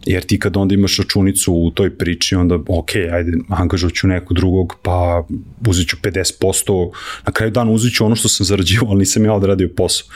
[0.07, 4.37] jer ti kad onda imaš računicu u toj priči, onda ok, ajde, angažovat ću nekog
[4.37, 5.25] drugog, pa
[5.67, 6.91] uzet ću 50%,
[7.27, 10.07] na kraju dana uzet ću ono što sam zarađivao, ali nisam ja odradio posao.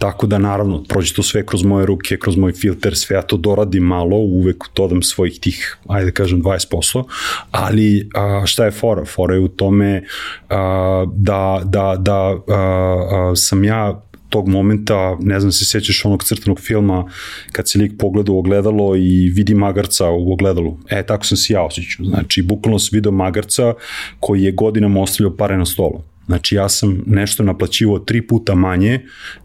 [0.00, 3.36] Tako da naravno, prođe to sve kroz moje ruke, kroz moj filter, sve ja to
[3.36, 7.04] doradim malo, uvek dodam svojih tih, ajde da kažem, 20%,
[7.50, 9.04] ali a, šta je fora?
[9.04, 10.04] Fora je u tome
[10.48, 16.24] a, da, da, da a, a, sam ja tog momenta, ne znam se sjećaš onog
[16.24, 17.04] crtanog filma
[17.52, 20.78] kad se lik pogleda u ogledalo i vidi magarca u ogledalu.
[20.88, 22.06] E, tako sam se ja osjećao.
[22.06, 23.74] Znači, bukvalno sam video magarca
[24.20, 26.09] koji je godinama ostavljao pare na stolu.
[26.30, 29.00] Znači ja sam nešto naplaćivao tri puta manje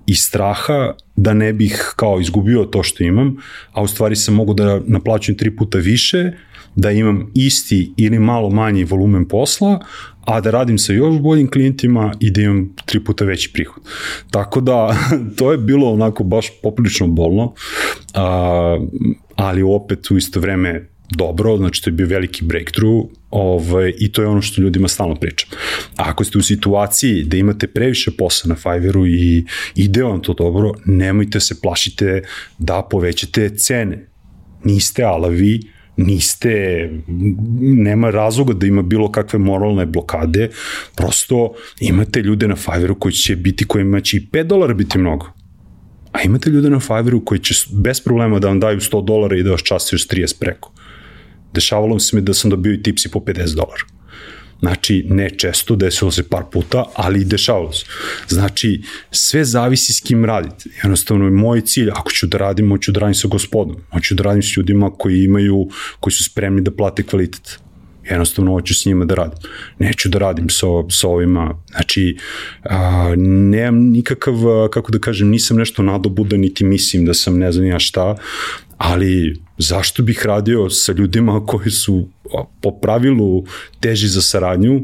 [0.05, 3.37] iz straha da ne bih kao izgubio to što imam,
[3.71, 6.31] a u stvari sam mogu da naplaćujem tri puta više,
[6.75, 9.79] da imam isti ili malo manji volumen posla,
[10.25, 13.83] a da radim sa još boljim klijentima i da imam tri puta veći prihod.
[14.31, 14.97] Tako da,
[15.37, 17.53] to je bilo onako baš poprilično bolno,
[19.35, 23.05] ali opet u isto vreme dobro, znači to je bio veliki breakthrough
[23.35, 25.49] ovaj, i to je ono što ljudima stalno pričam.
[25.97, 29.45] A ako ste u situaciji da imate previše posla na Fiverru i
[29.75, 32.21] ide vam to dobro, nemojte se plašite
[32.57, 34.07] da povećate cene.
[34.63, 35.59] Niste alavi,
[35.97, 36.89] niste,
[37.59, 40.49] nema razloga da ima bilo kakve moralne blokade,
[40.95, 45.31] prosto imate ljude na Fiverru koji će biti, kojima će i 5 dolara biti mnogo.
[46.11, 49.43] A imate ljude na Fiverru koji će bez problema da vam daju 100 dolara i
[49.43, 50.74] da vas častaju s 30 preko.
[51.55, 53.95] Dešavalo se mi da sam dobio i tipsi po 50 dolara.
[54.59, 57.85] Znači, ne često, desilo se par puta, ali i dešavalo se.
[58.27, 60.69] Znači, sve zavisi s kim radite.
[60.83, 63.75] Jednostavno, moj cilj, ako ću da radim, hoću da radim sa gospodom.
[63.91, 65.67] Hoću da radim s ljudima koji imaju,
[65.99, 67.59] koji su spremni da plate kvalitet.
[68.09, 69.39] Jednostavno, hoću s njima da radim.
[69.79, 71.63] Neću da radim sa, sa ovima.
[71.71, 72.17] Znači,
[72.63, 74.35] a, nemam nikakav,
[74.71, 78.15] kako da kažem, nisam nešto nadobudan, niti mislim da sam ne znam ja šta,
[78.77, 82.07] ali zašto bih radio sa ljudima koji su
[82.61, 83.45] po pravilu
[83.79, 84.81] teži za saradnju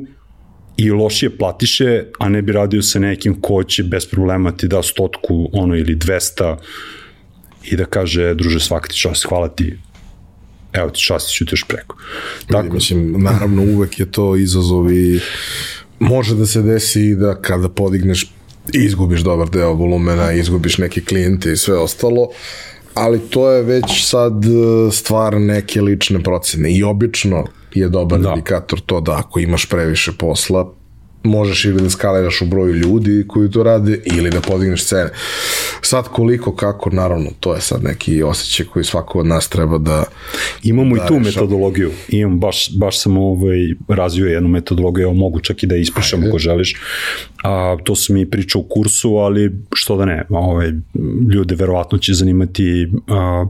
[0.78, 4.84] i lošije platiše, a ne bi radio sa nekim ko će bez problema ti da
[4.84, 6.56] stotku ono ili 200
[7.64, 9.78] i da kaže, druže, svaka ti čast, hvala ti,
[10.74, 11.98] evo ti čast, ću još preko.
[12.48, 12.74] Tako.
[12.74, 15.20] Mislim, naravno, uvek je to izazov i
[16.00, 18.32] može da se desi da kada podigneš
[18.74, 22.28] izgubiš dobar deo volumena, izgubiš neke klijente i sve ostalo,
[22.94, 28.30] ali to je već sad e, stvar neke lične procene i obično je dobar da.
[28.30, 30.74] indikator to da ako imaš previše posla,
[31.24, 35.10] možeš ili da skaliraš u broju ljudi koji to rade ili da podigneš cene.
[35.82, 40.04] Sad koliko, kako, naravno, to je sad neki osjećaj koji svako od nas treba da
[40.64, 41.24] Imamo da i tu reša.
[41.26, 41.92] metodologiju.
[42.10, 43.58] Imam, baš, baš sam ovaj,
[43.88, 46.76] razvio jednu metodologiju, evo mogu čak i da ispišem ako želiš.
[47.44, 50.72] A, to sam i pričao u kursu, ali što da ne, ovaj,
[51.34, 52.92] ljude verovatno će zanimati.
[53.08, 53.46] A,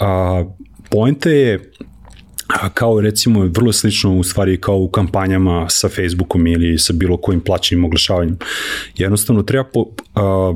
[0.00, 0.44] a,
[0.90, 1.70] poenta je
[2.74, 7.40] kao recimo vrlo slično u stvari kao u kampanjama sa Facebookom ili sa bilo kojim
[7.40, 8.38] plaćenim oglašavanjem.
[8.96, 10.54] Jednostavno treba po, a,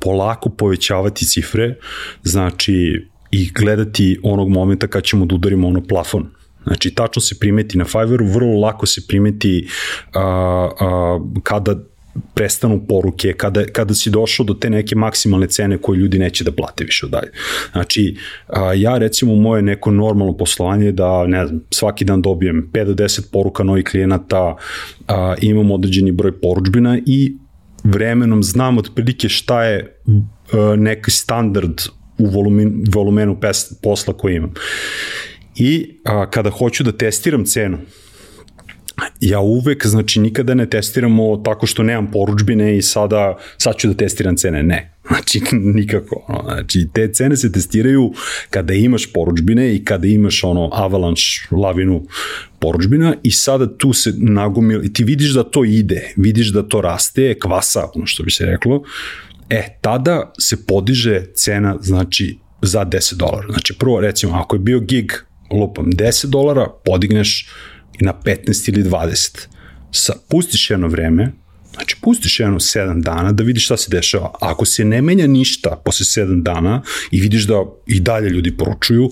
[0.00, 1.74] polako povećavati cifre,
[2.22, 6.28] znači i gledati onog momenta kad ćemo da udarimo ono plafon.
[6.64, 9.68] Znači, tačno se primeti na Fiverru, vrlo lako se primeti
[10.14, 10.20] a,
[10.80, 11.76] a, kada
[12.34, 16.52] prestanu poruke, kada, kada si došao do te neke maksimalne cene koje ljudi neće da
[16.52, 17.30] plate više dalje.
[17.72, 18.16] Znači,
[18.48, 22.84] a, ja recimo moje neko normalno poslovanje je da, ne znam, svaki dan dobijem 5
[22.84, 24.56] do 10 poruka novih klijenata,
[25.08, 27.36] a, imam određeni broj poručbina i
[27.84, 29.96] vremenom znam otprilike šta je
[30.52, 31.80] a, neki standard
[32.18, 34.54] u volumen, volumenu pes, posla koji imam.
[35.56, 37.78] I a, kada hoću da testiram cenu,
[39.20, 43.94] ja uvek, znači nikada ne testiramo tako što nemam poručbine i sada, sad ću da
[43.94, 44.92] testiram cene, ne.
[45.10, 46.42] Znači, nikako.
[46.44, 48.12] Znači, te cene se testiraju
[48.50, 52.06] kada imaš poručbine i kada imaš ono avalanche, lavinu
[52.58, 57.38] poručbina i sada tu se nagomil, ti vidiš da to ide, vidiš da to raste,
[57.38, 58.82] kvasa, ono što bi se reklo,
[59.50, 63.46] e, tada se podiže cena, znači, za 10 dolara.
[63.50, 65.12] Znači, prvo, recimo, ako je bio gig,
[65.52, 67.48] lupam, 10 dolara, podigneš
[67.79, 69.38] i na 15 ili 20.
[69.92, 71.32] Sa, pustiš jedno vreme,
[71.74, 74.34] znači pustiš jedno 7 dana da vidiš šta se dešava.
[74.40, 79.10] Ako se ne menja ništa posle 7 dana i vidiš da i dalje ljudi poručuju,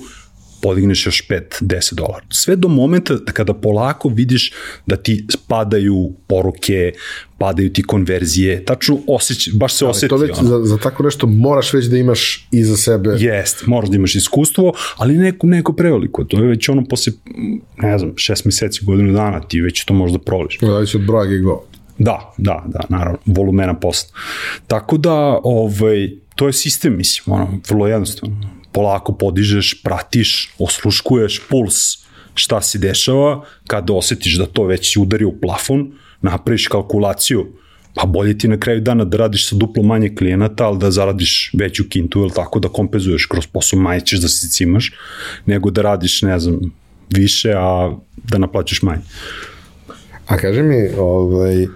[0.62, 2.24] podigneš još 5, 10 dolara.
[2.30, 4.52] Sve do momenta da kada polako vidiš
[4.86, 6.92] da ti padaju poruke,
[7.38, 10.08] padaju ti konverzije, tačno osjeć, baš se osjeti.
[10.08, 10.48] To već, ono.
[10.48, 13.16] za, za tako nešto moraš već da imaš iza sebe.
[13.18, 16.24] Jest, moraš da imaš iskustvo, ali neko, neko preveliko.
[16.24, 17.12] To je već ono posle,
[17.76, 20.58] ne znam, šest meseci, godinu dana, ti već to možda proliš.
[20.60, 21.60] Zavisi od broja gigova.
[21.98, 24.08] Da, da, da, naravno, volumena posla.
[24.66, 28.57] Tako da, ovaj, to je sistem, mislim, ono, vrlo jednostavno.
[28.78, 32.06] Polako podižeš, pratiš, osluškuješ puls.
[32.34, 35.88] Šta se dešava, kada osetiš da to već udari u plafon,
[36.22, 37.46] napraviš kalkulaciju,
[37.94, 41.50] pa bolje ti na kraju dana da radiš sa duplo manje klijenata, ali da zaradiš
[41.58, 44.92] veću kintu, ili tako da kompenzuješ kroz posao, manje ćeš da se cimaš,
[45.46, 46.60] nego da radiš, ne znam,
[47.10, 47.96] više, a
[48.30, 49.02] da naplaćaš manje.
[50.26, 51.66] A kaži mi, ovaj,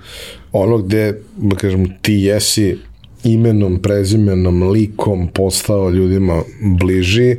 [0.53, 2.79] ono gde, da kažem, ti jesi
[3.25, 6.43] imenom, prezimenom, likom postao ljudima
[6.81, 7.37] bliži,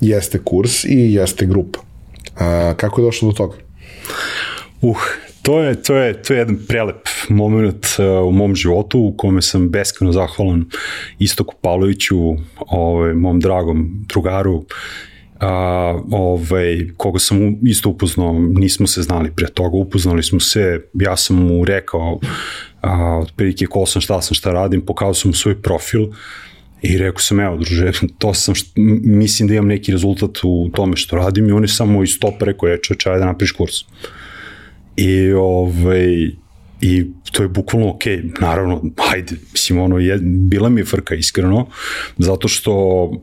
[0.00, 1.78] jeste kurs i jeste grupa.
[2.36, 3.56] A, kako je došlo do toga?
[4.80, 4.98] Uh,
[5.42, 9.42] to je, to je, to je jedan prelep moment uh, u mom životu u kome
[9.42, 10.64] sam beskreno zahvalan
[11.18, 12.16] Istoku Pavloviću,
[12.58, 14.64] ovaj, mom dragom drugaru,
[15.42, 21.16] a, ovaj, koga sam isto upoznao, nismo se znali pre toga, upoznali smo se, ja
[21.16, 22.20] sam mu rekao
[22.80, 26.06] a, otprilike ko sam, šta sam, šta radim, pokazao sam mu svoj profil
[26.82, 30.70] i rekao sam, evo druže, to sam, št, m- mislim da imam neki rezultat u
[30.74, 33.52] tome što radim i on je samo iz topa rekao, je čoveče, ajde da napriš
[33.52, 33.74] kurs.
[34.96, 36.41] I ovaj,
[36.82, 38.02] i to je bukvalno ok,
[38.40, 41.66] naravno, hajde, mislim, ono, je, bila mi je frka iskreno,
[42.18, 42.72] zato što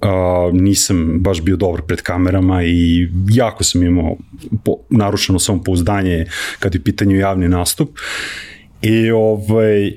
[0.02, 4.18] a, nisam baš bio dobar pred kamerama i jako sam imao
[4.64, 6.26] po, narušeno samopouzdanje
[6.60, 7.90] kad je u pitanju javni nastup.
[8.82, 9.92] I ovaj,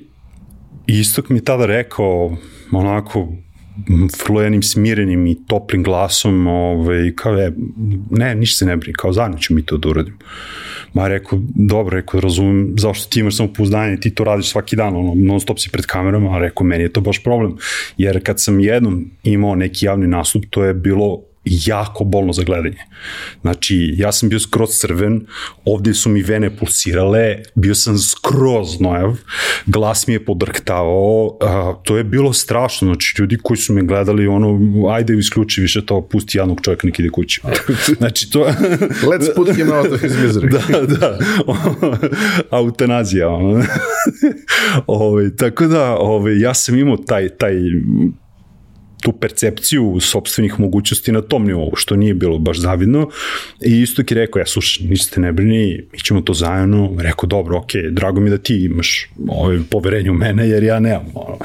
[0.86, 2.36] Istok mi je tada rekao,
[2.72, 3.28] onako,
[4.26, 7.52] vrlo jednim smirenim i toplim glasom, ovaj, kao je,
[8.10, 10.14] ne, ništa se ne brini, kao zajedno ću mi to da uradim.
[10.94, 15.14] Ma rekao, dobro, rekao, razumem zašto ti imaš samopouzdanje, ti to radiš svaki dan, ono,
[15.16, 17.56] non stop si pred kamerama, a rekao, meni je to baš problem,
[17.96, 22.78] jer kad sam jednom imao neki javni nastup, to je bilo jako bolno za gledanje.
[23.40, 25.26] Znači, ja sam bio skroz crven,
[25.64, 29.16] ovde su mi vene pulsirale, bio sam skroz nojav,
[29.66, 34.26] glas mi je podrhtavao, a, to je bilo strašno, znači ljudi koji su me gledali,
[34.26, 34.58] ono,
[34.90, 37.40] ajde isključi više to, pusti jednog čovjeka nek ide kući.
[37.98, 38.44] znači, to...
[39.10, 40.50] Let's put him out of his misery.
[40.72, 41.18] da, da,
[42.58, 43.64] eutanazija, ono.
[44.86, 47.54] ove, tako da, ove, ja sam imao taj, taj
[49.02, 53.10] tu percepciju sobstvenih mogućnosti na tom nivou, što nije bilo baš zavidno.
[53.66, 56.96] I isto je rekao, ja slušaj, niste ne brini, mi ćemo to zajedno.
[56.98, 61.06] Rekao, dobro, ok, drago mi da ti imaš ovaj, poverenje u mene, jer ja nemam.
[61.14, 61.38] Ono.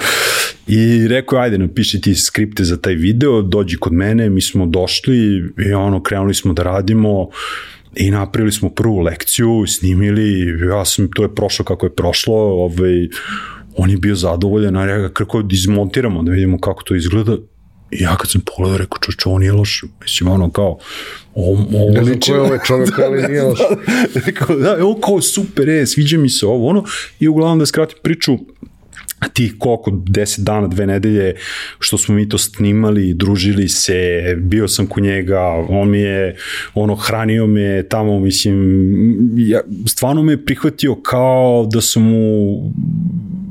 [0.68, 5.44] I rekao, ajde, napiši ti skripte za taj video, dođi kod mene, mi smo došli
[5.68, 7.30] i ono, krenuli smo da radimo
[7.96, 13.08] i napravili smo prvu lekciju, snimili, ja sam, to je prošlo kako je prošlo, ovaj,
[13.78, 17.38] on je bio zadovoljan, a ja kako izmontiramo da vidimo kako to izgleda,
[17.92, 19.84] I ja kad sam pogledao, rekao, čoče, on je loš.
[20.02, 20.78] Mislim, ono, kao,
[21.36, 23.60] ovo, ovo ne znam ko je ovaj čovjek, ali nije loš.
[24.14, 26.84] da, rekao, da, evo kao, super, je, sviđa mi se ovo, ono.
[27.20, 28.38] I uglavnom da skratim priču,
[29.34, 31.36] tih koliko, deset dana, dve nedelje,
[31.80, 36.36] što smo mi to snimali, družili se, bio sam kod njega, on mi je,
[36.74, 38.58] ono, hranio me tamo, mislim,
[39.38, 42.58] ja, stvarno me prihvatio kao da sam mu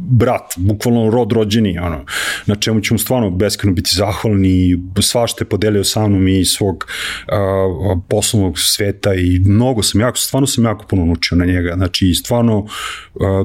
[0.09, 2.05] brat, bukvalno rod rođeni, ono,
[2.47, 8.03] na čemu ćemo stvarno beskreno biti zahvalni, svašta je podelio sa mnom i svog uh,
[8.09, 12.59] poslovnog sveta i mnogo sam jako, stvarno sam jako puno naučio na njega, znači stvarno
[12.59, 12.69] uh,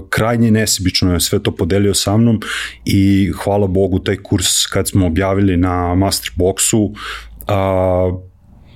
[0.09, 2.39] krajnje nesebično je sve to podelio sa mnom
[2.85, 8.19] i hvala Bogu taj kurs kad smo objavili na Masterboxu, uh,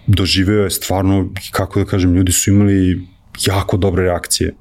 [0.08, 3.02] doživeo je stvarno, kako da kažem, ljudi su imali
[3.46, 4.54] jako dobre reakcije.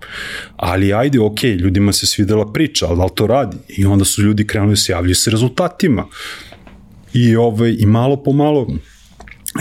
[0.56, 3.56] Ali ajde, ok, ljudima se svidela priča, ali da li to radi?
[3.68, 6.06] I onda su ljudi krenuli da se javljaju sa rezultatima.
[7.12, 8.66] I, ovaj, i malo po malo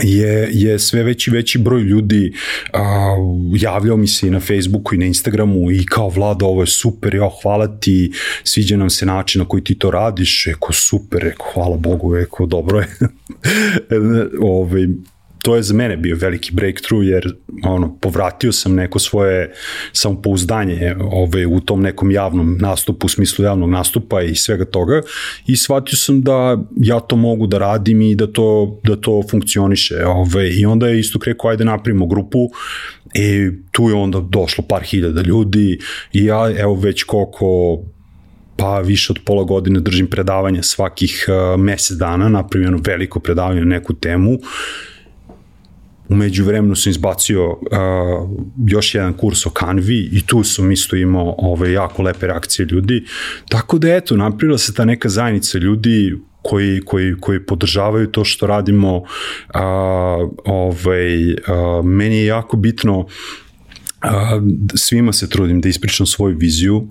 [0.02, 2.32] je, je sve veći veći broj ljudi
[2.72, 3.16] a,
[3.54, 7.14] javljao mi se i na Facebooku i na Instagramu i kao vlada ovo je super,
[7.14, 8.12] ja hvala ti,
[8.44, 12.46] sviđa nam se način na koji ti to radiš, eko super, eko hvala Bogu, eko
[12.46, 12.88] dobro je.
[14.40, 14.88] Ove,
[15.44, 19.52] to je za mene bio veliki breakthrough jer ono povratio sam neko svoje
[19.92, 25.02] samopouzdanje ovaj u tom nekom javnom nastupu u smislu javnog nastupa i svega toga
[25.46, 30.06] i shvatio sam da ja to mogu da radim i da to da to funkcioniše
[30.06, 32.48] ovaj i onda je isto rekao ajde napravimo grupu
[33.14, 35.78] i tu je onda došlo par hiljada ljudi
[36.12, 37.78] i ja evo već koliko
[38.56, 43.66] pa više od pola godine držim predavanja svakih uh, mesec dana, napravim veliko predavanje na
[43.66, 44.38] neku temu
[46.08, 47.58] Umeđu vremenu sam izbacio uh,
[48.66, 53.04] još jedan kurs o Canvi i tu sam isto imao ove, jako lepe reakcije ljudi.
[53.48, 58.46] Tako da eto, napravila se ta neka zajednica ljudi koji, koji, koji podržavaju to što
[58.46, 58.96] radimo.
[58.96, 59.04] Uh,
[60.44, 63.08] ovaj, uh, meni je jako bitno uh,
[64.74, 66.88] svima se trudim da ispričam svoju viziju,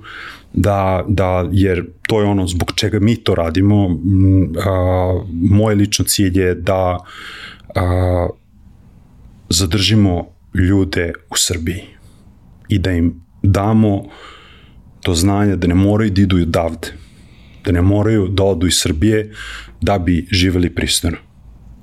[0.53, 3.85] da, da, jer to je ono zbog čega mi to radimo.
[3.85, 3.95] Uh,
[5.33, 6.97] moj lično cilj je da
[7.75, 8.42] uh,
[9.53, 11.81] zadržimo ljude u Srbiji
[12.69, 14.03] i da im damo
[15.05, 16.87] do znanja da ne moraju da idu odavde,
[17.65, 19.31] da ne moraju da odu iz Srbije
[19.81, 21.17] da bi živeli pristojno.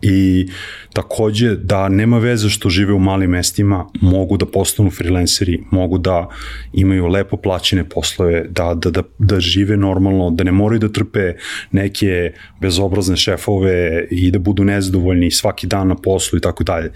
[0.02, 0.48] I
[0.92, 6.28] takođe da nema veze što žive u malim mestima, mogu da postanu freelanceri, mogu da
[6.72, 11.32] imaju lepo plaćene poslove, da, da, da, da žive normalno, da ne moraju da trpe
[11.72, 16.92] neke bezobrazne šefove i da budu nezadovoljni svaki dan na poslu i tako dalje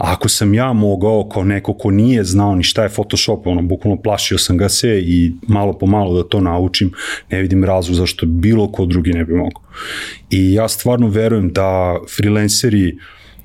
[0.00, 4.02] ako sam ja mogao kao neko ko nije znao ni šta je Photoshop, ono, bukvalno
[4.02, 6.92] plašio sam ga se i malo po malo da to naučim,
[7.30, 9.62] ne vidim razlog zašto bilo ko drugi ne bi mogao.
[10.30, 12.98] I ja stvarno verujem da freelanceri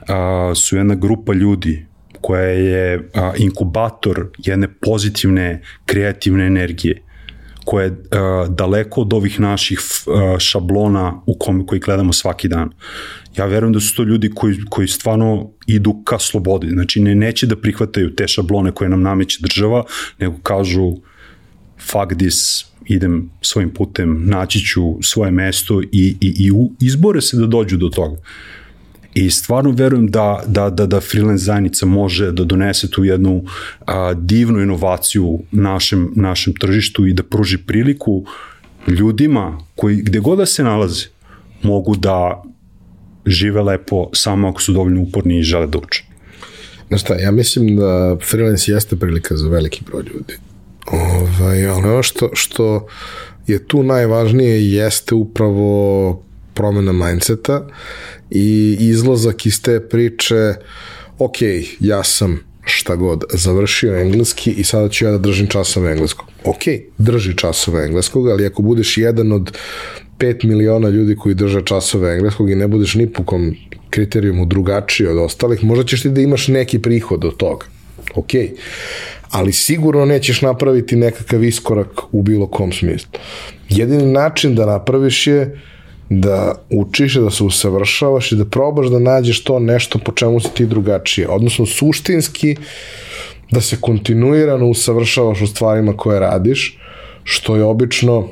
[0.07, 1.85] a, su jedna grupa ljudi
[2.21, 7.05] koja je a, inkubator jedne pozitivne kreativne energije
[7.65, 7.97] koja je uh,
[8.49, 12.69] daleko od ovih naših uh, šablona u kom, koji gledamo svaki dan.
[13.37, 17.47] Ja verujem da su to ljudi koji, koji stvarno idu ka slobodi, znači ne, neće
[17.47, 19.83] da prihvataju te šablone koje nam nameće država,
[20.19, 20.93] nego kažu
[21.79, 27.47] fuck this, idem svojim putem, naći ću svoje mesto i, i, i izbore se da
[27.47, 28.17] dođu do toga.
[29.13, 33.43] I stvarno verujem da, da, da, da freelance zajednica može da donese tu jednu
[33.85, 38.25] a, divnu inovaciju našem, našem tržištu i da pruži priliku
[38.87, 41.05] ljudima koji gde god da se nalaze
[41.63, 42.43] mogu da
[43.25, 46.03] žive lepo samo ako su dovoljno uporni i žele da uče.
[46.87, 50.33] Znaš šta, ja mislim da freelance jeste prilika za veliki broj ljudi.
[50.87, 52.87] Ovaj, ali ono što, što
[53.47, 56.23] je tu najvažnije jeste upravo
[56.53, 57.67] promena mindseta
[58.31, 60.53] i izlazak iz te priče
[61.19, 61.35] ok,
[61.79, 66.25] ja sam šta god, završio engleski i sada ću ja da držim časove engleskog.
[66.43, 66.61] Ok,
[66.97, 69.57] drži časove engleskog, ali ako budeš jedan od
[70.19, 73.55] 5 miliona ljudi koji drže časove engleskog i ne budeš ni po kom
[73.89, 77.65] kriterijumu drugačiji od ostalih, možda ćeš ti da imaš neki prihod od toga.
[78.15, 78.31] Ok,
[79.29, 83.09] ali sigurno nećeš napraviti nekakav iskorak u bilo kom smislu.
[83.69, 85.61] Jedini način da napraviš je
[86.09, 90.49] da učiš, da se usavršavaš i da probaš da nađeš to nešto po čemu si
[90.53, 91.27] ti drugačije.
[91.27, 92.55] Odnosno, suštinski,
[93.51, 96.79] da se kontinuirano usavršavaš u stvarima koje radiš,
[97.23, 98.27] što je obično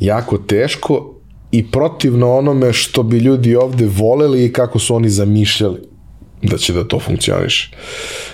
[0.00, 1.14] jako teško
[1.52, 5.80] i protivno onome što bi ljudi ovde voleli i kako su oni zamišljali
[6.42, 7.70] da će da to funkcioniše.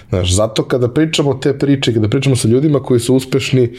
[0.09, 3.70] Znaš, zato kada pričamo te priče, kada pričamo sa ljudima koji su uspešni,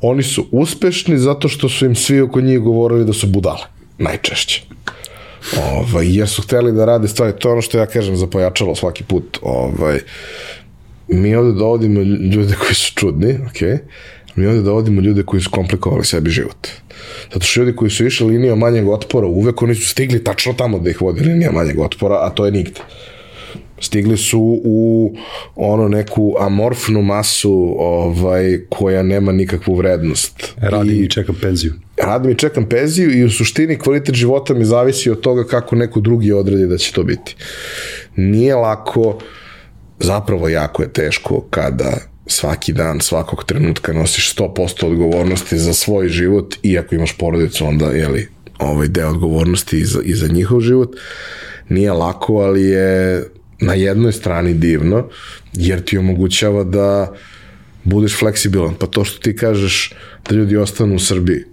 [0.00, 3.66] oni su uspešni zato što su im svi oko njih govorili da su budale,
[3.98, 4.62] najčešće.
[5.72, 8.74] Ovaj, jer su hteli da rade stvari, to je ono što ja kažem za pojačalo
[8.74, 9.38] svaki put.
[9.42, 9.98] Ovaj,
[11.08, 12.00] mi ovde dovodimo
[12.34, 13.80] ljude koji su čudni, ok,
[14.36, 16.68] mi ovde dovodimo ljude koji su komplikovali sebi život.
[17.32, 20.78] Zato što ljudi koji su išli linijom manjeg otpora, uvek oni su stigli tačno tamo
[20.78, 22.80] da ih vodi linija manjeg otpora, a to je nigde.
[23.80, 25.12] Stigli su u
[25.56, 30.54] ono neku amorfnu masu ovaj, koja nema nikakvu vrednost.
[30.56, 31.72] Radim i, i čekam penziju.
[31.96, 36.00] Radim i čekam penziju i u suštini kvalitet života mi zavisi od toga kako neko
[36.00, 37.36] drugi odredi da će to biti.
[38.16, 39.18] Nije lako,
[40.00, 41.96] zapravo jako je teško kada
[42.26, 47.86] svaki dan, svakog trenutka nosiš 100% odgovornosti za svoj život i ako imaš porodicu onda
[47.86, 48.28] je li
[48.58, 50.96] ovaj deo odgovornosti i za, i za njihov život.
[51.68, 53.24] Nije lako, ali je
[53.60, 55.08] na jednoj strani divno,
[55.52, 57.14] jer ti omogućava da
[57.84, 58.74] budeš fleksibilan.
[58.74, 59.94] Pa to što ti kažeš
[60.28, 61.44] da ljudi ostanu u Srbiji,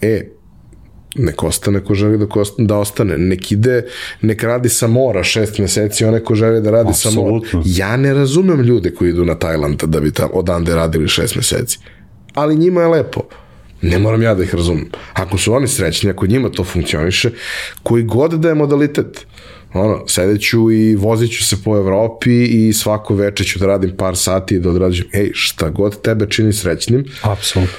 [0.00, 0.28] e,
[1.14, 2.26] nek ostane ko želi da,
[2.58, 3.84] da ostane, nek ide,
[4.20, 7.50] nek radi sa mora šest meseci, one ko želi da radi Absolutno.
[7.50, 7.64] sa mora.
[7.66, 11.78] Ja ne razumem ljude koji idu na Tajland da bi tamo odande radili šest meseci,
[12.34, 13.20] ali njima je lepo.
[13.82, 14.90] Ne moram ja da ih razumem.
[15.12, 17.30] Ako su oni srećni, ako njima to funkcioniše,
[17.82, 19.26] koji god da je modalitet,
[19.74, 24.54] ono, sedeću i voziću se po Evropi i svako veče ću da radim par sati
[24.54, 27.04] i da odrađujem, ej, šta god tebe čini srećnim.
[27.22, 27.74] Apsolutno.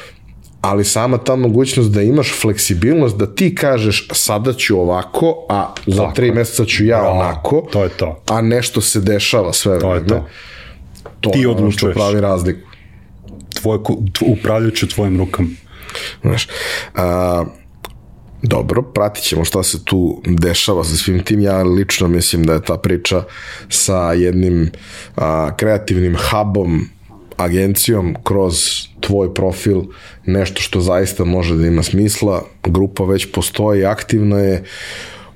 [0.61, 6.01] Ali sama ta mogućnost da imaš fleksibilnost, da ti kažeš sada ću ovako, a za
[6.01, 6.15] Tako.
[6.15, 7.19] tri meseca ću ja Bravo.
[7.19, 8.23] onako, to je to.
[8.29, 10.05] a nešto se dešava sve to vreme.
[10.05, 10.25] Je to.
[11.21, 12.69] to ti je ono što pravi razliku.
[13.61, 13.77] Tvoj,
[14.21, 15.49] upravljajući tvojim rukama.
[16.21, 16.47] Znaš,
[16.95, 17.45] a,
[18.41, 21.39] dobro, pratit ćemo šta se tu dešava sa svim tim.
[21.39, 23.23] Ja lično mislim da je ta priča
[23.69, 24.71] sa jednim
[25.15, 26.89] a, kreativnim hubom,
[27.37, 29.81] agencijom kroz tvoj profil
[30.25, 32.43] nešto što zaista može da ima smisla.
[32.63, 34.63] Grupa već postoji, aktivna je,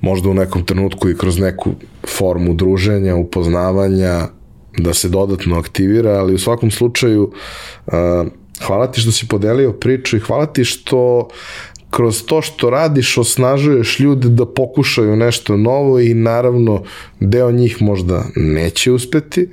[0.02, 1.72] možda u nekom trenutku i kroz neku
[2.18, 4.28] formu druženja, upoznavanja,
[4.78, 7.32] da se dodatno aktivira, ali u svakom slučaju
[8.68, 11.28] hvala ti što si podelio priču i hvala ti što
[11.90, 16.84] kroz to što radiš osnažuješ ljude da pokušaju nešto novo i naravno
[17.20, 19.50] deo njih možda neće uspeti,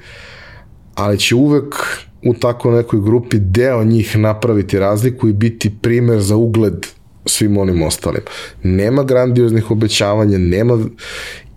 [0.95, 1.74] ali će uvek
[2.22, 6.86] u tako nekoj grupi deo njih napraviti razliku i biti primer za ugled
[7.26, 8.22] svim onim ostalim.
[8.62, 10.78] Nema grandioznih obećavanja, nema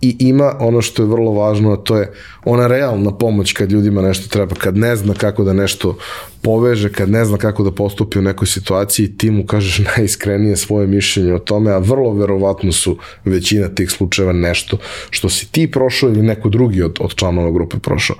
[0.04, 2.12] i ima ono što je vrlo važno, a to je
[2.44, 5.96] ona realna pomoć kad ljudima nešto treba, kad ne zna kako da nešto
[6.42, 10.86] poveže, kad ne zna kako da postupi u nekoj situaciji, ti mu kažeš najiskrenije svoje
[10.86, 14.78] mišljenje o tome, a vrlo verovatno su većina tih slučajeva nešto
[15.10, 18.16] što si ti prošao ili neko drugi od, od članova grupe prošao.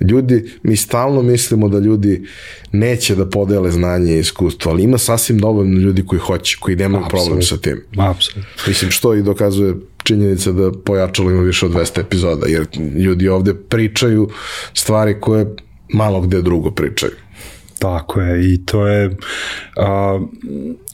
[0.00, 2.26] Ljudi, mi stalno mislimo da ljudi
[2.72, 7.04] neće da podele znanje i iskustvo, ali ima sasvim dovoljno ljudi koji hoće, koji nemaju
[7.10, 7.84] problem sa tim.
[7.98, 8.42] Apsolutno.
[8.66, 9.74] Mislim, što i dokazuje
[10.04, 12.66] činjenica da pojačalo ima više od 200 epizoda, jer
[12.96, 14.28] ljudi ovde pričaju
[14.74, 15.46] stvari koje
[15.92, 17.12] malo gde drugo pričaju.
[17.78, 19.16] Tako je, i to je,
[19.76, 20.20] a,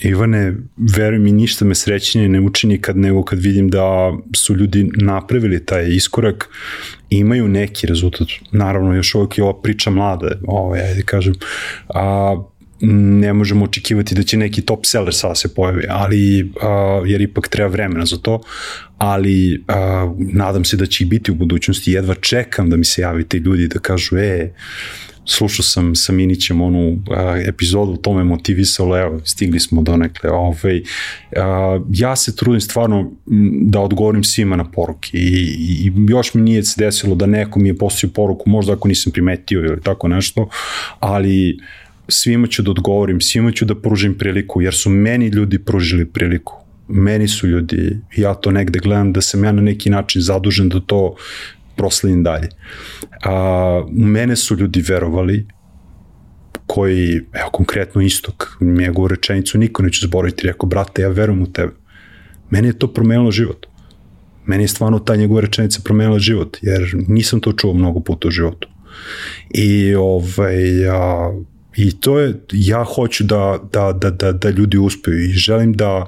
[0.03, 0.55] Ivane,
[0.97, 5.65] veruj mi, ništa me srećnije ne učini kad nego kad vidim da su ljudi napravili
[5.66, 6.49] taj iskorak,
[7.11, 8.28] imaju neki rezultat.
[8.53, 11.35] Naravno, još uvijek je ova priča mlada, ovo, ja da kažem,
[11.89, 12.43] a,
[12.81, 17.48] ne možemo očekivati da će neki top seller sada se pojavi, ali, a, jer ipak
[17.48, 18.40] treba vremena za to,
[18.98, 23.02] ali a, nadam se da će i biti u budućnosti, jedva čekam da mi se
[23.02, 24.52] javite ljudi da kažu, e,
[25.24, 30.31] slušao sam sa Minićem onu a, epizodu, to me motivisalo, evo, stigli smo do nekle,
[30.31, 30.82] ovaj,
[31.36, 33.12] a, ja se trudim stvarno
[33.62, 37.69] da odgovorim svima na poruke i, i još mi nije se desilo da neko mi
[37.69, 40.48] je postavio poruku, možda ako nisam primetio ili tako nešto,
[41.01, 41.59] ali
[42.11, 46.61] svima ću da odgovorim, svima ću da pružim priliku, jer su meni ljudi pružili priliku
[46.91, 50.81] meni su ljudi, ja to negde gledam da sam ja na neki način zadužen da
[50.81, 51.16] to
[51.77, 52.49] proslinim dalje.
[53.24, 55.47] A, mene su ljudi verovali,
[56.66, 61.73] koji, evo konkretno istok, njegovu rečenicu niko neće zboriti, rekao, brate, ja verujem u tebe.
[62.51, 63.66] Meni je to promenilo život.
[64.47, 68.31] Meni je stvarno ta njegova rečenica promenila život, jer nisam to čuo mnogo puta u
[68.31, 68.69] životu.
[69.51, 71.32] I ovaj, a,
[71.77, 76.07] I to je, ja hoću da, da, da, da, da ljudi uspeju i želim da,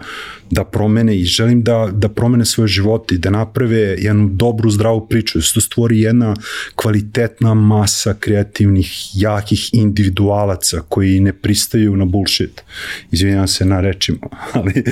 [0.51, 5.09] da promene i želim da, da promene svoje živote i da naprave jednu dobru, zdravu
[5.09, 6.35] priču, da se to stvori jedna
[6.75, 12.63] kvalitetna masa kreativnih, jakih individualaca koji ne pristaju na bullshit.
[13.11, 14.85] Izvinjam se na rečima, ali...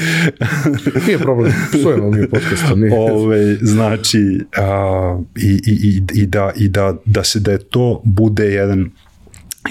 [1.06, 2.74] nije problem, psujemo mi podcasta.
[2.74, 2.92] Nije.
[2.94, 8.44] Ove, znači, a, i, i, i, da, i da, da se da je to bude
[8.44, 8.90] jedan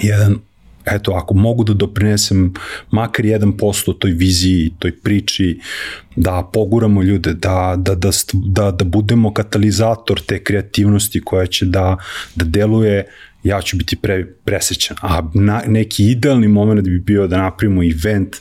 [0.02, 0.36] jedan
[0.84, 2.54] eto, ako mogu da doprinesem
[2.90, 5.58] makar 1% toj viziji, toj priči,
[6.16, 11.96] da poguramo ljude, da, da, da, da, da budemo katalizator te kreativnosti koja će da,
[12.34, 13.06] da deluje
[13.42, 14.96] ja ću biti pre, presrećan.
[15.00, 18.36] A na, neki idealni moment bi bio da napravimo event,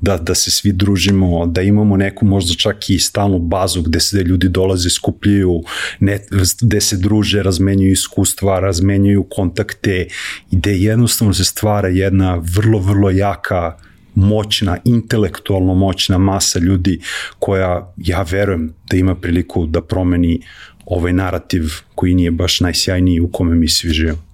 [0.00, 4.16] da, da se svi družimo, da imamo neku možda čak i stalnu bazu gde se
[4.16, 5.62] ljudi dolaze, skupljaju,
[6.00, 6.18] ne,
[6.60, 10.06] gde se druže, razmenjuju iskustva, razmenjuju kontakte
[10.50, 13.76] i gde jednostavno se stvara jedna vrlo, vrlo jaka
[14.14, 17.00] moćna, intelektualno moćna masa ljudi
[17.38, 20.40] koja, ja verujem, da ima priliku da promeni
[20.86, 21.62] ovaj narativ
[21.94, 24.33] koji nije baš najsjajniji u kome mi svi živimo.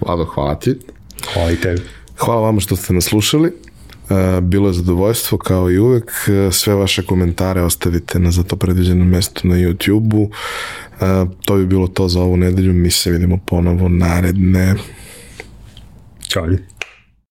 [0.00, 0.78] Vlado, hvala ti.
[1.34, 1.82] Hvala i tebi.
[2.18, 3.52] Hvala vama što ste nas slušali.
[4.10, 6.12] E, bilo je zadovoljstvo kao i uvek.
[6.28, 10.30] E, sve vaše komentare ostavite na za to predviđenom mestu na YouTube-u.
[10.30, 12.72] E, to bi bilo to za ovu nedelju.
[12.72, 14.74] Mi se vidimo ponovo naredne.
[16.28, 16.46] Ćao.